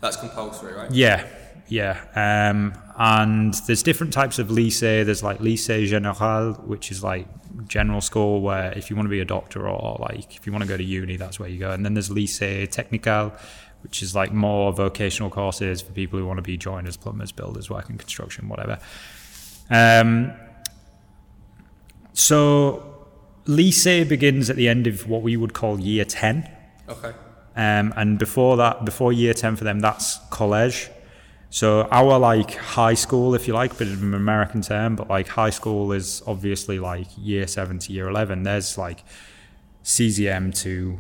That's 0.01 0.17
compulsory, 0.17 0.73
right? 0.73 0.91
yeah, 0.91 1.29
yeah. 1.69 2.01
Um, 2.15 2.73
and 2.97 3.53
there's 3.67 3.83
different 3.83 4.15
types 4.15 4.39
of 4.39 4.49
lycée. 4.49 5.05
There's 5.05 5.23
like 5.23 5.41
lycée 5.41 5.87
général, 5.87 6.59
which 6.67 6.91
is 6.91 7.05
like 7.05 7.27
general 7.69 8.01
school 8.01 8.41
where 8.41 8.73
if 8.73 8.89
you 8.89 8.97
want 8.97 9.07
to 9.07 9.11
be 9.11 9.21
a 9.21 9.27
doctor 9.27 9.69
or 9.69 9.99
like 10.01 10.37
if 10.37 10.47
you 10.47 10.53
want 10.53 10.63
to 10.63 10.69
go 10.69 10.79
to 10.79 10.85
uni, 10.85 11.17
that's 11.17 11.39
where 11.39 11.51
you 11.51 11.59
go. 11.59 11.71
And 11.71 11.85
then 11.85 11.93
there's 11.93 12.09
lycée 12.09 12.71
technical, 12.71 13.33
which 13.83 14.03
is 14.03 14.15
like 14.15 14.33
more 14.33 14.73
vocational 14.73 15.31
courses 15.31 15.83
for 15.83 15.93
people 15.93 16.19
who 16.19 16.27
want 16.27 16.39
to 16.39 16.43
be 16.43 16.57
joiners, 16.57 16.97
plumbers, 16.97 17.33
builders, 17.33 17.69
working 17.69 17.99
construction, 17.99 18.49
whatever. 18.49 18.79
Um, 19.71 20.33
so 22.13 23.07
lycée 23.47 24.09
begins 24.09 24.51
at 24.51 24.57
the 24.57 24.69
end 24.69 24.87
of 24.87 25.09
what 25.09 25.23
we 25.23 25.37
would 25.37 25.55
call 25.55 25.81
year 25.81 26.05
10. 26.05 26.49
Okay. 26.89 27.13
Um, 27.55 27.93
and 27.97 28.19
before 28.19 28.57
that, 28.57 28.85
before 28.85 29.13
year 29.13 29.35
10 29.35 29.57
for 29.57 29.65
them, 29.65 29.81
that's 29.81 30.19
college. 30.31 30.91
So 31.51 31.83
our 31.91 32.19
like 32.19 32.55
high 32.55 32.95
school, 32.95 33.35
if 33.35 33.47
you 33.47 33.53
like, 33.53 33.77
bit 33.77 33.89
of 33.89 34.03
an 34.03 34.15
American 34.15 34.63
term, 34.63 34.97
but 34.97 35.11
like 35.11 35.29
high 35.29 35.51
school 35.51 35.93
is 35.93 36.23
obviously 36.27 36.79
like 36.79 37.09
year 37.19 37.47
7 37.47 37.79
to 37.81 37.93
year 37.93 38.09
11. 38.09 38.45
There's 38.45 38.79
like 38.79 39.05
sixième 39.85 40.55
to 40.63 40.99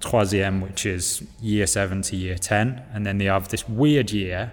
troisième, 0.00 0.60
which 0.60 0.86
is 0.86 1.22
year 1.40 1.66
7 1.66 2.02
to 2.02 2.16
year 2.16 2.36
10. 2.36 2.82
And 2.92 3.06
then 3.06 3.18
they 3.18 3.26
have 3.26 3.48
this 3.48 3.68
weird 3.68 4.10
year 4.10 4.52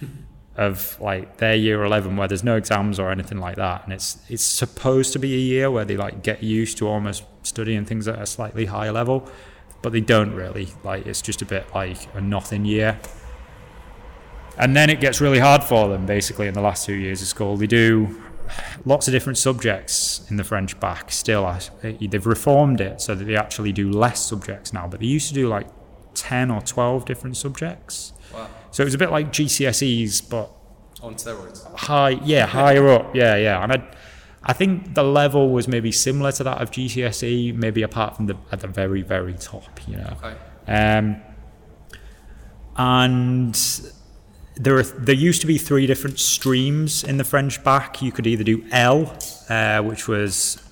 of 0.56 0.98
like 1.00 1.38
their 1.38 1.54
year 1.54 1.82
11 1.82 2.16
where 2.16 2.28
there's 2.28 2.44
no 2.44 2.56
exams 2.56 2.98
or 2.98 3.10
anything 3.10 3.38
like 3.38 3.56
that 3.56 3.84
and 3.84 3.92
it's 3.92 4.18
it's 4.28 4.44
supposed 4.44 5.10
to 5.10 5.18
be 5.18 5.34
a 5.34 5.38
year 5.38 5.70
where 5.70 5.84
they 5.86 5.96
like 5.96 6.22
get 6.22 6.42
used 6.42 6.76
to 6.76 6.86
almost 6.86 7.24
studying 7.42 7.86
things 7.86 8.06
at 8.06 8.20
a 8.20 8.26
slightly 8.26 8.66
higher 8.66 8.92
level 8.92 9.26
but 9.80 9.92
they 9.92 10.00
don't 10.00 10.34
really 10.34 10.68
like 10.84 11.06
it's 11.06 11.22
just 11.22 11.40
a 11.40 11.46
bit 11.46 11.64
like 11.74 12.06
a 12.14 12.20
nothing 12.20 12.66
year 12.66 13.00
and 14.58 14.76
then 14.76 14.90
it 14.90 15.00
gets 15.00 15.22
really 15.22 15.38
hard 15.38 15.64
for 15.64 15.88
them 15.88 16.04
basically 16.04 16.46
in 16.46 16.52
the 16.52 16.60
last 16.60 16.84
two 16.84 16.92
years 16.92 17.22
of 17.22 17.28
school 17.28 17.56
they 17.56 17.66
do 17.66 18.22
lots 18.84 19.06
of 19.08 19.12
different 19.12 19.38
subjects 19.38 20.24
in 20.30 20.36
the 20.36 20.44
french 20.44 20.78
bac 20.80 21.10
still 21.10 21.44
I- 21.46 21.60
they've 21.82 22.26
reformed 22.26 22.80
it 22.80 23.00
so 23.00 23.14
that 23.14 23.24
they 23.24 23.36
actually 23.36 23.72
do 23.72 23.90
less 23.90 24.20
subjects 24.24 24.72
now 24.72 24.86
but 24.88 25.00
they 25.00 25.06
used 25.06 25.28
to 25.28 25.34
do 25.34 25.48
like 25.48 25.66
10 26.14 26.50
or 26.50 26.60
12 26.60 27.04
different 27.04 27.36
subjects 27.36 28.12
Wow. 28.34 28.48
so 28.70 28.82
it 28.82 28.86
was 28.86 28.94
a 28.94 28.98
bit 28.98 29.10
like 29.10 29.30
GCSEs, 29.32 30.28
but 30.30 30.50
On 31.02 31.14
steroids. 31.14 31.64
high, 31.76 32.10
yeah, 32.24 32.46
higher 32.46 32.88
up, 32.88 33.14
yeah, 33.14 33.36
yeah. 33.36 33.62
And 33.62 33.72
I, 33.72 33.82
I 34.42 34.52
think 34.54 34.94
the 34.94 35.02
level 35.02 35.50
was 35.50 35.68
maybe 35.68 35.92
similar 35.92 36.32
to 36.32 36.44
that 36.44 36.62
of 36.62 36.70
GCSE, 36.70 37.54
maybe 37.54 37.82
apart 37.82 38.16
from 38.16 38.26
the 38.26 38.36
at 38.50 38.60
the 38.60 38.68
very, 38.68 39.02
very 39.02 39.34
top, 39.34 39.86
you 39.86 39.96
know. 39.98 40.16
Okay. 40.22 40.34
Um, 40.66 41.20
and 42.76 43.54
there 44.56 44.78
are 44.78 44.82
there 44.82 45.14
used 45.14 45.40
to 45.40 45.46
be 45.46 45.58
three 45.58 45.86
different 45.86 46.18
streams 46.18 47.04
in 47.04 47.16
the 47.16 47.24
French 47.24 47.62
bac. 47.64 48.02
You 48.02 48.12
could 48.12 48.26
either 48.26 48.44
do 48.44 48.64
L, 48.70 49.16
uh, 49.48 49.82
which 49.82 50.08
was 50.08 50.62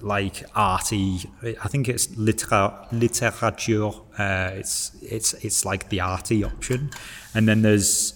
like 0.00 0.44
arty. 0.54 1.30
I 1.42 1.68
think 1.68 1.88
it's 1.88 2.16
litera, 2.16 2.86
literature. 2.92 3.90
Uh, 4.18 4.50
it's 4.54 4.92
it's 5.02 5.34
it's 5.34 5.64
like 5.64 5.88
the 5.88 6.00
arty 6.00 6.44
option, 6.44 6.90
and 7.34 7.48
then 7.48 7.62
there's 7.62 8.14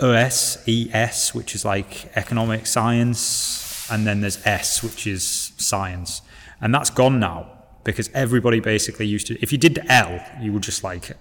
ES, 0.00 0.66
ES, 0.68 1.34
which 1.34 1.54
is 1.54 1.64
like 1.64 2.16
economic 2.16 2.66
science, 2.66 3.88
and 3.90 4.06
then 4.06 4.20
there's 4.20 4.44
S, 4.46 4.82
which 4.82 5.06
is 5.06 5.52
science, 5.56 6.22
and 6.60 6.74
that's 6.74 6.90
gone 6.90 7.20
now 7.20 7.52
because 7.84 8.10
everybody 8.14 8.60
basically 8.60 9.06
used 9.06 9.26
to. 9.26 9.40
If 9.42 9.52
you 9.52 9.58
did 9.58 9.78
L, 9.88 10.20
you 10.40 10.52
were 10.52 10.60
just 10.60 10.82
like 10.82 11.16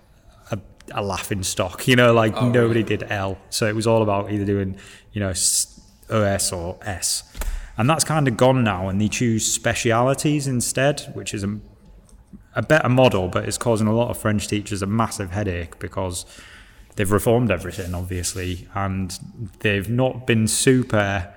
a, 0.91 1.03
laughing 1.03 1.43
stock, 1.43 1.87
you 1.87 1.95
know, 1.95 2.13
like 2.13 2.33
Oh, 2.35 2.49
nobody 2.49 2.83
did 2.83 3.03
L, 3.09 3.37
so 3.49 3.67
it 3.67 3.75
was 3.75 3.87
all 3.87 4.01
about 4.01 4.31
either 4.31 4.45
doing, 4.45 4.77
you 5.13 5.19
know, 5.19 5.29
OS 5.29 6.51
or 6.51 6.77
S, 6.83 7.23
and 7.77 7.89
that's 7.89 8.03
kind 8.03 8.27
of 8.27 8.37
gone 8.37 8.63
now, 8.63 8.89
and 8.89 9.01
they 9.01 9.07
choose 9.07 9.51
specialities 9.51 10.47
instead, 10.47 11.11
which 11.13 11.33
is 11.33 11.43
a 11.43 11.59
a 12.55 12.61
better 12.61 12.89
model, 12.89 13.27
but 13.27 13.45
it's 13.45 13.57
causing 13.57 13.85
a 13.85 13.93
lot 13.93 14.09
of 14.09 14.17
French 14.17 14.47
teachers 14.47 14.81
a 14.81 14.85
massive 14.85 15.31
headache 15.31 15.77
because 15.77 16.25
they've 16.95 17.11
reformed 17.11 17.51
everything, 17.51 17.93
obviously, 17.93 18.67
and 18.73 19.19
they've 19.59 19.89
not 19.89 20.25
been 20.25 20.47
super. 20.47 21.31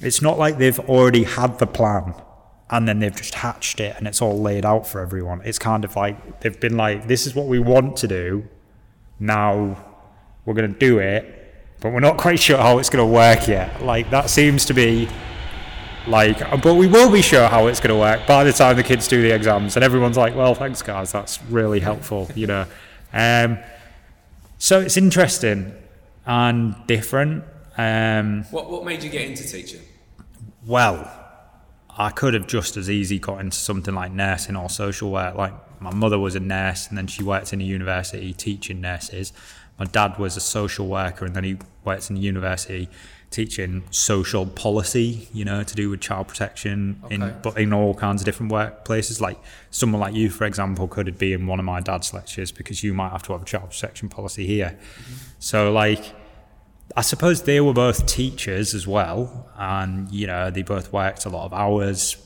It's 0.00 0.22
not 0.22 0.38
like 0.38 0.58
they've 0.58 0.78
already 0.80 1.24
had 1.24 1.58
the 1.58 1.66
plan 1.66 2.14
and 2.70 2.86
then 2.86 3.00
they've 3.00 3.14
just 3.16 3.34
hatched 3.34 3.80
it 3.80 3.96
and 3.98 4.06
it's 4.06 4.22
all 4.22 4.40
laid 4.40 4.64
out 4.64 4.86
for 4.86 5.00
everyone. 5.00 5.42
It's 5.44 5.58
kind 5.58 5.84
of 5.84 5.96
like 5.96 6.40
they've 6.40 6.58
been 6.60 6.76
like, 6.76 7.08
this 7.08 7.26
is 7.26 7.34
what 7.34 7.46
we 7.46 7.58
want 7.58 7.96
to 7.98 8.08
do. 8.08 8.44
Now 9.18 9.76
we're 10.44 10.54
going 10.54 10.72
to 10.72 10.78
do 10.78 10.98
it. 10.98 11.36
but 11.80 11.92
we're 11.92 12.00
not 12.00 12.16
quite 12.26 12.38
sure 12.38 12.58
how 12.58 12.78
it's 12.78 12.88
going 12.90 13.04
to 13.06 13.12
work 13.12 13.48
yet. 13.48 13.82
Like 13.82 14.10
that 14.10 14.30
seems 14.30 14.64
to 14.66 14.74
be 14.74 15.08
like, 16.06 16.38
but 16.62 16.74
we 16.74 16.86
will 16.86 17.10
be 17.10 17.22
sure 17.22 17.46
how 17.48 17.66
it's 17.66 17.80
going 17.80 17.94
to 17.94 18.00
work 18.00 18.26
by 18.26 18.44
the 18.44 18.52
time 18.52 18.76
the 18.76 18.82
kids 18.82 19.06
do 19.06 19.20
the 19.20 19.34
exams, 19.34 19.76
and 19.76 19.84
everyone's 19.84 20.16
like, 20.16 20.34
"Well, 20.34 20.54
thanks, 20.54 20.80
guys, 20.80 21.12
that's 21.12 21.42
really 21.44 21.78
helpful," 21.80 22.26
you 22.34 22.46
know. 22.46 22.64
Um, 23.12 23.58
so 24.58 24.80
it's 24.80 24.96
interesting 24.96 25.74
and 26.24 26.74
different. 26.86 27.44
Um, 27.76 28.44
What 28.50 28.70
what 28.70 28.84
made 28.84 29.02
you 29.02 29.10
get 29.10 29.28
into 29.28 29.46
teaching? 29.46 29.82
well, 30.66 31.19
I 32.00 32.08
could 32.08 32.32
have 32.32 32.46
just 32.46 32.78
as 32.78 32.88
easy 32.88 33.18
got 33.18 33.40
into 33.40 33.58
something 33.58 33.94
like 33.94 34.10
nursing 34.10 34.56
or 34.56 34.70
social 34.70 35.10
work. 35.10 35.34
Like 35.34 35.52
my 35.82 35.92
mother 35.92 36.18
was 36.18 36.34
a 36.34 36.40
nurse 36.40 36.88
and 36.88 36.96
then 36.96 37.06
she 37.06 37.22
worked 37.22 37.52
in 37.52 37.60
a 37.60 37.64
university 37.64 38.32
teaching 38.32 38.80
nurses. 38.80 39.34
My 39.78 39.84
dad 39.84 40.18
was 40.18 40.34
a 40.34 40.40
social 40.40 40.88
worker 40.88 41.26
and 41.26 41.36
then 41.36 41.44
he 41.44 41.58
worked 41.84 42.08
in 42.08 42.16
a 42.16 42.20
university 42.20 42.88
teaching 43.28 43.82
social 43.90 44.46
policy, 44.46 45.28
you 45.34 45.44
know, 45.44 45.62
to 45.62 45.74
do 45.74 45.90
with 45.90 46.00
child 46.00 46.28
protection 46.28 47.02
in 47.10 47.34
but 47.42 47.58
in 47.58 47.74
all 47.74 47.92
kinds 47.92 48.22
of 48.22 48.24
different 48.24 48.50
workplaces. 48.50 49.20
Like 49.20 49.38
someone 49.68 50.00
like 50.00 50.14
you, 50.14 50.30
for 50.30 50.46
example, 50.46 50.88
could 50.88 51.18
be 51.18 51.34
in 51.34 51.46
one 51.46 51.58
of 51.58 51.66
my 51.66 51.82
dad's 51.82 52.14
lectures 52.14 52.50
because 52.50 52.82
you 52.82 52.94
might 52.94 53.10
have 53.10 53.22
to 53.24 53.32
have 53.32 53.42
a 53.42 53.44
child 53.44 53.72
protection 53.72 54.08
policy 54.08 54.46
here. 54.46 54.78
Mm-hmm. 54.78 55.14
So 55.38 55.70
like 55.70 56.14
I 56.96 57.02
suppose 57.02 57.42
they 57.42 57.60
were 57.60 57.72
both 57.72 58.06
teachers 58.06 58.74
as 58.74 58.86
well, 58.86 59.48
and 59.56 60.10
you 60.10 60.26
know 60.26 60.50
they 60.50 60.62
both 60.62 60.92
worked 60.92 61.24
a 61.24 61.28
lot 61.28 61.46
of 61.46 61.52
hours. 61.52 62.16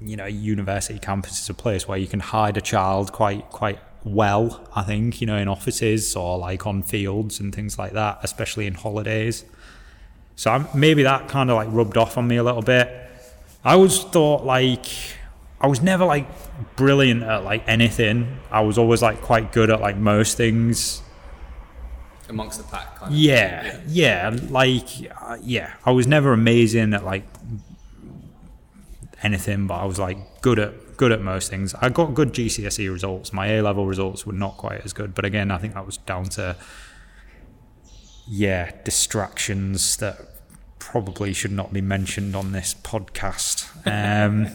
You 0.00 0.16
know, 0.16 0.26
university 0.26 0.98
campus 0.98 1.40
is 1.40 1.50
a 1.50 1.54
place 1.54 1.88
where 1.88 1.98
you 1.98 2.06
can 2.06 2.20
hide 2.20 2.56
a 2.56 2.60
child 2.60 3.12
quite 3.12 3.50
quite 3.50 3.78
well. 4.04 4.68
I 4.74 4.82
think 4.82 5.20
you 5.20 5.26
know 5.26 5.36
in 5.36 5.48
offices 5.48 6.16
or 6.16 6.38
like 6.38 6.66
on 6.66 6.82
fields 6.82 7.40
and 7.40 7.54
things 7.54 7.78
like 7.78 7.92
that, 7.92 8.20
especially 8.22 8.66
in 8.66 8.74
holidays. 8.74 9.44
So 10.36 10.52
I'm, 10.52 10.68
maybe 10.72 11.02
that 11.02 11.28
kind 11.28 11.50
of 11.50 11.56
like 11.56 11.68
rubbed 11.70 11.96
off 11.96 12.16
on 12.16 12.28
me 12.28 12.36
a 12.36 12.44
little 12.44 12.62
bit. 12.62 12.88
I 13.64 13.74
always 13.74 13.98
thought 13.98 14.44
like 14.44 14.86
I 15.60 15.66
was 15.66 15.82
never 15.82 16.04
like 16.04 16.26
brilliant 16.76 17.24
at 17.24 17.44
like 17.44 17.66
anything. 17.66 18.38
I 18.50 18.60
was 18.60 18.78
always 18.78 19.02
like 19.02 19.20
quite 19.20 19.52
good 19.52 19.70
at 19.70 19.80
like 19.80 19.96
most 19.96 20.36
things. 20.36 21.02
Amongst 22.28 22.58
the 22.58 22.64
pack, 22.64 22.96
kind 22.96 23.12
of. 23.12 23.18
Yeah, 23.18 23.80
yeah, 23.86 24.36
like 24.50 24.86
uh, 25.20 25.38
yeah, 25.42 25.72
I 25.84 25.90
was 25.92 26.06
never 26.06 26.32
amazing 26.32 26.92
at 26.94 27.04
like 27.04 27.24
anything, 29.22 29.66
but 29.66 29.74
I 29.74 29.84
was 29.84 29.98
like 29.98 30.18
good 30.42 30.58
at 30.58 30.96
good 30.96 31.12
at 31.12 31.20
most 31.22 31.48
things. 31.50 31.74
I 31.74 31.88
got 31.88 32.14
good 32.14 32.32
GCSE 32.32 32.90
results. 32.92 33.32
My 33.32 33.46
A 33.48 33.62
level 33.62 33.86
results 33.86 34.26
were 34.26 34.32
not 34.32 34.56
quite 34.56 34.84
as 34.84 34.92
good, 34.92 35.14
but 35.14 35.24
again, 35.24 35.50
I 35.50 35.58
think 35.58 35.74
that 35.74 35.86
was 35.86 35.96
down 35.98 36.24
to 36.30 36.56
yeah 38.26 38.72
distractions 38.84 39.96
that 39.98 40.16
probably 40.78 41.32
should 41.32 41.52
not 41.52 41.72
be 41.72 41.80
mentioned 41.80 42.36
on 42.36 42.52
this 42.52 42.74
podcast. 42.74 43.64
Um, 43.88 44.46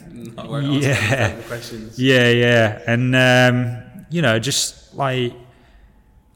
Yeah. 0.81 1.31
questions. 1.47 1.97
yeah, 1.99 2.29
yeah, 2.29 2.81
and 2.85 3.15
um, 3.15 4.05
you 4.11 4.21
know, 4.21 4.37
just 4.37 4.93
like 4.93 5.33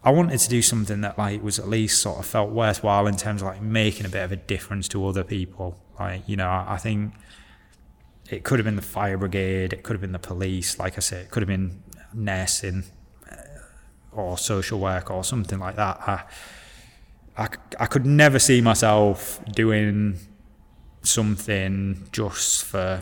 I 0.08 0.10
wanted 0.10 0.40
to 0.40 0.48
do 0.48 0.62
something 0.62 1.02
that 1.02 1.18
like 1.18 1.44
was 1.44 1.60
at 1.60 1.68
least 1.68 2.02
sort 2.02 2.18
of 2.18 2.26
felt 2.26 2.50
worthwhile 2.50 3.08
in 3.08 3.18
terms 3.18 3.42
of 3.42 3.50
like 3.50 3.62
making 3.62 4.06
a 4.06 4.10
bit 4.10 4.24
of 4.24 4.32
a 4.32 4.38
difference 4.38 4.88
to 4.88 5.06
other 5.06 5.22
people. 5.22 5.78
Like, 6.00 6.22
you 6.30 6.38
know, 6.38 6.48
I, 6.48 6.76
I 6.76 6.78
think 6.78 7.14
it 8.30 8.46
could 8.46 8.58
have 8.58 8.64
been 8.64 8.78
the 8.78 8.82
fire 8.82 9.18
brigade, 9.18 9.74
it 9.74 9.84
could 9.84 9.96
have 9.96 10.00
been 10.00 10.14
the 10.14 10.18
police, 10.34 10.80
like 10.80 10.96
I 10.96 11.02
said, 11.02 11.26
it 11.26 11.32
could 11.32 11.44
have 11.44 11.50
been 11.50 11.84
nursing 12.14 12.86
uh, 13.30 13.36
or 14.14 14.38
social 14.38 14.80
work 14.80 15.12
or 15.12 15.26
something 15.26 15.60
like 15.60 15.76
that. 15.76 16.00
I, 16.08 16.24
I, 17.38 17.50
I 17.78 17.86
could 17.86 18.06
never 18.06 18.40
see 18.40 18.62
myself 18.62 19.42
doing 19.52 20.20
something 21.04 22.08
just 22.14 22.64
for 22.64 23.02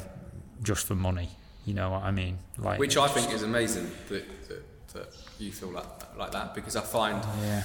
just 0.64 0.88
for 0.88 0.96
money. 0.96 1.30
You 1.68 1.76
know 1.76 1.92
what 1.92 2.02
I 2.02 2.10
mean? 2.10 2.40
Like 2.58 2.80
Which 2.80 2.98
I 2.98 3.08
think 3.08 3.32
is 3.32 3.44
amazing 3.44 3.92
that, 4.10 4.50
that, 4.50 4.94
that 4.94 5.08
you 5.38 5.52
feel 5.52 5.70
like 5.70 5.95
like 6.18 6.32
that 6.32 6.56
because 6.56 6.76
I 6.76 6.82
find 6.82 7.22
oh, 7.24 7.36
yeah. 7.42 7.64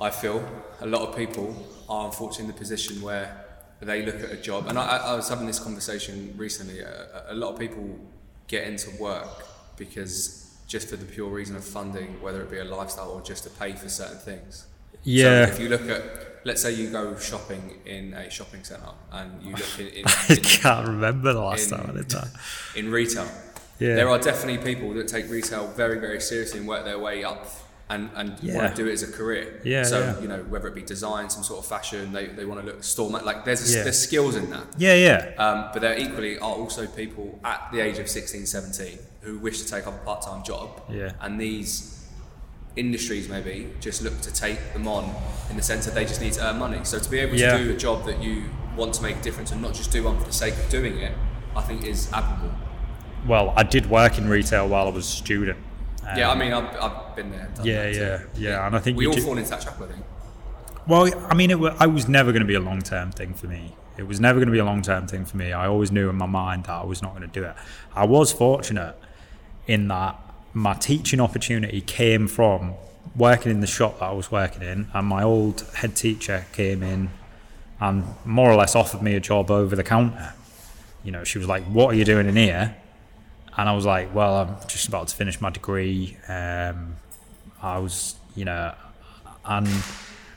I 0.00 0.10
feel 0.10 0.46
a 0.80 0.86
lot 0.86 1.08
of 1.08 1.16
people 1.16 1.54
are 1.88 2.06
unfortunately 2.06 2.46
in 2.46 2.52
the 2.52 2.58
position 2.58 3.00
where 3.00 3.44
they 3.80 4.04
look 4.04 4.16
at 4.22 4.30
a 4.30 4.36
job, 4.36 4.68
and 4.68 4.78
I, 4.78 4.96
I 4.96 5.14
was 5.14 5.28
having 5.28 5.46
this 5.46 5.58
conversation 5.58 6.34
recently. 6.36 6.80
A, 6.80 7.24
a 7.28 7.34
lot 7.34 7.52
of 7.52 7.58
people 7.58 7.98
get 8.48 8.66
into 8.66 8.90
work 9.00 9.46
because 9.76 10.56
just 10.66 10.88
for 10.88 10.96
the 10.96 11.04
pure 11.04 11.28
reason 11.28 11.56
of 11.56 11.64
funding, 11.64 12.20
whether 12.20 12.42
it 12.42 12.50
be 12.50 12.58
a 12.58 12.64
lifestyle 12.64 13.10
or 13.10 13.20
just 13.20 13.44
to 13.44 13.50
pay 13.50 13.72
for 13.72 13.88
certain 13.88 14.18
things. 14.18 14.66
Yeah. 15.04 15.46
So 15.46 15.52
if 15.52 15.60
you 15.60 15.68
look 15.68 15.88
at, 15.88 16.02
let's 16.44 16.62
say 16.62 16.72
you 16.72 16.90
go 16.90 17.16
shopping 17.16 17.78
in 17.86 18.12
a 18.14 18.28
shopping 18.30 18.64
centre 18.64 18.90
and 19.12 19.42
you 19.42 19.52
look 19.52 19.78
in, 19.78 19.86
in, 19.98 20.04
I 20.06 20.36
can't 20.36 20.88
remember 20.88 21.32
the 21.32 21.40
last 21.40 21.70
in- 21.70 21.78
time 21.78 21.90
I 21.90 21.92
did 21.98 22.10
that. 22.10 22.28
in 22.76 22.90
retail. 22.90 23.28
Yeah. 23.78 23.94
There 23.94 24.08
are 24.08 24.18
definitely 24.18 24.58
people 24.64 24.92
that 24.94 25.06
take 25.06 25.30
retail 25.30 25.68
very, 25.68 26.00
very 26.00 26.20
seriously 26.20 26.60
and 26.60 26.68
work 26.68 26.84
their 26.84 26.98
way 26.98 27.22
up 27.22 27.46
and, 27.88 28.10
and 28.16 28.36
Yeah. 28.42 28.56
want 28.56 28.74
to 28.74 28.82
do 28.82 28.88
it 28.88 28.92
as 28.94 29.02
a 29.02 29.12
career. 29.12 29.60
Yeah, 29.64 29.84
So, 29.84 30.00
yeah. 30.00 30.20
you 30.20 30.28
know, 30.28 30.44
whether 30.48 30.66
it 30.68 30.74
be 30.74 30.82
design, 30.82 31.30
some 31.30 31.44
sort 31.44 31.60
of 31.60 31.66
fashion, 31.66 32.12
they, 32.12 32.26
they 32.26 32.44
want 32.44 32.60
to 32.60 32.66
look 32.66 32.82
storm 32.82 33.12
like 33.12 33.44
there's 33.44 33.68
a, 33.72 33.76
Yeah. 33.78 33.84
there's 33.84 33.98
skills 33.98 34.34
in 34.34 34.50
that. 34.50 34.66
Yeah, 34.76 34.94
yeah. 34.94 35.32
Um, 35.38 35.70
but 35.72 35.82
there 35.82 35.96
equally 35.96 36.38
are 36.38 36.54
also 36.54 36.86
people 36.86 37.38
at 37.44 37.68
the 37.72 37.80
age 37.80 37.98
of 37.98 38.08
16, 38.08 38.46
17 38.46 38.98
who 39.20 39.38
wish 39.38 39.62
to 39.62 39.68
take 39.70 39.86
up 39.86 39.94
a 39.94 40.04
part-time 40.04 40.42
job. 40.44 40.82
Yeah. 40.90 41.12
And 41.20 41.40
these 41.40 41.92
industries 42.74 43.28
maybe 43.28 43.70
just 43.80 44.02
look 44.02 44.20
to 44.20 44.32
take 44.32 44.72
them 44.72 44.86
on 44.86 45.14
in 45.50 45.56
the 45.56 45.62
sense 45.62 45.84
that 45.86 45.94
they 45.94 46.04
just 46.04 46.20
need 46.20 46.32
to 46.34 46.46
earn 46.46 46.58
money. 46.58 46.80
So 46.84 46.98
to 46.98 47.10
be 47.10 47.18
able 47.20 47.36
to 47.38 47.64
do 47.64 47.70
a 47.70 47.76
job 47.76 48.04
that 48.06 48.22
you 48.22 48.44
want 48.76 48.94
to 48.94 49.02
make 49.02 49.16
a 49.16 49.22
difference 49.22 49.50
and 49.52 49.62
not 49.62 49.72
just 49.74 49.90
do 49.90 50.02
one 50.04 50.18
for 50.18 50.24
the 50.26 50.32
sake 50.32 50.54
of 50.54 50.68
doing 50.68 50.98
it, 50.98 51.12
I 51.54 51.62
think 51.62 51.84
is 51.86 52.10
admirable. 52.12 52.54
Well, 53.26 53.52
I 53.56 53.62
did 53.62 53.88
work 53.88 54.18
in 54.18 54.28
retail 54.28 54.68
while 54.68 54.86
I 54.86 54.90
was 54.90 55.06
a 55.06 55.08
student. 55.10 55.58
Um, 56.08 56.18
yeah, 56.18 56.30
I 56.30 56.34
mean, 56.36 56.52
I've, 56.52 56.76
I've 56.80 57.16
been 57.16 57.30
there. 57.30 57.48
done 57.54 57.66
Yeah, 57.66 57.84
that 57.84 57.92
too. 57.92 58.40
yeah, 58.40 58.50
yeah, 58.50 58.66
and 58.66 58.76
I 58.76 58.78
think 58.78 58.96
we 58.96 59.06
all 59.06 59.12
do- 59.12 59.22
fall 59.22 59.36
into 59.38 59.50
that 59.50 59.60
trap, 59.60 59.80
I 59.80 59.86
think. 59.86 60.04
Well, 60.86 61.10
I 61.28 61.34
mean, 61.34 61.50
it, 61.50 61.58
wa- 61.58 61.74
I 61.80 61.86
was 61.86 62.08
never 62.08 62.30
going 62.30 62.42
to 62.42 62.46
be 62.46 62.54
a 62.54 62.60
long 62.60 62.80
term 62.80 63.10
thing 63.10 63.34
for 63.34 63.46
me. 63.48 63.74
It 63.96 64.06
was 64.06 64.20
never 64.20 64.38
going 64.38 64.46
to 64.48 64.52
be 64.52 64.58
a 64.58 64.64
long 64.64 64.82
term 64.82 65.06
thing 65.08 65.24
for 65.24 65.36
me. 65.36 65.52
I 65.52 65.66
always 65.66 65.90
knew 65.90 66.08
in 66.08 66.16
my 66.16 66.26
mind 66.26 66.64
that 66.64 66.72
I 66.74 66.84
was 66.84 67.02
not 67.02 67.10
going 67.16 67.28
to 67.28 67.40
do 67.40 67.44
it. 67.44 67.54
I 67.94 68.04
was 68.06 68.32
fortunate 68.32 68.94
in 69.66 69.88
that 69.88 70.16
my 70.54 70.74
teaching 70.74 71.20
opportunity 71.20 71.80
came 71.80 72.28
from 72.28 72.74
working 73.16 73.50
in 73.50 73.60
the 73.60 73.66
shop 73.66 73.98
that 73.98 74.06
I 74.06 74.12
was 74.12 74.30
working 74.30 74.62
in, 74.62 74.88
and 74.94 75.06
my 75.06 75.22
old 75.24 75.62
head 75.74 75.96
teacher 75.96 76.44
came 76.52 76.82
in 76.82 77.10
and 77.80 78.04
more 78.24 78.50
or 78.50 78.56
less 78.56 78.74
offered 78.76 79.02
me 79.02 79.14
a 79.16 79.20
job 79.20 79.50
over 79.50 79.74
the 79.74 79.82
counter. 79.84 80.34
You 81.02 81.12
know, 81.12 81.24
she 81.24 81.38
was 81.38 81.48
like, 81.48 81.64
"What 81.64 81.92
are 81.92 81.96
you 81.96 82.04
doing 82.04 82.26
in 82.28 82.36
here?" 82.36 82.76
And 83.56 83.68
I 83.68 83.72
was 83.72 83.86
like, 83.86 84.14
"Well, 84.14 84.36
I'm 84.36 84.68
just 84.68 84.88
about 84.88 85.08
to 85.08 85.16
finish 85.16 85.40
my 85.40 85.50
degree." 85.50 86.16
Um, 86.28 86.96
I 87.62 87.78
was, 87.78 88.16
you 88.34 88.44
know, 88.44 88.74
and 89.44 89.68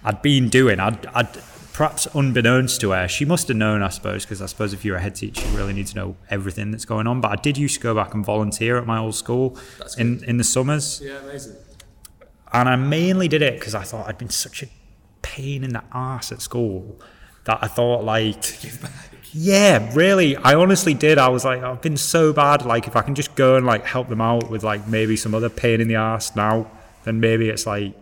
I'd 0.04 0.22
been 0.22 0.50
doing, 0.50 0.80
I'd, 0.80 1.06
I'd 1.08 1.30
perhaps 1.74 2.08
unbeknownst 2.14 2.82
to 2.82 2.92
her, 2.92 3.08
she 3.08 3.26
must 3.26 3.48
have 3.48 3.58
known, 3.58 3.82
I 3.82 3.90
suppose, 3.90 4.26
because 4.26 4.42
I 4.42 4.46
suppose 4.48 4.74
if 4.74 4.84
you're 4.84 4.98
a 4.98 5.02
head 5.02 5.16
teacher, 5.16 5.48
you 5.48 5.58
really 5.58 5.74
need 5.74 5.88
to 5.88 5.96
know 5.96 6.16
everything 6.30 6.72
that's 6.72 6.86
going 6.86 7.08
on. 7.08 7.22
But 7.22 7.32
I 7.32 7.36
did 7.36 7.58
used 7.58 7.76
to 7.76 7.82
go 7.82 7.96
back 7.96 8.14
and 8.14 8.26
volunteer 8.26 8.78
at 8.78 8.86
my 8.86 8.98
old 8.98 9.16
school 9.16 9.58
That's 9.78 9.98
in, 9.98 10.24
in 10.26 10.38
the 10.38 10.44
summers. 10.44 11.02
Yeah, 11.04 11.20
amazing. 11.20 11.56
And 12.52 12.68
I 12.68 12.76
mainly 12.76 13.28
did 13.28 13.42
it 13.42 13.60
because 13.60 13.76
I 13.76 13.84
thought 13.84 14.08
I'd 14.08 14.18
been 14.18 14.30
such 14.30 14.64
a 14.64 14.68
pain 15.22 15.64
in 15.64 15.72
the 15.72 15.84
ass 15.94 16.32
at 16.32 16.42
school 16.42 17.00
that 17.46 17.60
I 17.62 17.68
thought, 17.68 18.04
like, 18.04 18.44
yeah, 19.32 19.92
really, 19.94 20.36
I 20.36 20.56
honestly 20.56 20.94
did. 20.94 21.18
I 21.18 21.30
was 21.30 21.46
like, 21.46 21.62
I've 21.62 21.82
been 21.82 21.98
so 21.98 22.34
bad. 22.34 22.66
Like, 22.66 22.88
if 22.88 22.96
I 22.96 23.02
can 23.02 23.16
just 23.16 23.36
go 23.36 23.56
and 23.56 23.66
like 23.66 23.86
help 23.86 24.10
them 24.10 24.22
out 24.22 24.50
with 24.50 24.64
like 24.64 24.88
maybe 24.88 25.16
some 25.16 25.36
other 25.36 25.50
pain 25.50 25.82
in 25.82 25.88
the 25.88 25.96
ass 25.96 26.36
now, 26.36 26.70
then 27.04 27.20
maybe 27.20 27.50
it's 27.50 27.66
like 27.66 27.94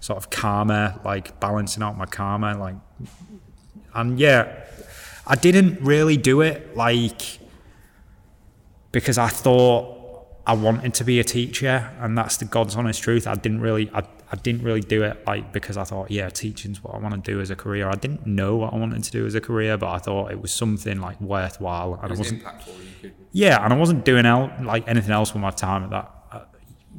sort 0.00 0.18
of 0.18 0.30
karma, 0.30 1.00
like 1.04 1.40
balancing 1.40 1.82
out 1.82 1.96
my 1.96 2.06
karma, 2.06 2.58
like, 2.58 2.74
and 3.94 4.18
yeah, 4.18 4.64
I 5.26 5.36
didn't 5.36 5.80
really 5.80 6.16
do 6.16 6.42
it 6.42 6.76
like 6.76 7.38
because 8.92 9.16
I 9.16 9.28
thought 9.28 10.03
I 10.46 10.52
wanted 10.52 10.92
to 10.94 11.04
be 11.04 11.20
a 11.20 11.24
teacher, 11.24 11.90
and 12.00 12.18
that's 12.18 12.36
the 12.36 12.44
God's 12.44 12.76
honest 12.76 13.02
truth. 13.02 13.26
I 13.26 13.34
didn't 13.34 13.60
really, 13.62 13.90
I, 13.94 14.00
I 14.30 14.36
didn't 14.36 14.62
really 14.62 14.82
do 14.82 15.02
it 15.02 15.26
like 15.26 15.52
because 15.52 15.78
I 15.78 15.84
thought, 15.84 16.10
yeah, 16.10 16.28
teaching's 16.28 16.84
what 16.84 16.94
I 16.94 16.98
want 16.98 17.24
to 17.24 17.30
do 17.32 17.40
as 17.40 17.48
a 17.50 17.56
career. 17.56 17.88
I 17.88 17.94
didn't 17.94 18.26
know 18.26 18.56
what 18.56 18.74
I 18.74 18.76
wanted 18.76 19.02
to 19.04 19.10
do 19.10 19.24
as 19.24 19.34
a 19.34 19.40
career, 19.40 19.78
but 19.78 19.88
I 19.88 19.98
thought 19.98 20.30
it 20.32 20.40
was 20.42 20.52
something 20.52 21.00
like 21.00 21.18
worthwhile, 21.20 21.94
and 21.94 22.04
It 22.04 22.06
I 22.06 22.08
was 22.10 22.18
wasn't, 22.18 22.42
impactful. 22.44 23.12
Yeah, 23.32 23.64
and 23.64 23.72
I 23.72 23.76
wasn't 23.76 24.04
doing 24.04 24.26
out 24.26 24.62
like 24.62 24.86
anything 24.86 25.12
else 25.12 25.32
with 25.32 25.40
my 25.40 25.50
time 25.50 25.84
at 25.84 25.90
that 25.90 26.10
at 26.32 26.48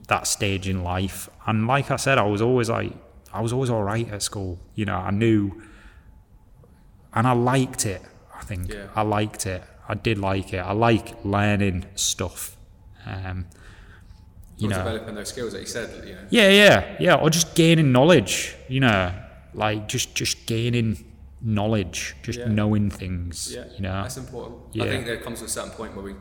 that 0.08 0.28
stage 0.28 0.68
in 0.68 0.84
life. 0.84 1.30
And 1.46 1.68
like 1.68 1.92
I 1.92 1.98
said, 1.98 2.18
I 2.18 2.24
was 2.24 2.42
always 2.42 2.70
like, 2.70 2.94
I 3.32 3.42
was 3.42 3.54
always 3.54 3.70
all 3.70 3.84
right 3.84 4.10
at 4.12 4.24
school. 4.24 4.60
You 4.74 4.86
know, 4.86 4.96
I 4.96 5.12
knew, 5.12 5.62
and 7.14 7.28
I 7.28 7.34
liked 7.34 7.86
it. 7.86 8.02
I 8.36 8.42
think 8.44 8.74
Yeah. 8.74 8.88
I 8.96 9.04
liked 9.04 9.46
it. 9.46 9.64
I 9.88 9.94
did 9.94 10.18
like 10.18 10.52
it. 10.52 10.58
I 10.58 10.72
like 10.74 11.24
learning 11.24 11.86
stuff. 11.96 12.55
Um, 13.06 13.46
you 14.58 14.70
know, 14.70 14.78
developing 14.78 15.16
those 15.16 15.30
skills 15.30 15.52
that 15.54 15.60
you 15.60 15.68
said, 15.68 15.90
you 16.08 16.14
know. 16.16 16.22
yeah, 16.30 16.50
yeah, 16.50 16.96
yeah, 17.00 17.16
or 17.16 17.30
just 17.30 17.56
gaining 17.56 17.92
knowledge. 17.92 18.56
You 18.70 18.80
know, 18.80 19.14
like 19.54 19.88
just 19.88 20.16
just 20.16 20.46
gaining 20.46 21.04
knowledge, 21.42 22.16
just 22.24 22.40
Yeah. 22.40 22.48
knowing 22.48 22.90
things. 22.90 23.52
Yeah, 23.54 23.66
you 23.76 23.82
know. 23.82 24.02
that's 24.04 24.18
important. 24.18 24.58
Yeah. 24.72 24.86
I 24.86 24.88
think 24.88 25.06
there 25.06 25.18
comes 25.18 25.40
to 25.40 25.46
a 25.46 25.50
certain 25.50 25.72
point 25.72 25.94
where 25.96 26.06
we 26.06 26.16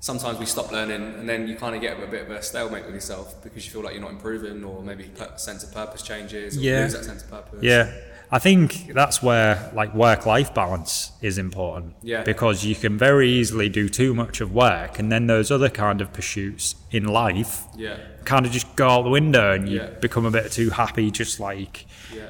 sometimes 0.00 0.38
we 0.38 0.46
stop 0.46 0.70
learning, 0.70 1.02
and 1.02 1.28
then 1.28 1.48
you 1.48 1.56
kind 1.56 1.74
of 1.74 1.80
get 1.80 2.00
a 2.02 2.06
bit 2.06 2.22
of 2.22 2.30
a 2.30 2.42
stalemate 2.42 2.84
with 2.86 2.94
yourself 2.94 3.42
because 3.42 3.64
you 3.66 3.72
feel 3.72 3.82
like 3.82 3.94
you're 3.94 4.02
not 4.02 4.12
improving, 4.12 4.62
or 4.62 4.82
maybe 4.82 5.10
sense 5.36 5.64
of 5.64 5.72
purpose 5.74 6.02
changes, 6.02 6.56
or 6.56 6.60
Yeah. 6.60 6.82
lose 6.82 6.92
that 6.92 7.04
sense 7.04 7.22
of 7.24 7.30
purpose. 7.30 7.58
Yeah. 7.62 7.90
I 8.30 8.38
think 8.38 8.92
that's 8.94 9.22
where 9.22 9.70
like 9.74 9.94
work 9.94 10.26
life 10.26 10.52
balance 10.54 11.12
is 11.22 11.38
important. 11.38 11.94
Yeah. 12.02 12.22
Because 12.24 12.64
you 12.64 12.74
can 12.74 12.98
very 12.98 13.28
easily 13.30 13.68
do 13.68 13.88
too 13.88 14.12
much 14.14 14.40
of 14.40 14.52
work 14.52 14.98
and 14.98 15.10
then 15.12 15.26
those 15.26 15.50
other 15.50 15.68
kind 15.68 16.00
of 16.00 16.12
pursuits 16.12 16.74
in 16.90 17.04
life 17.04 17.62
yeah, 17.76 17.98
kind 18.24 18.44
of 18.46 18.52
just 18.52 18.74
go 18.76 18.88
out 18.88 19.02
the 19.02 19.10
window 19.10 19.52
and 19.52 19.68
you 19.68 19.76
Yeah. 19.80 19.90
become 20.00 20.24
a 20.26 20.30
bit 20.30 20.50
too 20.50 20.70
happy 20.70 21.10
just 21.10 21.38
like 21.38 21.86
yeah. 22.12 22.28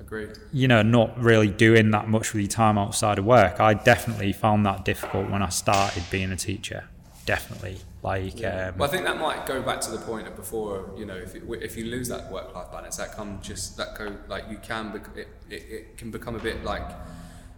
Agreed. 0.00 0.30
you 0.52 0.66
know, 0.68 0.82
not 0.82 1.16
really 1.18 1.48
doing 1.48 1.90
that 1.92 2.08
much 2.08 2.32
with 2.32 2.42
your 2.42 2.48
time 2.50 2.76
outside 2.78 3.18
of 3.18 3.24
work. 3.24 3.60
I 3.60 3.74
definitely 3.74 4.32
found 4.32 4.66
that 4.66 4.84
difficult 4.84 5.30
when 5.30 5.42
I 5.42 5.48
started 5.50 6.02
being 6.10 6.30
a 6.32 6.36
teacher. 6.36 6.84
Definitely. 7.26 7.78
Like, 8.04 8.44
um, 8.44 8.76
Well, 8.76 8.86
I 8.86 8.92
think 8.92 9.04
that 9.06 9.18
might 9.18 9.46
go 9.46 9.62
back 9.62 9.80
to 9.80 9.90
the 9.90 9.96
point 9.96 10.28
of 10.28 10.36
before. 10.36 10.90
You 10.94 11.06
know, 11.06 11.16
if, 11.16 11.34
it, 11.34 11.42
if 11.62 11.74
you 11.74 11.86
lose 11.86 12.08
that 12.08 12.30
work-life 12.30 12.70
balance, 12.70 12.98
that 12.98 13.12
come 13.12 13.40
just 13.40 13.78
that 13.78 13.96
go 13.96 14.14
like 14.28 14.44
you 14.50 14.58
can 14.58 14.92
bec- 14.92 15.16
it, 15.16 15.28
it, 15.48 15.62
it 15.70 15.96
can 15.96 16.10
become 16.10 16.34
a 16.34 16.38
bit 16.38 16.62
like 16.64 16.86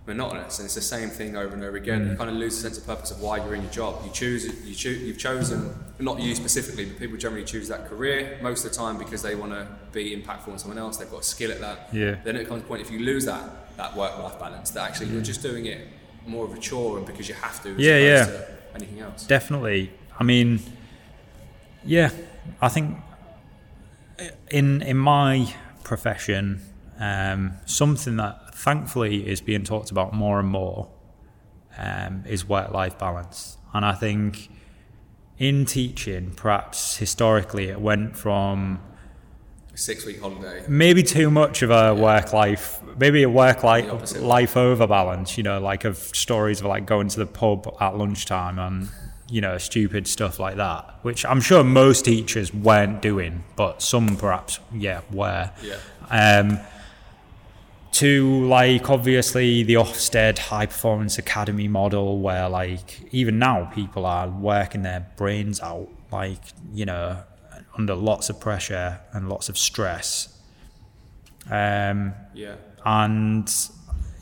monotonous, 0.07 0.61
and 0.61 0.67
it's 0.67 0.77
the 0.77 0.81
same 0.81 1.09
thing 1.11 1.37
over 1.37 1.53
and 1.53 1.65
over 1.65 1.77
again. 1.77 2.07
Mm. 2.07 2.11
You 2.13 2.17
kind 2.17 2.31
of 2.31 2.37
lose 2.37 2.55
the 2.55 2.63
sense 2.63 2.79
of 2.79 2.87
purpose 2.87 3.11
of 3.11 3.21
why 3.21 3.39
you're 3.39 3.57
in 3.57 3.63
your 3.63 3.73
job. 3.73 4.03
You 4.05 4.13
choose 4.13 4.45
you 4.65 4.77
choose 4.77 5.03
you've 5.03 5.19
chosen 5.19 5.75
not 5.99 6.21
you 6.21 6.37
specifically, 6.37 6.85
but 6.85 6.97
people 6.97 7.17
generally 7.17 7.45
choose 7.45 7.67
that 7.67 7.89
career 7.89 8.39
most 8.41 8.65
of 8.65 8.71
the 8.71 8.77
time 8.77 8.99
because 8.99 9.23
they 9.23 9.35
want 9.35 9.51
to 9.51 9.67
be 9.91 10.17
impactful 10.17 10.47
on 10.49 10.61
someone 10.61 10.79
else. 10.79 10.97
They've 10.97 11.11
got 11.11 11.23
a 11.23 11.25
skill 11.25 11.51
at 11.51 11.61
that. 11.61 11.89
Yeah. 11.93 12.19
Then 12.23 12.37
it 12.37 12.47
comes 12.47 12.61
to 12.63 12.67
a 12.67 12.69
point 12.69 12.83
if 12.83 12.93
you 12.93 13.01
lose 13.01 13.25
that 13.25 13.77
that 13.79 13.97
work-life 13.97 14.39
balance, 14.39 14.71
that 14.71 14.89
actually 14.89 15.09
you're 15.09 15.23
just 15.23 15.43
doing 15.43 15.67
it 15.67 15.89
more 16.25 16.45
of 16.45 16.55
a 16.55 16.61
chore 16.61 16.99
and 16.99 17.07
because 17.07 17.29
you 17.29 17.35
have 17.35 17.61
to. 17.65 17.71
As 17.71 17.79
Yeah, 17.79 17.99
yeah. 17.99 18.25
To 18.27 18.47
anything 18.77 19.01
else. 19.01 19.27
definitely. 19.27 19.91
I 20.19 20.25
mean, 20.25 20.61
yeah, 21.85 22.11
I 22.61 22.69
think 22.69 22.99
in 24.51 24.83
in 24.83 24.97
my 24.97 25.55
profession, 25.85 26.62
um, 26.99 27.53
something 27.67 28.17
that 28.17 28.55
thankfully 28.55 29.29
is 29.29 29.41
being 29.41 29.64
talked 29.64 29.91
about 29.91 30.12
more 30.14 30.41
and 30.41 30.49
more 30.49 30.89
um, 31.79 32.25
is 32.27 32.49
work 32.49 32.71
life 32.71 32.99
balance, 32.99 33.59
and 33.75 33.85
I 33.85 33.93
think 33.93 34.49
in 35.39 35.67
teaching, 35.67 36.33
perhaps 36.35 36.97
historically, 36.97 37.69
it 37.69 37.81
went 37.81 38.17
from 38.17 38.81
Six-week 39.75 40.23
holiday. 40.23 40.64
maybe 40.67 41.03
too 41.03 41.31
much 41.31 41.61
of 41.61 41.71
a 41.71 41.95
work 41.95 42.33
life, 42.33 42.81
maybe 42.99 43.23
a 43.23 43.29
work 43.29 43.62
life 43.62 44.17
life 44.19 44.57
over 44.57 44.87
balance. 44.87 45.37
You 45.37 45.43
know, 45.43 45.61
like 45.61 45.85
of 45.85 45.99
stories 45.99 46.61
of 46.61 46.67
like 46.67 46.87
going 46.87 47.09
to 47.09 47.19
the 47.19 47.27
pub 47.27 47.71
at 47.79 47.99
lunchtime 47.99 48.59
and 48.59 48.89
you 49.29 49.41
know 49.41 49.59
stupid 49.59 50.07
stuff 50.07 50.39
like 50.39 50.57
that, 50.57 50.99
which 51.03 51.24
I'm 51.24 51.41
sure 51.41 51.64
most 51.64 52.05
teachers 52.05 52.53
weren't 52.55 53.03
doing, 53.03 53.45
but 53.57 53.83
some 53.83 54.16
perhaps 54.16 54.61
yeah 54.72 55.01
were. 55.11 55.51
Yeah. 55.62 55.79
Um, 56.11 56.59
to 57.93 58.45
like 58.47 58.91
obviously 58.91 59.62
the 59.62 59.74
Ofsted 59.74 60.39
high 60.39 60.66
performance 60.66 61.16
academy 61.18 61.66
model 61.66 62.18
where 62.20 62.47
like 62.49 63.01
even 63.11 63.39
now 63.39 63.64
people 63.74 64.05
are 64.05 64.29
working 64.29 64.83
their 64.83 65.07
brains 65.16 65.61
out 65.61 65.89
like 66.12 66.41
you 66.74 66.85
know 66.85 67.22
under 67.79 67.95
lots 67.95 68.29
of 68.29 68.39
pressure 68.39 69.01
and 69.14 69.29
lots 69.31 69.49
of 69.49 69.57
stress 69.57 70.29
um, 71.51 72.12
Yeah. 72.35 72.57
and 72.85 73.49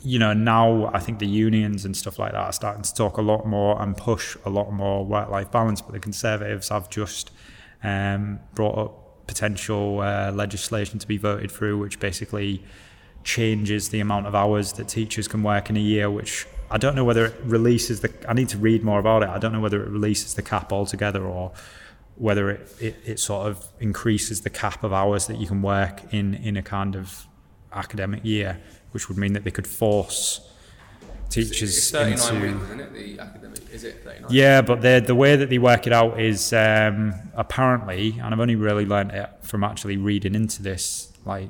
you 0.05 0.19
know 0.19 0.33
now 0.33 0.91
I 0.93 0.99
think 0.99 1.19
the 1.19 1.27
unions 1.27 1.85
and 1.85 1.97
stuff 1.97 2.19
like 2.19 2.33
that 2.33 2.39
are 2.39 2.53
starting 2.53 2.83
to 2.83 2.93
talk 2.93 3.17
a 3.17 3.21
lot 3.21 3.45
more 3.45 3.81
and 3.81 3.97
push 3.97 4.37
a 4.45 4.49
lot 4.49 4.71
more 4.71 5.03
work-life 5.05 5.51
balance 5.51 5.81
but 5.81 5.93
the 5.93 5.99
conservatives 5.99 6.69
have 6.69 6.89
just 6.89 7.31
um, 7.83 8.39
brought 8.53 8.77
up 8.77 9.27
potential 9.27 10.01
uh, 10.01 10.31
legislation 10.31 10.99
to 10.99 11.07
be 11.07 11.17
voted 11.17 11.51
through 11.51 11.77
which 11.79 11.99
basically 11.99 12.63
changes 13.23 13.89
the 13.89 13.99
amount 13.99 14.27
of 14.27 14.35
hours 14.35 14.73
that 14.73 14.87
teachers 14.87 15.27
can 15.27 15.41
work 15.41 15.69
in 15.69 15.75
a 15.75 15.81
year 15.81 16.09
which 16.09 16.45
I 16.69 16.77
don't 16.77 16.95
know 16.95 17.03
whether 17.03 17.25
it 17.25 17.35
releases 17.43 18.01
the 18.01 18.11
I 18.27 18.33
need 18.33 18.49
to 18.49 18.57
read 18.57 18.83
more 18.83 18.99
about 18.99 19.23
it. 19.23 19.29
I 19.29 19.37
don't 19.37 19.53
know 19.53 19.59
whether 19.59 19.83
it 19.83 19.89
releases 19.89 20.33
the 20.33 20.41
cap 20.41 20.71
altogether 20.71 21.23
or 21.23 21.51
whether 22.15 22.49
it, 22.49 22.75
it, 22.79 22.95
it 23.05 23.19
sort 23.19 23.47
of 23.47 23.67
increases 23.79 24.41
the 24.41 24.49
cap 24.49 24.83
of 24.83 24.93
hours 24.93 25.27
that 25.27 25.37
you 25.37 25.47
can 25.47 25.61
work 25.61 26.01
in 26.13 26.33
in 26.35 26.57
a 26.57 26.63
kind 26.63 26.95
of 26.95 27.27
academic 27.71 28.23
year, 28.23 28.59
which 28.95 29.07
would 29.09 29.17
mean 29.19 29.33
that 29.33 29.43
they 29.43 29.51
could 29.51 29.67
force 29.67 30.39
teachers 31.29 31.77
It's 31.77 31.91
39 31.91 32.35
into. 32.35 32.47
weeks, 32.53 32.65
isn't 32.65 32.79
it? 32.79 32.93
The 32.93 33.19
academic, 33.19 33.59
is 33.71 33.83
it 33.83 34.03
39? 34.03 34.31
Yeah, 34.31 34.61
but 34.61 34.81
the 34.81 35.03
the 35.05 35.13
way 35.15 35.35
that 35.35 35.49
they 35.49 35.57
work 35.59 35.85
it 35.85 35.93
out 35.93 36.19
is 36.19 36.53
um, 36.53 37.13
apparently, 37.35 38.17
and 38.23 38.33
I've 38.33 38.39
only 38.39 38.55
really 38.55 38.85
learned 38.85 39.11
it 39.11 39.29
from 39.41 39.63
actually 39.63 39.97
reading 39.97 40.33
into 40.33 40.63
this, 40.63 41.11
like 41.25 41.49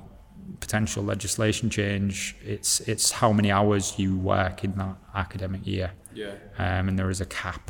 potential 0.59 1.03
legislation 1.03 1.69
change. 1.69 2.35
It's 2.43 2.79
it's 2.81 3.11
how 3.11 3.31
many 3.31 3.51
hours 3.51 3.99
you 3.99 4.15
work 4.17 4.63
in 4.63 4.71
that 4.77 4.95
academic 5.13 5.65
year, 5.67 5.91
Yeah. 6.13 6.31
um, 6.57 6.89
and 6.89 6.97
there 6.97 7.09
is 7.11 7.21
a 7.21 7.25
cap, 7.25 7.69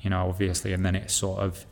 you 0.00 0.08
know, 0.10 0.28
obviously, 0.28 0.72
and 0.72 0.84
then 0.86 0.94
it's 0.96 1.12
sort 1.14 1.40
of 1.40 1.66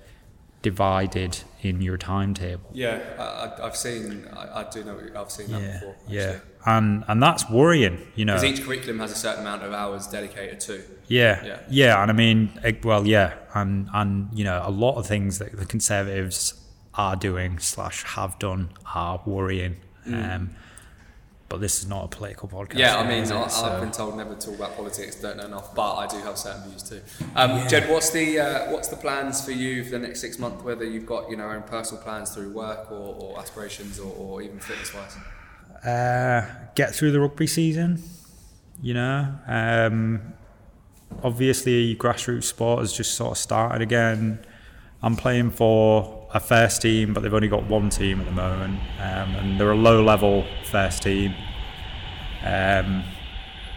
divided 0.63 1.39
in 1.63 1.81
your 1.81 1.97
timetable. 1.97 2.71
Yeah, 2.73 3.01
I, 3.19 3.67
I've 3.67 3.77
seen, 3.77 4.27
I, 4.33 4.61
I 4.61 4.71
do 4.71 4.85
know, 4.85 4.99
I've 5.17 5.31
seen 5.31 5.51
that 5.53 5.61
Yeah, 5.63 5.73
before. 5.73 5.97
yeah, 6.09 6.39
and 6.67 7.05
and 7.09 7.23
that's 7.23 7.49
worrying, 7.51 8.07
you 8.15 8.25
know. 8.25 8.35
Because 8.35 8.59
each 8.59 8.65
curriculum 8.67 8.99
has 9.01 9.11
a 9.13 9.15
certain 9.15 9.41
amount 9.41 9.63
of 9.63 9.73
hours 9.73 10.07
dedicated 10.07 10.61
to. 10.61 10.83
Yeah, 11.09 11.45
Yeah. 11.45 11.61
yeah, 11.69 12.03
and 12.03 12.11
I 12.11 12.15
mean, 12.15 12.51
well, 12.83 13.07
yeah, 13.07 13.35
and 13.55 13.89
and 13.93 14.29
you 14.33 14.45
know, 14.45 14.63
a 14.65 14.71
lot 14.71 14.97
of 14.97 15.07
things 15.07 15.39
that 15.39 15.57
the 15.57 15.67
Conservatives 15.67 16.55
are 16.95 17.17
doing 17.17 17.59
slash 17.59 18.03
have 18.05 18.39
done 18.39 18.71
are 18.95 19.21
worrying. 19.25 19.77
Um, 20.07 20.51
but 21.51 21.61
this 21.61 21.81
is 21.83 21.89
not 21.89 22.05
a 22.05 22.09
political 22.09 22.49
podcast. 22.49 22.79
Yeah, 22.79 22.97
I 22.97 23.07
mean? 23.07 23.31
I, 23.31 23.43
I've 23.43 23.81
been 23.81 23.91
told 23.91 24.17
never 24.17 24.37
to 24.37 24.47
talk 24.47 24.55
about 24.55 24.77
politics, 24.77 25.17
don't 25.17 25.37
know 25.37 25.47
enough, 25.47 25.75
but 25.75 25.97
I 25.97 26.07
do 26.07 26.17
have 26.19 26.39
certain 26.39 26.63
views 26.71 26.85
too. 26.85 27.03
Um, 27.35 27.67
Ged, 27.69 27.91
what's 27.91 28.11
the 28.11 28.39
uh, 28.39 28.71
what's 28.71 28.87
the 28.87 28.97
plans 28.97 29.45
for 29.45 29.51
you 29.51 29.83
for 29.83 29.91
the 29.91 29.99
next 29.99 30.21
six 30.21 30.39
months? 30.39 30.63
Whether 30.63 30.85
you've 30.85 31.07
got 31.07 31.29
you 31.29 31.37
know 31.37 31.49
own 31.49 31.65
personal 31.65 32.03
plans 32.03 32.33
through 32.33 32.53
work 32.53 32.91
or, 32.93 33.17
or 33.19 33.39
aspirations 33.41 33.99
or, 33.99 34.15
or 34.17 34.43
even 34.43 34.61
fitness 34.61 34.95
wise. 34.95 35.17
uh, 35.85 36.47
get 36.77 36.95
through 36.95 37.11
the 37.11 37.21
rugby 37.21 37.49
season. 37.49 38.01
You 38.81 38.95
know, 38.95 39.35
um, 39.49 40.35
obviously, 41.25 41.97
grassroots 41.97 42.45
sport 42.45 42.79
has 42.79 42.93
just 42.93 43.15
sort 43.15 43.33
of 43.33 43.39
started 43.39 43.83
again. 43.83 44.39
I'm 45.03 45.17
playing 45.17 45.51
for 45.51 46.20
a 46.33 46.41
first 46.41 46.83
team, 46.83 47.13
but 47.13 47.23
they've 47.23 47.35
only 47.35 47.49
got 47.49 47.65
one 47.65 47.91
team 47.91 48.21
at 48.21 48.27
the 48.27 48.33
moment, 48.33 48.79
um, 48.99 49.35
and 49.35 49.61
they're 49.61 49.73
a 49.73 49.77
low-level 49.77 50.45
first 50.65 51.03
team. 51.03 51.35
Um, 52.45 53.05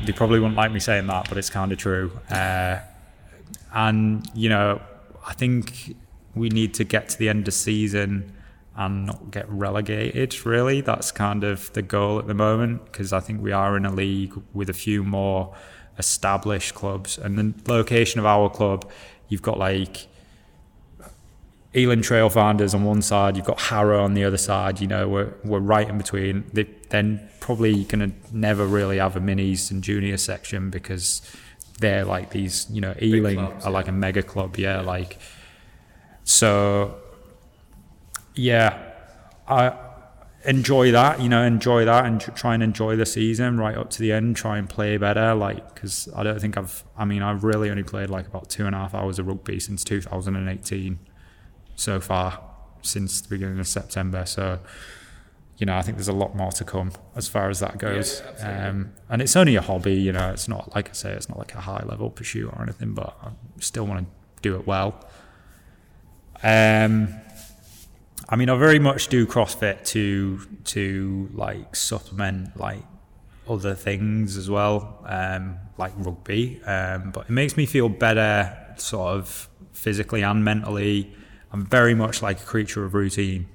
they 0.06 0.12
probably 0.12 0.40
wouldn't 0.40 0.58
like 0.58 0.72
me 0.72 0.80
saying 0.80 1.08
that, 1.08 1.30
but 1.30 1.38
it's 1.38 1.50
kind 1.50 1.72
of 1.72 1.78
true. 1.78 2.12
Uh, 2.30 2.80
and 3.74 4.28
you 4.36 4.50
know, 4.50 4.82
I 5.26 5.34
think 5.34 5.96
we 6.36 6.50
need 6.50 6.74
to 6.76 6.84
get 6.84 7.10
to 7.10 7.18
the 7.18 7.30
end 7.30 7.40
of 7.40 7.46
the 7.46 7.52
season 7.52 8.34
and 8.76 9.06
not 9.06 9.32
get 9.32 9.50
relegated. 9.50 10.46
Really, 10.46 10.82
that's 10.82 11.12
kind 11.12 11.44
of 11.44 11.72
the 11.74 11.82
goal 11.82 12.20
at 12.20 12.28
the 12.28 12.34
moment 12.34 12.86
because 12.86 13.14
I 13.14 13.20
think 13.20 13.42
we 13.42 13.52
are 13.52 13.78
in 13.78 13.86
a 13.86 13.92
league 13.92 14.34
with 14.54 14.70
a 14.70 14.74
few 14.74 15.04
more 15.04 15.56
established 15.98 16.74
clubs, 16.76 17.18
and 17.18 17.38
the 17.38 17.72
location 17.72 18.20
of 18.20 18.26
our 18.26 18.50
club, 18.50 18.90
you've 19.28 19.42
got 19.42 19.58
like. 19.58 20.08
Ealing 21.76 22.02
Trailfinders 22.02 22.76
on 22.76 22.84
one 22.84 23.02
side, 23.02 23.36
you've 23.36 23.48
got 23.48 23.60
Harrow 23.60 24.04
on 24.04 24.14
the 24.14 24.24
other 24.24 24.38
side. 24.38 24.80
You 24.80 24.88
know, 24.88 25.08
we're 25.10 25.34
we're 25.44 25.60
right 25.60 25.90
in 25.90 25.98
between. 25.98 26.44
They, 26.54 26.64
then 26.90 27.28
probably 27.40 27.84
gonna 27.86 28.12
never 28.32 28.68
really 28.68 29.00
have 29.00 29.16
a 29.16 29.20
minis 29.20 29.72
and 29.72 29.84
junior 29.84 30.18
section 30.18 30.70
because 30.70 31.22
they're 31.80 32.06
like 32.06 32.30
these. 32.30 32.68
You 32.70 32.82
know, 32.82 32.94
Ealing 33.02 33.38
clubs, 33.38 33.66
are 33.66 33.72
like 33.72 33.88
a 33.88 33.92
mega 33.92 34.22
club. 34.22 34.58
Yeah, 34.58 34.82
like 34.82 35.18
so. 36.24 36.96
Yeah, 38.36 38.92
I 39.48 39.76
enjoy 40.46 40.92
that. 40.92 41.22
You 41.22 41.30
know, 41.30 41.44
enjoy 41.44 41.86
that 41.86 42.06
and 42.06 42.22
try 42.22 42.54
and 42.54 42.62
enjoy 42.62 42.98
the 42.98 43.06
season 43.08 43.60
right 43.60 43.76
up 43.76 43.90
to 43.92 44.00
the 44.00 44.12
end. 44.12 44.36
Try 44.36 44.60
and 44.60 44.70
play 44.70 44.98
better, 44.98 45.34
like 45.34 45.74
because 45.74 46.08
I 46.16 46.22
don't 46.22 46.40
think 46.40 46.56
I've. 46.56 46.84
I 46.96 47.06
mean, 47.06 47.24
I've 47.24 47.44
really 47.44 47.72
only 47.72 47.84
played 47.84 48.12
like 48.12 48.28
about 48.28 48.48
two 48.48 48.68
and 48.68 48.76
a 48.76 48.78
half 48.78 48.94
hours 48.94 49.18
of 49.18 49.26
rugby 49.26 49.60
since 49.60 49.84
2018 49.84 51.00
so 51.76 52.00
far 52.00 52.40
since 52.82 53.22
the 53.22 53.30
beginning 53.30 53.60
of 53.60 53.68
September. 53.68 54.26
So, 54.26 54.60
you 55.58 55.66
know, 55.66 55.76
I 55.76 55.82
think 55.82 55.98
there's 55.98 56.08
a 56.08 56.14
lot 56.14 56.36
more 56.36 56.52
to 56.52 56.64
come 56.64 56.92
as 57.16 57.28
far 57.28 57.50
as 57.50 57.60
that 57.60 57.78
goes. 57.78 58.22
Yeah, 58.40 58.70
um, 58.70 58.94
and 59.10 59.22
it's 59.22 59.36
only 59.36 59.56
a 59.56 59.62
hobby, 59.62 59.96
you 59.96 60.12
know, 60.12 60.32
it's 60.32 60.48
not, 60.48 60.76
like 60.76 60.90
I 60.90 60.94
say, 60.94 61.12
it's 61.14 61.30
not 61.30 61.38
like 61.38 61.54
a 61.56 61.62
high 61.62 61.84
level 61.84 62.10
pursuit 62.10 62.52
or 62.52 62.62
anything, 62.62 62.94
but 62.94 63.16
I 63.24 63.30
still 63.60 63.86
want 63.86 64.06
to 64.06 64.06
do 64.42 64.56
it 64.56 64.68
well. 64.68 65.08
Um, 66.44 67.14
I 68.30 68.36
mean, 68.36 68.50
I 68.50 68.58
very 68.58 68.80
much 68.80 69.08
do 69.08 69.26
CrossFit 69.26 69.86
to 69.88 70.40
to 70.66 71.30
like 71.34 71.76
supplement 71.76 72.58
like 72.58 72.84
other 73.48 73.76
things 73.76 74.38
as 74.38 74.50
well, 74.50 75.04
um, 75.06 75.58
like 75.78 75.94
rugby. 75.98 76.62
Um, 76.64 77.12
but 77.12 77.26
it 77.26 77.32
makes 77.32 77.58
me 77.58 77.66
feel 77.66 77.90
better, 77.90 78.58
sort 78.78 79.16
of 79.16 79.50
physically 79.72 80.22
and 80.22 80.44
mentally. 80.44 81.14
I'm 81.54 81.66
very 81.66 81.94
much 81.94 82.22
like 82.22 82.42
a 82.42 82.44
creature 82.44 82.84
of 82.84 82.94
routine, 82.94 83.48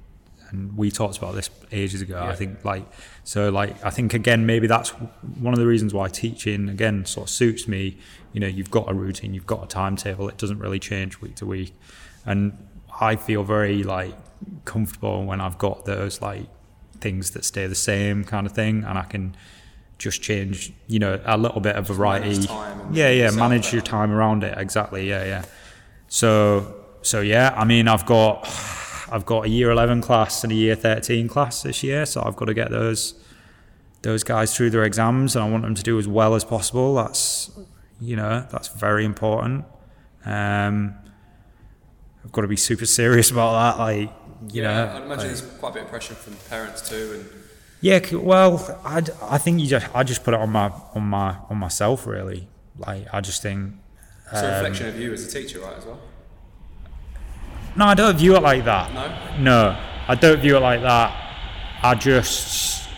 and 0.51 0.77
we 0.77 0.91
talked 0.91 1.19
about 1.19 1.35
this 1.35 1.51
ages 1.73 2.01
ago. 2.01 2.15
Yeah. 2.23 2.31
I 2.31 2.35
think 2.35 2.65
like 2.65 2.87
so, 3.25 3.51
like 3.51 3.85
I 3.85 3.91
think 3.91 4.15
again 4.15 4.47
maybe 4.47 4.67
that's 4.67 4.91
one 4.91 5.53
of 5.53 5.61
the 5.61 5.67
reasons 5.67 5.93
why 5.93 6.09
teaching 6.09 6.69
again 6.69 7.05
sort 7.05 7.27
of 7.27 7.31
suits 7.31 7.69
me. 7.69 7.99
You 8.33 8.41
know, 8.41 8.47
you've 8.47 8.71
got 8.71 8.89
a 8.89 8.95
routine, 8.95 9.35
you've 9.35 9.47
got 9.47 9.65
a 9.65 9.67
timetable. 9.67 10.29
It 10.29 10.39
doesn't 10.39 10.59
really 10.59 10.79
change 10.79 11.21
week 11.21 11.35
to 11.37 11.47
week, 11.47 11.75
and 12.25 12.57
I 13.01 13.17
feel 13.17 13.43
very 13.43 13.83
like 13.83 14.15
comfortable 14.65 15.25
when 15.25 15.41
I've 15.41 15.59
got 15.59 15.85
those 15.85 16.23
like 16.23 16.47
things 17.01 17.33
that 17.33 17.45
stay 17.45 17.67
the 17.67 17.75
same 17.75 18.25
kind 18.25 18.47
of 18.47 18.53
thing, 18.53 18.85
and 18.85 18.97
I 18.97 19.03
can 19.03 19.37
just 19.99 20.23
change, 20.23 20.73
you 20.87 21.01
know, 21.01 21.21
a 21.25 21.37
little 21.37 21.61
bit 21.61 21.75
of 21.75 21.89
variety. 21.89 22.29
manage 22.29 22.47
time 22.47 22.81
and 22.81 22.97
yeah, 22.97 23.11
yeah, 23.11 23.31
manage 23.33 23.73
your 23.73 23.83
time 23.83 24.13
around 24.13 24.45
it. 24.45 24.57
Exactly. 24.57 25.09
Yeah, 25.09 25.25
yeah. 25.25 25.45
So, 26.07 26.78
so 27.09 27.21
yeah. 27.21 27.55
I 27.57 27.65
mean, 27.65 27.89
I've 27.89 28.07
got, 28.07 28.47
I've 29.11 29.25
got 29.27 29.47
a 29.47 29.49
year 29.49 29.71
eleven 29.71 30.01
class 30.01 30.43
and 30.45 30.53
a 30.53 30.57
year 30.57 30.75
thirteen 30.75 31.29
class 31.29 31.63
this 31.63 31.83
year, 31.83 32.07
so 32.07 32.23
I've 32.25 32.37
got 32.37 32.45
to 32.47 32.55
get 32.55 32.71
those, 32.71 33.15
those 34.03 34.23
guys 34.25 34.55
through 34.57 34.71
their 34.71 34.85
exams, 34.85 35.35
and 35.35 35.45
I 35.45 35.49
want 35.49 35.63
them 35.65 35.75
to 35.75 35.83
do 35.83 35.99
as 35.99 36.07
well 36.07 36.35
as 36.35 36.45
possible. 36.45 36.95
That's, 36.95 37.51
you 38.01 38.17
know, 38.17 38.47
that's 38.53 38.69
very 38.69 39.05
important. 39.05 39.65
Um, 40.25 40.95
I've 42.25 42.33
got 42.33 42.43
to 42.43 42.49
be 42.49 42.57
super 42.57 42.87
serious 42.87 43.31
about 43.31 43.77
that. 43.77 43.83
Like, 43.83 44.11
you 44.53 44.63
yeah, 44.63 44.63
know, 44.63 44.83
I'd 44.91 44.97
imagine 45.03 45.09
like- 45.09 45.19
there's 45.27 45.41
quite 45.59 45.71
a 45.71 45.75
bit 45.75 45.83
of 45.85 45.89
pressure 45.89 46.15
from 46.15 46.35
parents 46.51 46.89
too, 46.89 47.13
and 47.15 47.31
yeah, 47.81 48.01
well, 48.17 48.79
I, 48.85 49.03
I 49.23 49.39
think 49.39 49.61
you 49.61 49.67
just 49.69 49.87
I 49.95 50.03
just 50.03 50.25
put 50.25 50.35
it 50.35 50.41
on 50.41 50.51
my 50.51 50.71
on 50.95 51.03
my 51.05 51.37
on 51.49 51.57
myself 51.59 52.07
really. 52.07 52.49
Like 52.77 53.07
I 53.13 53.21
just 53.21 53.41
think 53.43 53.75
it's 54.33 54.41
Um, 54.41 54.45
a 54.45 54.53
reflection 54.55 54.89
of 54.89 54.99
you 55.01 55.13
as 55.13 55.25
a 55.27 55.31
teacher, 55.31 55.61
right? 55.61 55.77
As 55.79 55.87
well. 55.87 55.99
No, 57.77 57.87
I 57.87 57.95
don't 57.95 58.17
view 58.17 58.37
it 58.37 58.43
like 58.43 58.65
that. 58.65 58.93
No. 58.93 59.39
No, 59.39 59.79
I 60.09 60.15
don't 60.15 60.41
view 60.41 60.57
it 60.57 60.61
like 60.61 60.83
that. 60.83 61.13
I 61.83 61.95
just 61.95 62.89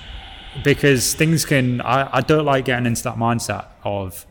because 0.64 1.14
things 1.14 1.44
can. 1.44 1.80
I, 1.82 2.16
I 2.18 2.20
don't 2.20 2.44
like 2.44 2.64
getting 2.64 2.86
into 2.86 3.02
that 3.04 3.16
mindset 3.16 3.66
of 3.84 4.26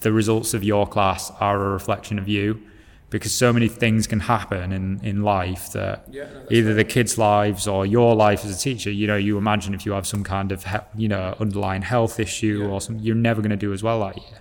the 0.00 0.12
results 0.12 0.54
of 0.54 0.62
your 0.64 0.86
class 0.86 1.30
are 1.40 1.60
a 1.62 1.68
reflection 1.70 2.18
of 2.18 2.28
you 2.28 2.62
because 3.10 3.32
so 3.34 3.52
many 3.52 3.68
things 3.68 4.06
can 4.06 4.18
happen 4.20 4.72
in, 4.72 4.98
in 5.04 5.22
life 5.22 5.70
that 5.72 6.04
Yeah, 6.10 6.24
no, 6.24 6.46
either 6.50 6.74
the 6.74 6.84
kids' 6.84 7.16
lives 7.18 7.68
or 7.68 7.84
your 7.86 8.16
life 8.16 8.44
as 8.44 8.56
a 8.56 8.58
teacher, 8.58 8.90
you 8.90 9.06
know, 9.06 9.14
you 9.16 9.36
imagine 9.38 9.72
if 9.74 9.84
you 9.86 9.92
have 9.92 10.06
some 10.06 10.24
kind 10.24 10.50
of, 10.50 10.64
he- 10.64 11.02
you 11.02 11.08
know, 11.08 11.36
underlying 11.38 11.82
health 11.82 12.18
issue 12.18 12.60
Yeah. 12.62 12.68
or 12.70 12.80
something, 12.80 13.04
you're 13.04 13.14
never 13.14 13.40
going 13.40 13.50
to 13.50 13.56
do 13.56 13.72
as 13.72 13.82
well 13.84 14.00
that 14.00 14.16
year. 14.16 14.38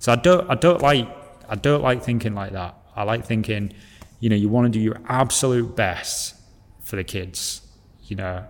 So 0.00 0.12
I 0.12 0.16
don't, 0.16 0.50
I 0.50 0.54
don't 0.54 0.82
like, 0.82 1.08
I 1.48 1.54
don't 1.54 1.82
like 1.82 2.02
thinking 2.02 2.34
like 2.34 2.52
that. 2.52 2.74
I 2.94 3.04
like 3.04 3.24
thinking, 3.24 3.72
you 4.20 4.28
know, 4.28 4.36
you 4.36 4.48
want 4.48 4.66
to 4.66 4.78
do 4.78 4.80
your 4.80 5.00
absolute 5.08 5.74
best 5.74 6.34
for 6.82 6.96
the 6.96 7.04
kids, 7.04 7.62
you 8.04 8.16
know, 8.16 8.44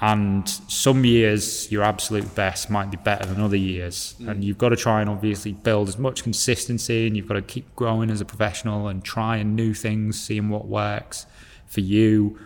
and 0.00 0.48
some 0.48 1.04
years 1.04 1.70
your 1.70 1.82
absolute 1.82 2.34
best 2.34 2.68
might 2.68 2.90
be 2.90 2.96
better 2.96 3.24
than 3.24 3.40
other 3.40 3.56
years. 3.56 4.16
Mm. 4.20 4.28
And 4.28 4.44
you've 4.44 4.58
got 4.58 4.70
to 4.70 4.76
try 4.76 5.00
and 5.00 5.08
obviously 5.08 5.52
build 5.52 5.88
as 5.88 5.96
much 5.96 6.22
consistency 6.22 7.06
and 7.06 7.16
you've 7.16 7.28
got 7.28 7.34
to 7.34 7.42
keep 7.42 7.74
growing 7.76 8.10
as 8.10 8.20
a 8.20 8.24
professional 8.24 8.88
and 8.88 9.04
trying 9.04 9.54
new 9.54 9.72
things 9.72 10.20
seeing 10.20 10.48
what 10.50 10.66
works 10.66 11.26
for 11.66 11.80
you. 11.80 12.38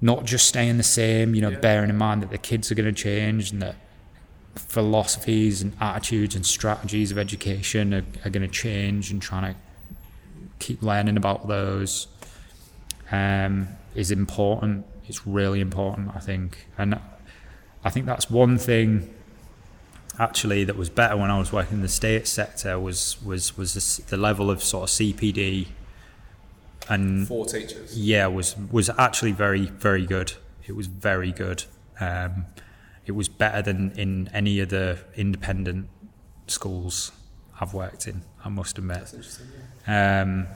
Not 0.00 0.24
just 0.24 0.46
staying 0.46 0.76
the 0.76 0.84
same 0.84 1.34
you 1.34 1.42
know 1.42 1.50
Yeah. 1.50 1.58
bearing 1.58 1.90
in 1.90 1.98
mind 1.98 2.22
that 2.22 2.30
the 2.30 2.38
kids 2.38 2.70
are 2.70 2.76
going 2.76 2.94
to 2.94 3.02
change 3.02 3.50
and 3.50 3.60
that 3.60 3.74
philosophies 4.54 5.60
and 5.60 5.76
attitudes 5.80 6.34
and 6.34 6.46
strategies 6.46 7.10
of 7.10 7.18
education 7.18 7.92
are, 7.92 8.04
are 8.24 8.30
going 8.30 8.46
to 8.46 8.52
change 8.52 9.10
and 9.10 9.20
trying 9.20 9.54
to 9.54 9.60
keep 10.58 10.82
learning 10.82 11.16
about 11.16 11.48
those 11.48 12.08
um, 13.10 13.68
is 13.94 14.10
important. 14.10 14.84
It's 15.06 15.26
really 15.26 15.60
important, 15.60 16.10
I 16.14 16.20
think, 16.20 16.66
and 16.76 16.98
I 17.84 17.90
think 17.90 18.06
that's 18.06 18.30
one 18.30 18.58
thing 18.58 19.14
actually 20.18 20.64
that 20.64 20.76
was 20.76 20.90
better 20.90 21.16
when 21.16 21.30
I 21.30 21.38
was 21.38 21.52
working 21.52 21.76
in 21.76 21.82
the 21.82 21.88
state 21.88 22.26
sector 22.26 22.78
was 22.78 23.22
was 23.22 23.56
was 23.56 23.74
the, 23.74 24.02
the 24.10 24.16
level 24.16 24.50
of 24.50 24.62
sort 24.62 24.90
of 24.90 24.96
CPD 24.96 25.68
and 26.88 27.28
For 27.28 27.46
teachers. 27.46 27.96
yeah 27.98 28.26
was 28.26 28.56
was 28.70 28.90
actually 28.98 29.32
very 29.32 29.66
very 29.66 30.04
good. 30.06 30.32
It 30.66 30.72
was 30.72 30.86
very 30.86 31.32
good. 31.32 31.64
Um, 32.00 32.46
it 33.06 33.12
was 33.12 33.28
better 33.28 33.62
than 33.62 33.92
in 33.92 34.28
any 34.34 34.60
of 34.60 34.68
the 34.68 34.98
independent 35.16 35.88
schools 36.46 37.12
I've 37.60 37.72
worked 37.72 38.06
in. 38.06 38.22
I 38.44 38.48
must 38.50 38.76
admit. 38.76 38.98
That's 38.98 39.14
interesting. 39.14 39.46
Yeah. 39.54 39.62
Um, 39.88 40.46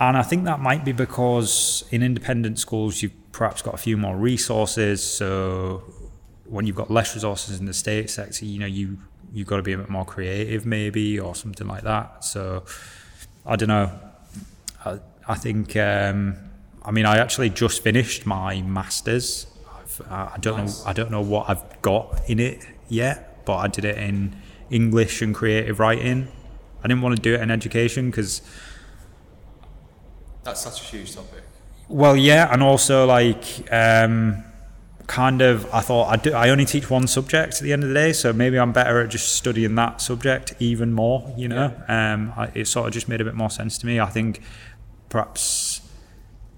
and 0.00 0.16
I 0.16 0.22
think 0.22 0.44
that 0.44 0.58
might 0.60 0.84
be 0.84 0.92
because 0.92 1.84
in 1.90 2.02
independent 2.02 2.58
schools 2.58 3.02
you've 3.02 3.12
perhaps 3.32 3.62
got 3.62 3.74
a 3.74 3.78
few 3.78 3.96
more 3.96 4.16
resources. 4.16 5.04
So 5.04 5.84
when 6.46 6.66
you've 6.66 6.76
got 6.76 6.90
less 6.90 7.14
resources 7.14 7.60
in 7.60 7.66
the 7.66 7.74
state 7.74 8.10
sector, 8.10 8.44
you 8.44 8.58
know 8.58 8.66
you 8.66 8.98
you've 9.32 9.46
got 9.46 9.56
to 9.58 9.62
be 9.62 9.72
a 9.72 9.78
bit 9.78 9.88
more 9.90 10.04
creative, 10.04 10.64
maybe, 10.66 11.18
or 11.20 11.34
something 11.34 11.66
like 11.68 11.82
that. 11.82 12.24
So 12.24 12.64
I 13.46 13.56
don't 13.56 13.68
know. 13.68 13.92
I, 14.84 14.98
I 15.28 15.34
think. 15.34 15.76
Um, 15.76 16.36
I 16.86 16.90
mean, 16.90 17.06
I 17.06 17.16
actually 17.18 17.48
just 17.50 17.82
finished 17.82 18.26
my 18.26 18.60
masters. 18.62 19.46
I've, 19.78 20.02
I 20.10 20.32
I 20.34 20.38
don't 20.38 20.58
Nice. 20.58 20.84
know. 20.84 20.90
I 20.90 20.92
don't 20.92 21.10
know 21.10 21.22
what 21.22 21.48
I've 21.48 21.82
got 21.82 22.20
in 22.28 22.40
it 22.40 22.66
yet, 22.88 23.44
but 23.46 23.56
I 23.56 23.68
did 23.68 23.84
it 23.84 23.96
in 23.96 24.36
English 24.70 25.22
and 25.22 25.34
creative 25.34 25.78
writing. 25.80 26.28
I 26.84 26.88
didn't 26.88 27.02
want 27.02 27.16
to 27.16 27.22
do 27.22 27.34
it 27.34 27.40
in 27.40 27.50
education 27.50 28.10
because, 28.10 28.42
That's 30.42 30.60
such 30.60 30.82
a 30.82 30.84
huge 30.84 31.14
topic. 31.14 31.42
well, 31.88 32.14
yeah, 32.14 32.52
and 32.52 32.62
also 32.62 33.06
like, 33.06 33.44
um, 33.72 34.44
kind 35.06 35.40
of, 35.40 35.66
I 35.72 35.80
thought 35.80 36.12
I 36.12 36.16
do. 36.16 36.34
I 36.34 36.50
only 36.50 36.66
teach 36.66 36.90
one 36.90 37.06
subject 37.06 37.54
at 37.54 37.60
the 37.62 37.72
end 37.72 37.82
of 37.82 37.88
the 37.88 37.94
day, 37.94 38.12
so 38.12 38.32
maybe 38.32 38.58
I'm 38.58 38.72
better 38.72 39.00
at 39.00 39.08
just 39.08 39.34
studying 39.34 39.74
that 39.76 40.02
subject 40.02 40.54
even 40.60 40.92
more. 40.92 41.32
You 41.36 41.48
know, 41.48 41.72
um, 41.88 42.32
I, 42.36 42.50
it 42.54 42.66
sort 42.68 42.86
of 42.86 42.92
just 42.92 43.08
made 43.08 43.20
a 43.20 43.24
bit 43.24 43.34
more 43.34 43.50
sense 43.50 43.78
to 43.78 43.86
me. 43.86 43.98
I 43.98 44.06
think 44.06 44.42
perhaps 45.08 45.80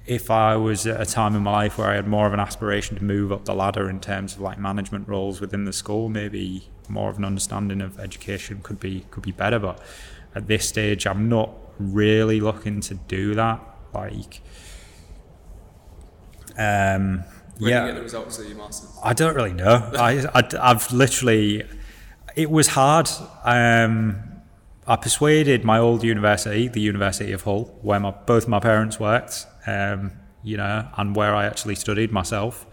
if 0.06 0.30
I 0.30 0.56
was 0.56 0.86
at 0.86 1.00
a 1.00 1.04
time 1.04 1.34
in 1.34 1.42
my 1.42 1.52
life 1.52 1.78
where 1.78 1.88
I 1.88 1.94
had 1.96 2.06
more 2.06 2.26
of 2.26 2.32
an 2.32 2.38
aspiration 2.40 2.96
to 2.96 3.02
move 3.04 3.32
up 3.32 3.44
the 3.44 3.54
ladder 3.54 3.90
in 3.90 3.98
terms 4.00 4.34
of 4.34 4.40
like 4.40 4.58
management 4.58 5.08
roles 5.08 5.40
within 5.40 5.64
the 5.64 5.72
school, 5.72 6.08
maybe 6.08 6.68
more 6.88 7.10
of 7.10 7.18
an 7.18 7.24
understanding 7.24 7.80
of 7.80 7.98
education 7.98 8.60
could 8.62 8.78
be 8.78 9.04
could 9.10 9.24
be 9.24 9.32
better. 9.32 9.58
But 9.58 9.80
at 10.36 10.46
this 10.46 10.68
stage, 10.68 11.06
I'm 11.06 11.28
not 11.28 11.50
really 11.78 12.40
looking 12.40 12.80
to 12.82 12.94
do 12.94 13.34
that. 13.34 13.60
Like, 13.94 14.42
um, 16.58 17.24
When 17.58 17.70
yeah, 17.70 17.86
you 17.86 17.92
get 17.92 17.94
the 17.96 18.02
results 18.02 18.38
of 18.38 18.46
your 18.46 18.58
masters. 18.58 18.90
I 19.02 19.14
don't 19.14 19.34
really 19.34 19.54
know. 19.54 19.90
I, 19.98 20.26
I, 20.34 20.68
have 20.68 20.92
literally, 20.92 21.64
it 22.36 22.50
was 22.50 22.68
hard. 22.68 23.08
Um, 23.44 24.22
I 24.86 24.96
persuaded 24.96 25.64
my 25.64 25.78
old 25.78 26.04
university, 26.04 26.68
the 26.68 26.80
University 26.80 27.32
of 27.32 27.42
Hull, 27.42 27.78
where 27.80 27.98
my, 27.98 28.10
both 28.10 28.46
my 28.46 28.60
parents 28.60 29.00
worked, 29.00 29.46
um, 29.66 30.12
you 30.44 30.58
know, 30.58 30.86
and 30.98 31.16
where 31.16 31.34
I 31.34 31.46
actually 31.46 31.76
studied 31.76 32.12
myself, 32.12 32.66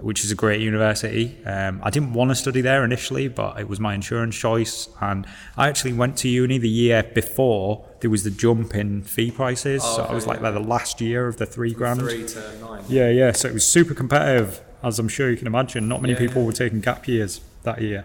which 0.00 0.24
is 0.24 0.30
a 0.30 0.34
great 0.34 0.60
university. 0.60 1.36
Um, 1.44 1.80
I 1.82 1.90
didn't 1.90 2.14
want 2.14 2.30
to 2.30 2.34
study 2.34 2.60
there 2.60 2.84
initially, 2.84 3.28
but 3.28 3.60
it 3.60 3.68
was 3.68 3.78
my 3.78 3.94
insurance 3.94 4.36
choice. 4.36 4.88
And 5.00 5.26
I 5.56 5.68
actually 5.68 5.92
went 5.92 6.16
to 6.18 6.28
uni 6.28 6.58
the 6.58 6.68
year 6.68 7.02
before 7.02 7.86
there 8.00 8.10
was 8.10 8.24
the 8.24 8.30
jump 8.30 8.74
in 8.74 9.02
fee 9.02 9.30
prices. 9.30 9.82
Oh, 9.84 9.96
so 9.96 10.02
I 10.04 10.12
was 10.12 10.26
like 10.26 10.38
yeah. 10.38 10.50
there 10.50 10.60
the 10.60 10.68
last 10.68 11.00
year 11.00 11.28
of 11.28 11.36
the 11.36 11.46
three 11.46 11.72
grand. 11.72 12.00
Three 12.00 12.26
to 12.26 12.58
nine. 12.60 12.84
Yeah, 12.88 13.08
yeah. 13.10 13.32
So 13.32 13.48
it 13.48 13.54
was 13.54 13.66
super 13.66 13.94
competitive, 13.94 14.60
as 14.82 14.98
I'm 14.98 15.08
sure 15.08 15.30
you 15.30 15.36
can 15.36 15.46
imagine. 15.46 15.88
Not 15.88 16.02
many 16.02 16.14
Yeah, 16.14 16.20
people 16.20 16.42
yeah. 16.42 16.46
were 16.46 16.52
taking 16.52 16.80
gap 16.80 17.06
years 17.06 17.40
that 17.62 17.80
year. 17.80 18.04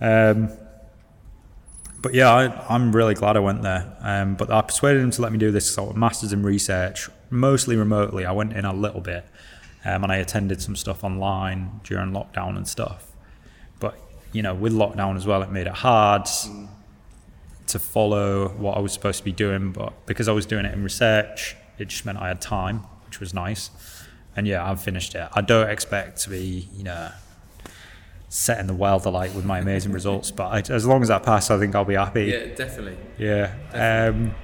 Um, 0.00 0.50
but 2.00 2.14
yeah, 2.14 2.32
I, 2.32 2.74
I'm 2.74 2.94
really 2.94 3.14
glad 3.14 3.36
I 3.36 3.40
went 3.40 3.62
there. 3.62 3.96
Um, 4.00 4.36
but 4.36 4.50
I 4.50 4.60
persuaded 4.62 5.02
him 5.02 5.10
to 5.10 5.22
let 5.22 5.32
me 5.32 5.38
do 5.38 5.50
this 5.50 5.68
sort 5.68 5.90
of 5.90 5.96
masters 5.96 6.32
in 6.32 6.42
research, 6.44 7.08
mostly 7.30 7.74
remotely. 7.74 8.24
I 8.24 8.32
went 8.32 8.52
in 8.52 8.64
a 8.64 8.72
little 8.72 9.00
bit, 9.00 9.26
um, 9.86 10.02
and 10.02 10.12
I 10.12 10.16
attended 10.16 10.60
some 10.60 10.74
stuff 10.74 11.04
online 11.04 11.80
during 11.84 12.10
lockdown 12.10 12.56
and 12.56 12.66
stuff. 12.66 13.12
But 13.78 13.96
you 14.32 14.42
know, 14.42 14.52
with 14.52 14.72
lockdown 14.72 15.16
as 15.16 15.26
well, 15.26 15.42
it 15.42 15.50
made 15.50 15.68
it 15.68 15.74
hard 15.74 16.26
to 17.68 17.78
follow 17.78 18.48
what 18.48 18.76
I 18.76 18.80
was 18.80 18.92
supposed 18.92 19.18
to 19.18 19.24
be 19.24 19.32
doing. 19.32 19.70
But 19.70 19.92
because 20.06 20.26
I 20.26 20.32
was 20.32 20.44
doing 20.44 20.64
it 20.64 20.74
in 20.74 20.82
research, 20.82 21.54
it 21.78 21.86
just 21.86 22.04
meant 22.04 22.18
I 22.18 22.28
had 22.28 22.40
time, 22.40 22.80
which 23.06 23.20
was 23.20 23.32
nice. 23.32 23.70
And 24.34 24.46
yeah, 24.46 24.68
I've 24.68 24.82
finished 24.82 25.14
it. 25.14 25.28
I 25.32 25.40
don't 25.40 25.70
expect 25.70 26.20
to 26.22 26.30
be, 26.30 26.68
you 26.74 26.82
know, 26.82 27.10
setting 28.28 28.66
the 28.66 28.74
world 28.74 29.06
alight 29.06 29.34
with 29.34 29.44
my 29.44 29.60
amazing 29.60 29.92
results, 30.00 30.32
but 30.32 30.46
I, 30.48 30.74
as 30.74 30.84
long 30.84 31.02
as 31.02 31.10
I 31.10 31.20
pass, 31.20 31.48
I 31.48 31.58
think 31.60 31.76
I'll 31.76 31.84
be 31.84 31.94
happy. 31.94 32.24
Yeah, 32.24 32.54
definitely. 32.56 32.96
Yeah. 33.18 33.52
Um, 33.72 34.34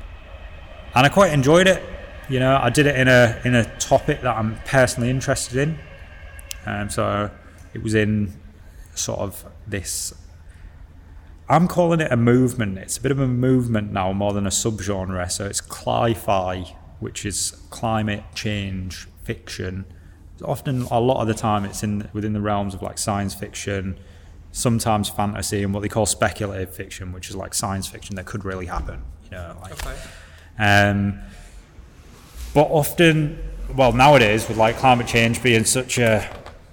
and 0.95 1.07
I 1.07 1.09
quite 1.09 1.32
enjoyed 1.32 1.66
it. 1.66 1.82
You 2.28 2.40
know, 2.40 2.58
I 2.60 2.70
did 2.70 2.86
it 2.86 2.96
in 2.96 3.08
a 3.08 3.40
in 3.44 3.54
a 3.54 3.64
topic 3.78 4.22
that 4.22 4.36
I'm 4.36 4.56
personally 4.64 5.10
interested 5.10 5.58
in. 5.58 5.78
Um, 6.64 6.88
so 6.88 7.30
it 7.74 7.82
was 7.82 7.94
in 7.94 8.32
sort 8.94 9.20
of 9.20 9.44
this. 9.66 10.14
I'm 11.48 11.68
calling 11.68 12.00
it 12.00 12.10
a 12.10 12.16
movement. 12.16 12.78
It's 12.78 12.96
a 12.96 13.00
bit 13.00 13.12
of 13.12 13.20
a 13.20 13.26
movement 13.26 13.92
now, 13.92 14.12
more 14.12 14.32
than 14.32 14.46
a 14.46 14.50
subgenre. 14.50 15.30
So 15.30 15.44
it's 15.44 15.60
cli-fi, 15.60 16.76
which 17.00 17.26
is 17.26 17.60
climate 17.70 18.24
change 18.34 19.08
fiction. 19.24 19.84
Often, 20.42 20.82
a 20.82 21.00
lot 21.00 21.20
of 21.20 21.28
the 21.28 21.34
time, 21.34 21.64
it's 21.64 21.82
in 21.82 22.08
within 22.12 22.32
the 22.32 22.40
realms 22.40 22.74
of 22.74 22.82
like 22.82 22.98
science 22.98 23.34
fiction, 23.34 23.98
sometimes 24.52 25.08
fantasy, 25.08 25.62
and 25.62 25.74
what 25.74 25.80
they 25.80 25.88
call 25.88 26.06
speculative 26.06 26.74
fiction, 26.74 27.12
which 27.12 27.28
is 27.28 27.36
like 27.36 27.52
science 27.54 27.88
fiction 27.88 28.16
that 28.16 28.26
could 28.26 28.44
really 28.44 28.66
happen. 28.66 29.02
You 29.24 29.30
know, 29.32 29.56
like. 29.60 29.72
Okay. 29.72 29.96
Um, 30.58 31.20
but 32.55 32.68
often, 32.70 33.38
well, 33.74 33.92
nowadays 33.92 34.48
with 34.48 34.57
like 34.57 34.76
climate 34.76 35.07
change 35.07 35.42
being 35.42 35.64
such 35.64 35.98
a 35.98 36.28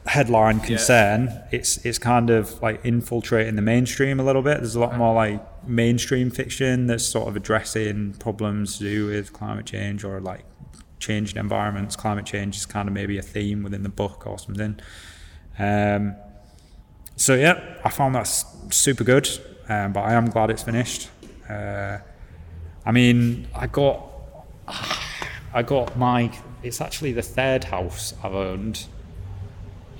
headline 0.05 0.59
concern, 0.59 1.41
it's 1.51 1.83
it's 1.85 1.99
kind 1.99 2.29
of 2.29 2.61
like 2.61 2.83
infiltrating 2.83 3.55
the 3.55 3.61
mainstream 3.61 4.19
a 4.19 4.23
little 4.23 4.41
bit. 4.41 4.57
There's 4.57 4.75
a 4.75 4.79
lot 4.79 4.97
more 4.97 5.13
like 5.13 5.67
mainstream 5.67 6.31
fiction 6.31 6.87
that's 6.87 7.05
sort 7.05 7.27
of 7.27 7.35
addressing 7.35 8.13
problems 8.13 8.77
to 8.77 8.83
do 8.83 9.05
with 9.07 9.33
climate 9.33 9.65
change 9.65 10.03
or 10.03 10.19
like 10.19 10.45
changing 10.99 11.37
environments. 11.37 11.95
Climate 11.95 12.25
change 12.25 12.57
is 12.57 12.65
kind 12.65 12.87
of 12.87 12.93
maybe 12.93 13.17
a 13.17 13.21
theme 13.21 13.63
within 13.63 13.83
the 13.83 13.89
book 13.89 14.25
or 14.25 14.37
something. 14.39 14.79
Um, 15.57 16.15
so 17.15 17.35
yeah, 17.35 17.77
I 17.83 17.89
found 17.89 18.15
that 18.15 18.23
super 18.71 19.03
good, 19.03 19.29
um, 19.67 19.93
but 19.93 20.01
I 20.01 20.13
am 20.13 20.29
glad 20.29 20.49
it's 20.49 20.63
finished. 20.63 21.09
Uh, 21.49 21.97
I 22.85 22.91
mean, 22.91 23.47
I 23.55 23.67
got, 23.67 24.09
I 25.53 25.63
got 25.63 25.97
my. 25.97 26.31
It's 26.61 26.81
actually 26.81 27.13
the 27.13 27.21
third 27.21 27.65
house 27.65 28.13
I've 28.23 28.33
owned 28.33 28.85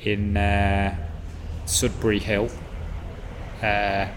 in 0.03 0.37
uh, 0.37 0.95
Sudbury 1.65 2.19
Hill, 2.19 2.49
uh, 3.61 4.07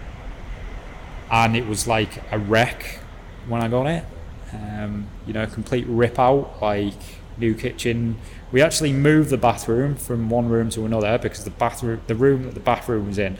and 1.31 1.55
it 1.55 1.67
was 1.67 1.87
like 1.87 2.21
a 2.31 2.37
wreck 2.37 2.99
when 3.47 3.61
I 3.61 3.67
got 3.67 3.87
it. 3.87 4.05
Um, 4.53 5.07
you 5.25 5.33
know, 5.33 5.47
complete 5.47 5.85
rip 5.87 6.19
out, 6.19 6.61
like 6.61 6.93
new 7.37 7.55
kitchen. 7.55 8.17
We 8.51 8.61
actually 8.61 8.93
moved 8.93 9.31
the 9.31 9.37
bathroom 9.37 9.95
from 9.95 10.29
one 10.29 10.49
room 10.49 10.69
to 10.71 10.85
another 10.85 11.17
because 11.17 11.43
the 11.43 11.49
bathroom, 11.49 12.01
the 12.05 12.15
room 12.15 12.43
that 12.43 12.53
the 12.53 12.59
bathroom 12.59 13.07
was 13.07 13.17
in, 13.17 13.37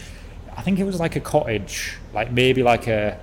I 0.58 0.64
think 0.64 0.80
it 0.80 0.86
was 0.86 1.00
like 1.00 1.16
a 1.16 1.20
cottage, 1.20 1.98
like 2.12 2.32
maybe 2.32 2.64
like 2.64 2.88
a 2.88 3.20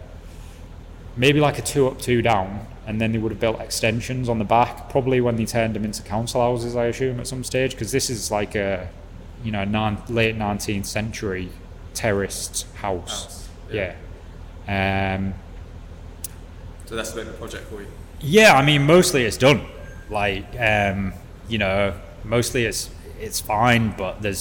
maybe 1.16 1.40
like 1.40 1.58
a 1.58 1.62
two 1.62 1.86
up, 1.88 2.00
two 2.00 2.22
down, 2.22 2.66
and 2.86 3.00
then 3.00 3.12
they 3.12 3.18
would 3.18 3.32
have 3.32 3.40
built 3.40 3.60
extensions 3.60 4.28
on 4.28 4.38
the 4.38 4.44
back, 4.44 4.88
probably 4.90 5.20
when 5.20 5.36
they 5.36 5.44
turned 5.46 5.74
them 5.74 5.84
into 5.84 6.02
council 6.02 6.40
houses, 6.40 6.74
I 6.76 6.86
assume, 6.86 7.20
at 7.20 7.26
some 7.26 7.44
stage, 7.44 7.72
because 7.72 7.92
this 7.92 8.10
is 8.10 8.30
like 8.30 8.54
a, 8.54 8.88
you 9.44 9.52
know, 9.52 9.64
non, 9.64 10.02
late 10.08 10.36
19th 10.36 10.86
century 10.86 11.50
terraced 11.94 12.66
house. 12.76 13.10
House, 13.10 13.48
Yeah. 13.72 13.94
Um, 14.68 15.34
So 16.86 16.96
that's 16.96 17.12
a 17.12 17.14
bit 17.16 17.26
of 17.28 17.34
a 17.34 17.36
project 17.36 17.64
for 17.68 17.80
you. 17.80 17.86
yeah, 18.20 18.54
I 18.54 18.64
mean, 18.64 18.82
mostly 18.82 19.24
it's 19.24 19.36
done. 19.36 19.62
Like, 20.08 20.46
um, 20.58 21.12
you 21.48 21.58
know, 21.58 21.94
mostly 22.24 22.64
it's 22.64 22.90
it's 23.20 23.38
fine, 23.40 23.94
but 23.96 24.22
there's, 24.22 24.38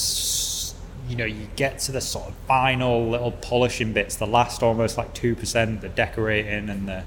you 1.09 1.15
know, 1.15 1.25
you 1.25 1.47
get 1.55 1.79
to 1.79 1.91
the 1.91 2.01
sort 2.01 2.29
of 2.29 2.35
final 2.47 3.09
little 3.09 3.31
polishing 3.31 3.93
bits, 3.93 4.15
the 4.15 4.27
last 4.27 4.61
almost 4.61 4.95
like 4.95 5.13
two 5.15 5.35
percent, 5.35 5.81
the 5.81 5.89
decorating 5.89 6.69
and 6.69 6.87
the, 6.87 7.03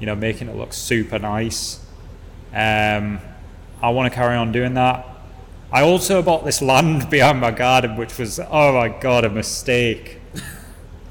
you 0.00 0.06
know, 0.06 0.16
making 0.16 0.48
it 0.48 0.56
look 0.56 0.72
super 0.72 1.20
nice. 1.20 1.78
Um, 2.52 3.20
I 3.80 3.90
want 3.90 4.12
to 4.12 4.14
carry 4.14 4.36
on 4.36 4.50
doing 4.50 4.74
that. 4.74 5.06
I 5.70 5.82
also 5.82 6.20
bought 6.20 6.44
this 6.44 6.60
land 6.60 7.08
behind 7.10 7.40
my 7.40 7.52
garden, 7.52 7.96
which 7.96 8.18
was, 8.18 8.40
oh 8.40 8.72
my 8.72 8.88
god, 8.88 9.24
a 9.24 9.30
mistake. 9.30 10.20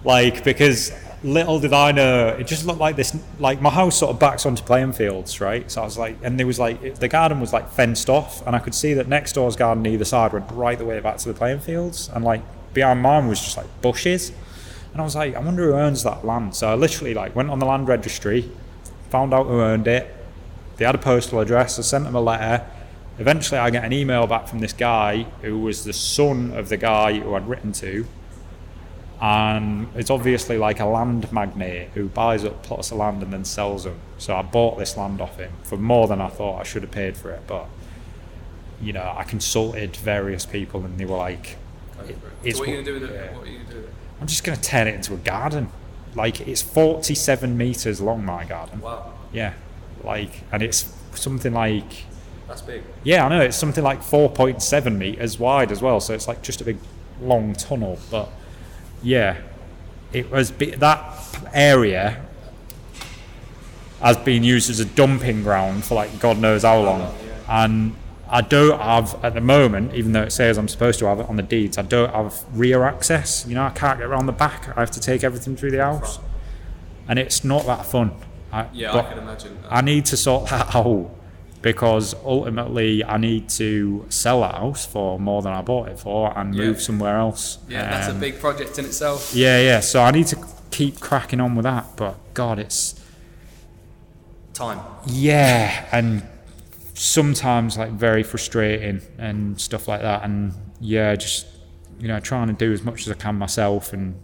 like 0.04 0.44
because 0.44 0.92
little 1.24 1.60
did 1.60 1.74
I 1.74 1.92
know, 1.92 2.30
it 2.30 2.48
just 2.48 2.66
looked 2.66 2.80
like 2.80 2.96
this. 2.96 3.18
Like 3.40 3.62
my 3.62 3.70
house 3.70 3.98
sort 3.98 4.12
of 4.12 4.20
backs 4.20 4.46
onto 4.46 4.64
playing 4.64 4.94
fields, 4.94 5.42
right? 5.42 5.70
So 5.70 5.82
I 5.82 5.86
was 5.86 5.98
like, 5.98 6.18
and 6.24 6.40
there 6.40 6.48
was 6.48 6.60
like 6.60 6.96
the 6.96 7.08
garden 7.08 7.40
was 7.40 7.54
like 7.54 7.70
fenced 7.72 8.10
off, 8.10 8.46
and 8.46 8.56
I 8.56 8.60
could 8.60 8.76
see 8.76 8.94
that 8.94 9.08
next 9.08 9.34
door's 9.34 9.56
garden 9.56 9.86
either 9.86 10.06
side 10.06 10.34
went 10.34 10.52
right 10.52 10.78
the 10.78 10.86
way 10.86 11.00
back 11.00 11.18
to 11.18 11.28
the 11.28 11.34
playing 11.34 11.60
fields, 11.60 12.10
and 12.14 12.24
like 12.24 12.42
behind 12.74 13.02
mine 13.02 13.28
was 13.28 13.40
just 13.40 13.58
like 13.58 13.68
bushes. 13.82 14.32
And 14.94 15.02
I 15.02 15.04
was 15.04 15.16
like, 15.16 15.36
I 15.36 15.40
wonder 15.40 15.64
who 15.64 15.74
owns 15.74 16.04
that 16.04 16.26
land. 16.26 16.56
So 16.56 16.70
I 16.70 16.76
literally 16.76 17.14
like 17.14 17.36
went 17.36 17.50
on 17.50 17.60
the 17.60 17.66
land 17.66 17.88
registry, 17.88 18.50
found 19.10 19.34
out 19.34 19.48
who 19.48 19.62
owned 19.62 19.88
it. 19.88 20.14
They 20.78 20.86
had 20.86 20.96
a 20.96 21.00
postal 21.00 21.40
address. 21.40 21.78
I 21.80 21.82
sent 21.82 22.06
them 22.06 22.16
a 22.16 22.22
letter. 22.22 22.66
Eventually, 23.20 23.58
I 23.58 23.72
get 23.72 23.84
an 23.84 23.94
email 23.94 24.28
back 24.28 24.48
from 24.48 24.60
this 24.60 24.74
guy 24.74 25.24
who 25.42 25.60
was 25.60 25.84
the 25.86 25.94
son 25.94 26.52
of 26.52 26.70
the 26.70 26.78
guy 26.78 27.20
who 27.20 27.34
I'd 27.34 27.48
written 27.48 27.72
to, 27.74 28.06
and 29.20 29.88
it's 29.96 30.10
obviously 30.10 30.58
like 30.58 30.80
a 30.80 30.86
land 30.86 31.32
magnate 31.32 31.90
who 31.96 32.08
buys 32.10 32.46
up 32.46 32.62
plots 32.64 32.92
of 32.92 32.98
land 32.98 33.24
and 33.24 33.34
then 33.34 33.44
sells 33.46 33.84
them. 33.86 34.00
So 34.18 34.36
I 34.36 34.42
bought 34.42 34.78
this 34.78 34.96
land 34.98 35.22
off 35.22 35.38
him 35.38 35.52
for 35.64 35.78
more 35.78 36.08
than 36.08 36.22
I 36.22 36.28
thought 36.30 36.60
I 36.60 36.64
should 36.64 36.84
have 36.84 36.92
paid 36.92 37.18
for 37.18 37.32
it. 37.32 37.42
But 37.48 37.66
you 38.82 38.94
know, 38.94 39.14
I 39.16 39.24
consulted 39.24 39.96
various 39.96 40.46
people, 40.46 40.86
and 40.86 41.00
they 41.00 41.06
were 41.06 41.18
like, 41.18 41.58
it. 42.08 42.18
It's 42.44 42.58
so 42.58 42.62
what 42.64 42.70
are 42.70 42.72
you 42.76 42.84
going 42.84 42.86
to 42.86 42.92
do 43.00 43.00
with 43.02 43.10
it? 43.12 43.34
What 43.34 43.44
are 43.44 43.50
you 43.50 43.56
going 43.56 43.68
to 43.68 43.74
do 43.74 43.78
with 43.80 43.88
it? 43.90 43.94
"I'm 44.22 44.28
just 44.28 44.44
going 44.44 44.56
to 44.58 44.64
turn 44.64 44.88
it 44.88 44.94
into 44.96 45.14
a 45.16 45.18
garden." 45.18 45.70
Like 46.14 46.48
it's 46.48 46.62
47 46.62 47.58
meters 47.58 48.00
long, 48.02 48.24
my 48.26 48.44
garden. 48.46 48.82
Wow, 48.82 49.14
Yeah, 49.32 49.54
like, 50.04 50.42
and 50.52 50.62
it's 50.64 50.92
something 51.14 51.54
like 51.54 52.06
that's 52.48 52.62
big. 52.62 52.84
yeah, 53.04 53.26
I 53.26 53.30
know 53.30 53.42
it's 53.42 53.58
something 53.58 53.84
like 53.84 54.02
4.7 54.02 54.98
meters 54.98 55.38
wide 55.38 55.72
as 55.72 55.82
well. 55.82 56.00
So 56.00 56.14
it's 56.14 56.28
like 56.28 56.42
just 56.44 56.62
a 56.62 56.64
big 56.64 56.78
long 57.22 57.54
tunnel. 57.54 58.00
But 58.10 58.30
yeah, 59.04 59.38
it 60.14 60.32
was 60.32 60.52
be- 60.52 60.72
that 60.72 61.38
area 61.54 62.24
has 64.02 64.18
been 64.18 64.44
used 64.44 64.70
as 64.70 64.80
a 64.80 64.86
dumping 64.86 65.44
ground 65.44 65.84
for 65.84 65.96
like 65.96 66.20
God 66.20 66.38
knows 66.38 66.64
how 66.64 66.80
long. 66.80 67.14
And 67.48 67.96
I 68.30 68.42
don't 68.42 68.80
have 68.80 69.24
at 69.24 69.34
the 69.34 69.42
moment, 69.42 69.94
even 69.94 70.12
though 70.12 70.24
it 70.24 70.32
says 70.32 70.58
I'm 70.58 70.68
supposed 70.68 71.00
to 71.00 71.06
have 71.06 71.20
it 71.20 71.30
on 71.30 71.36
the 71.38 71.44
deeds, 71.44 71.78
I 71.78 71.82
don't 71.82 72.14
have 72.14 72.44
rear 72.54 72.84
access. 72.84 73.46
You 73.48 73.56
know, 73.56 73.64
I 73.64 73.70
can't 73.72 73.98
get 74.00 74.08
around 74.08 74.26
the 74.26 74.34
back. 74.34 74.76
I 74.78 74.82
have 74.82 74.92
to 74.92 75.00
take 75.00 75.24
everything 75.24 75.56
through 75.56 75.72
the 75.72 75.84
house, 75.84 76.20
and 77.08 77.18
it's 77.18 77.44
not 77.44 77.66
that 77.66 77.86
fun. 77.86 78.12
I, 78.52 78.68
Yeah, 78.74 78.96
I 78.96 79.02
can 79.04 79.18
imagine. 79.18 79.58
I 79.70 79.82
need 79.82 80.06
to 80.08 80.18
sort 80.18 80.50
that 80.50 80.68
out 80.76 81.10
because 81.72 82.16
ultimately 82.26 83.04
I 83.04 83.18
need 83.18 83.50
to 83.62 84.06
sell 84.10 84.40
that 84.42 84.56
house 84.56 84.86
for 84.86 85.20
more 85.20 85.42
than 85.42 85.54
I 85.54 85.62
bought 85.62 85.90
it 85.90 86.00
for 86.00 86.38
and 86.38 86.56
Yeah. 86.56 86.66
move 86.66 86.82
somewhere 86.82 87.18
else. 87.18 87.58
yeah, 87.70 87.90
that's 87.92 88.08
a 88.08 88.12
Um, 88.12 88.20
big 88.20 88.40
project 88.40 88.80
in 88.80 88.86
itself. 88.86 89.32
Yeah, 89.36 89.60
yeah. 89.60 89.80
So 89.82 90.02
I 90.02 90.12
need 90.12 90.28
to 90.28 90.38
keep 90.72 91.00
cracking 91.00 91.40
on 91.42 91.56
with 91.56 91.64
that. 91.66 91.86
But 91.98 92.16
God, 92.34 92.58
it's 92.60 92.96
Time. 94.54 94.80
yeah, 95.06 95.86
and 95.92 96.24
sometimes 96.94 97.78
like 97.78 97.92
very 97.92 98.24
frustrating 98.24 99.02
and 99.20 99.60
stuff 99.62 99.88
like 99.88 100.02
that. 100.02 100.24
And 100.24 100.54
yeah, 100.80 101.16
just 101.16 101.46
you 102.00 102.08
know, 102.08 102.20
trying 102.20 102.48
to 102.48 102.54
do 102.54 102.72
as 102.74 102.84
much 102.84 103.06
as 103.08 103.12
I 103.12 103.16
can 103.16 103.36
myself, 103.36 103.92
and 103.94 104.16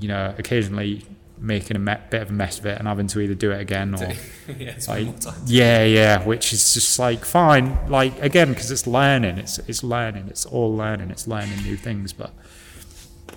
you 0.00 0.08
know, 0.08 0.34
occasionally 0.38 1.04
making 1.40 1.76
a 1.76 1.80
me- 1.80 1.96
bit 2.10 2.22
of 2.22 2.30
a 2.30 2.32
mess 2.32 2.58
of 2.58 2.66
it 2.66 2.78
and 2.78 2.86
having 2.86 3.06
to 3.06 3.18
either 3.20 3.34
do 3.34 3.50
it 3.50 3.60
again 3.60 3.94
or 4.00 4.12
yeah, 4.58 4.74
like 4.88 5.06
yeah 5.46 5.84
yeah 5.84 6.22
which 6.24 6.52
is 6.52 6.74
just 6.74 6.98
like 6.98 7.24
fine 7.24 7.78
like 7.88 8.20
again 8.22 8.50
because 8.50 8.70
it's 8.70 8.86
learning 8.86 9.38
it's 9.38 9.58
it's 9.60 9.82
learning 9.82 10.26
it's 10.28 10.44
all 10.46 10.76
learning 10.76 11.10
it's 11.10 11.26
learning 11.26 11.56
new 11.62 11.76
things 11.76 12.12
but 12.12 12.32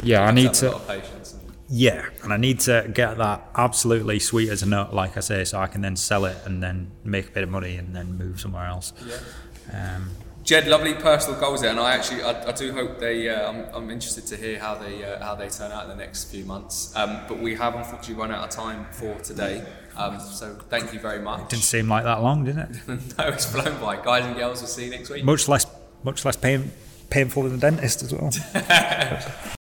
yeah 0.01 0.21
i 0.23 0.31
need 0.31 0.53
to 0.53 0.77
patience. 0.87 1.33
and- 1.33 1.41
yeah 1.69 2.05
and 2.23 2.33
i 2.33 2.37
need 2.37 2.59
to 2.59 2.89
get 2.93 3.17
that 3.17 3.47
absolutely 3.55 4.19
sweet 4.19 4.49
as 4.49 4.61
a 4.61 4.65
nut 4.65 4.93
like 4.93 5.15
i 5.15 5.19
say 5.21 5.43
so 5.45 5.57
i 5.57 5.65
can 5.65 5.81
then 5.81 5.95
sell 5.95 6.25
it 6.25 6.35
and 6.45 6.61
then 6.61 6.91
make 7.05 7.29
a 7.29 7.31
bit 7.31 7.41
of 7.43 7.49
money 7.49 7.77
and 7.77 7.95
then 7.95 8.17
move 8.17 8.39
somewhere 8.39 8.65
else 8.65 8.91
Yeah. 9.07 9.95
um, 9.95 10.09
Ged, 10.43 10.67
lovely 10.67 10.93
personal 10.93 11.39
goals 11.39 11.61
there, 11.61 11.69
and 11.71 11.79
I 11.79 11.95
actually, 11.95 12.21
I, 12.21 12.49
I 12.49 12.51
do 12.51 12.73
hope 12.73 12.99
they. 12.99 13.29
Uh, 13.29 13.49
I'm, 13.49 13.65
I'm 13.73 13.89
interested 13.89 14.25
to 14.27 14.35
hear 14.35 14.59
how 14.59 14.75
they 14.75 15.03
uh, 15.03 15.23
how 15.23 15.35
they 15.35 15.47
turn 15.47 15.71
out 15.71 15.83
in 15.83 15.89
the 15.89 15.95
next 15.95 16.25
few 16.25 16.43
months. 16.43 16.93
Um, 16.97 17.21
but 17.29 17.39
we 17.39 17.55
have 17.55 17.75
unfortunately 17.75 18.15
run 18.15 18.31
out 18.31 18.43
of 18.43 18.49
time 18.49 18.85
for 18.91 19.17
today. 19.19 19.63
Um, 19.95 20.19
so 20.19 20.55
thank 20.69 20.93
you 20.93 20.99
very 20.99 21.19
much. 21.21 21.43
It 21.43 21.49
didn't 21.49 21.63
seem 21.63 21.87
like 21.87 22.03
that 22.03 22.21
long 22.21 22.43
did 22.43 22.57
it 22.57 22.69
no, 22.87 23.27
it's 23.27 23.45
flown 23.45 23.79
by, 23.79 23.95
guys 23.95 24.25
and 24.25 24.35
girls. 24.35 24.59
We'll 24.59 24.67
see 24.67 24.85
you 24.85 24.91
next 24.91 25.09
week. 25.09 25.23
much 25.23 25.47
less 25.47 25.65
much 26.03 26.25
less 26.25 26.35
pain, 26.35 26.71
painful 27.09 27.43
than 27.43 27.53
the 27.53 27.57
dentist 27.59 28.03
as 28.03 28.13
well 28.13 28.29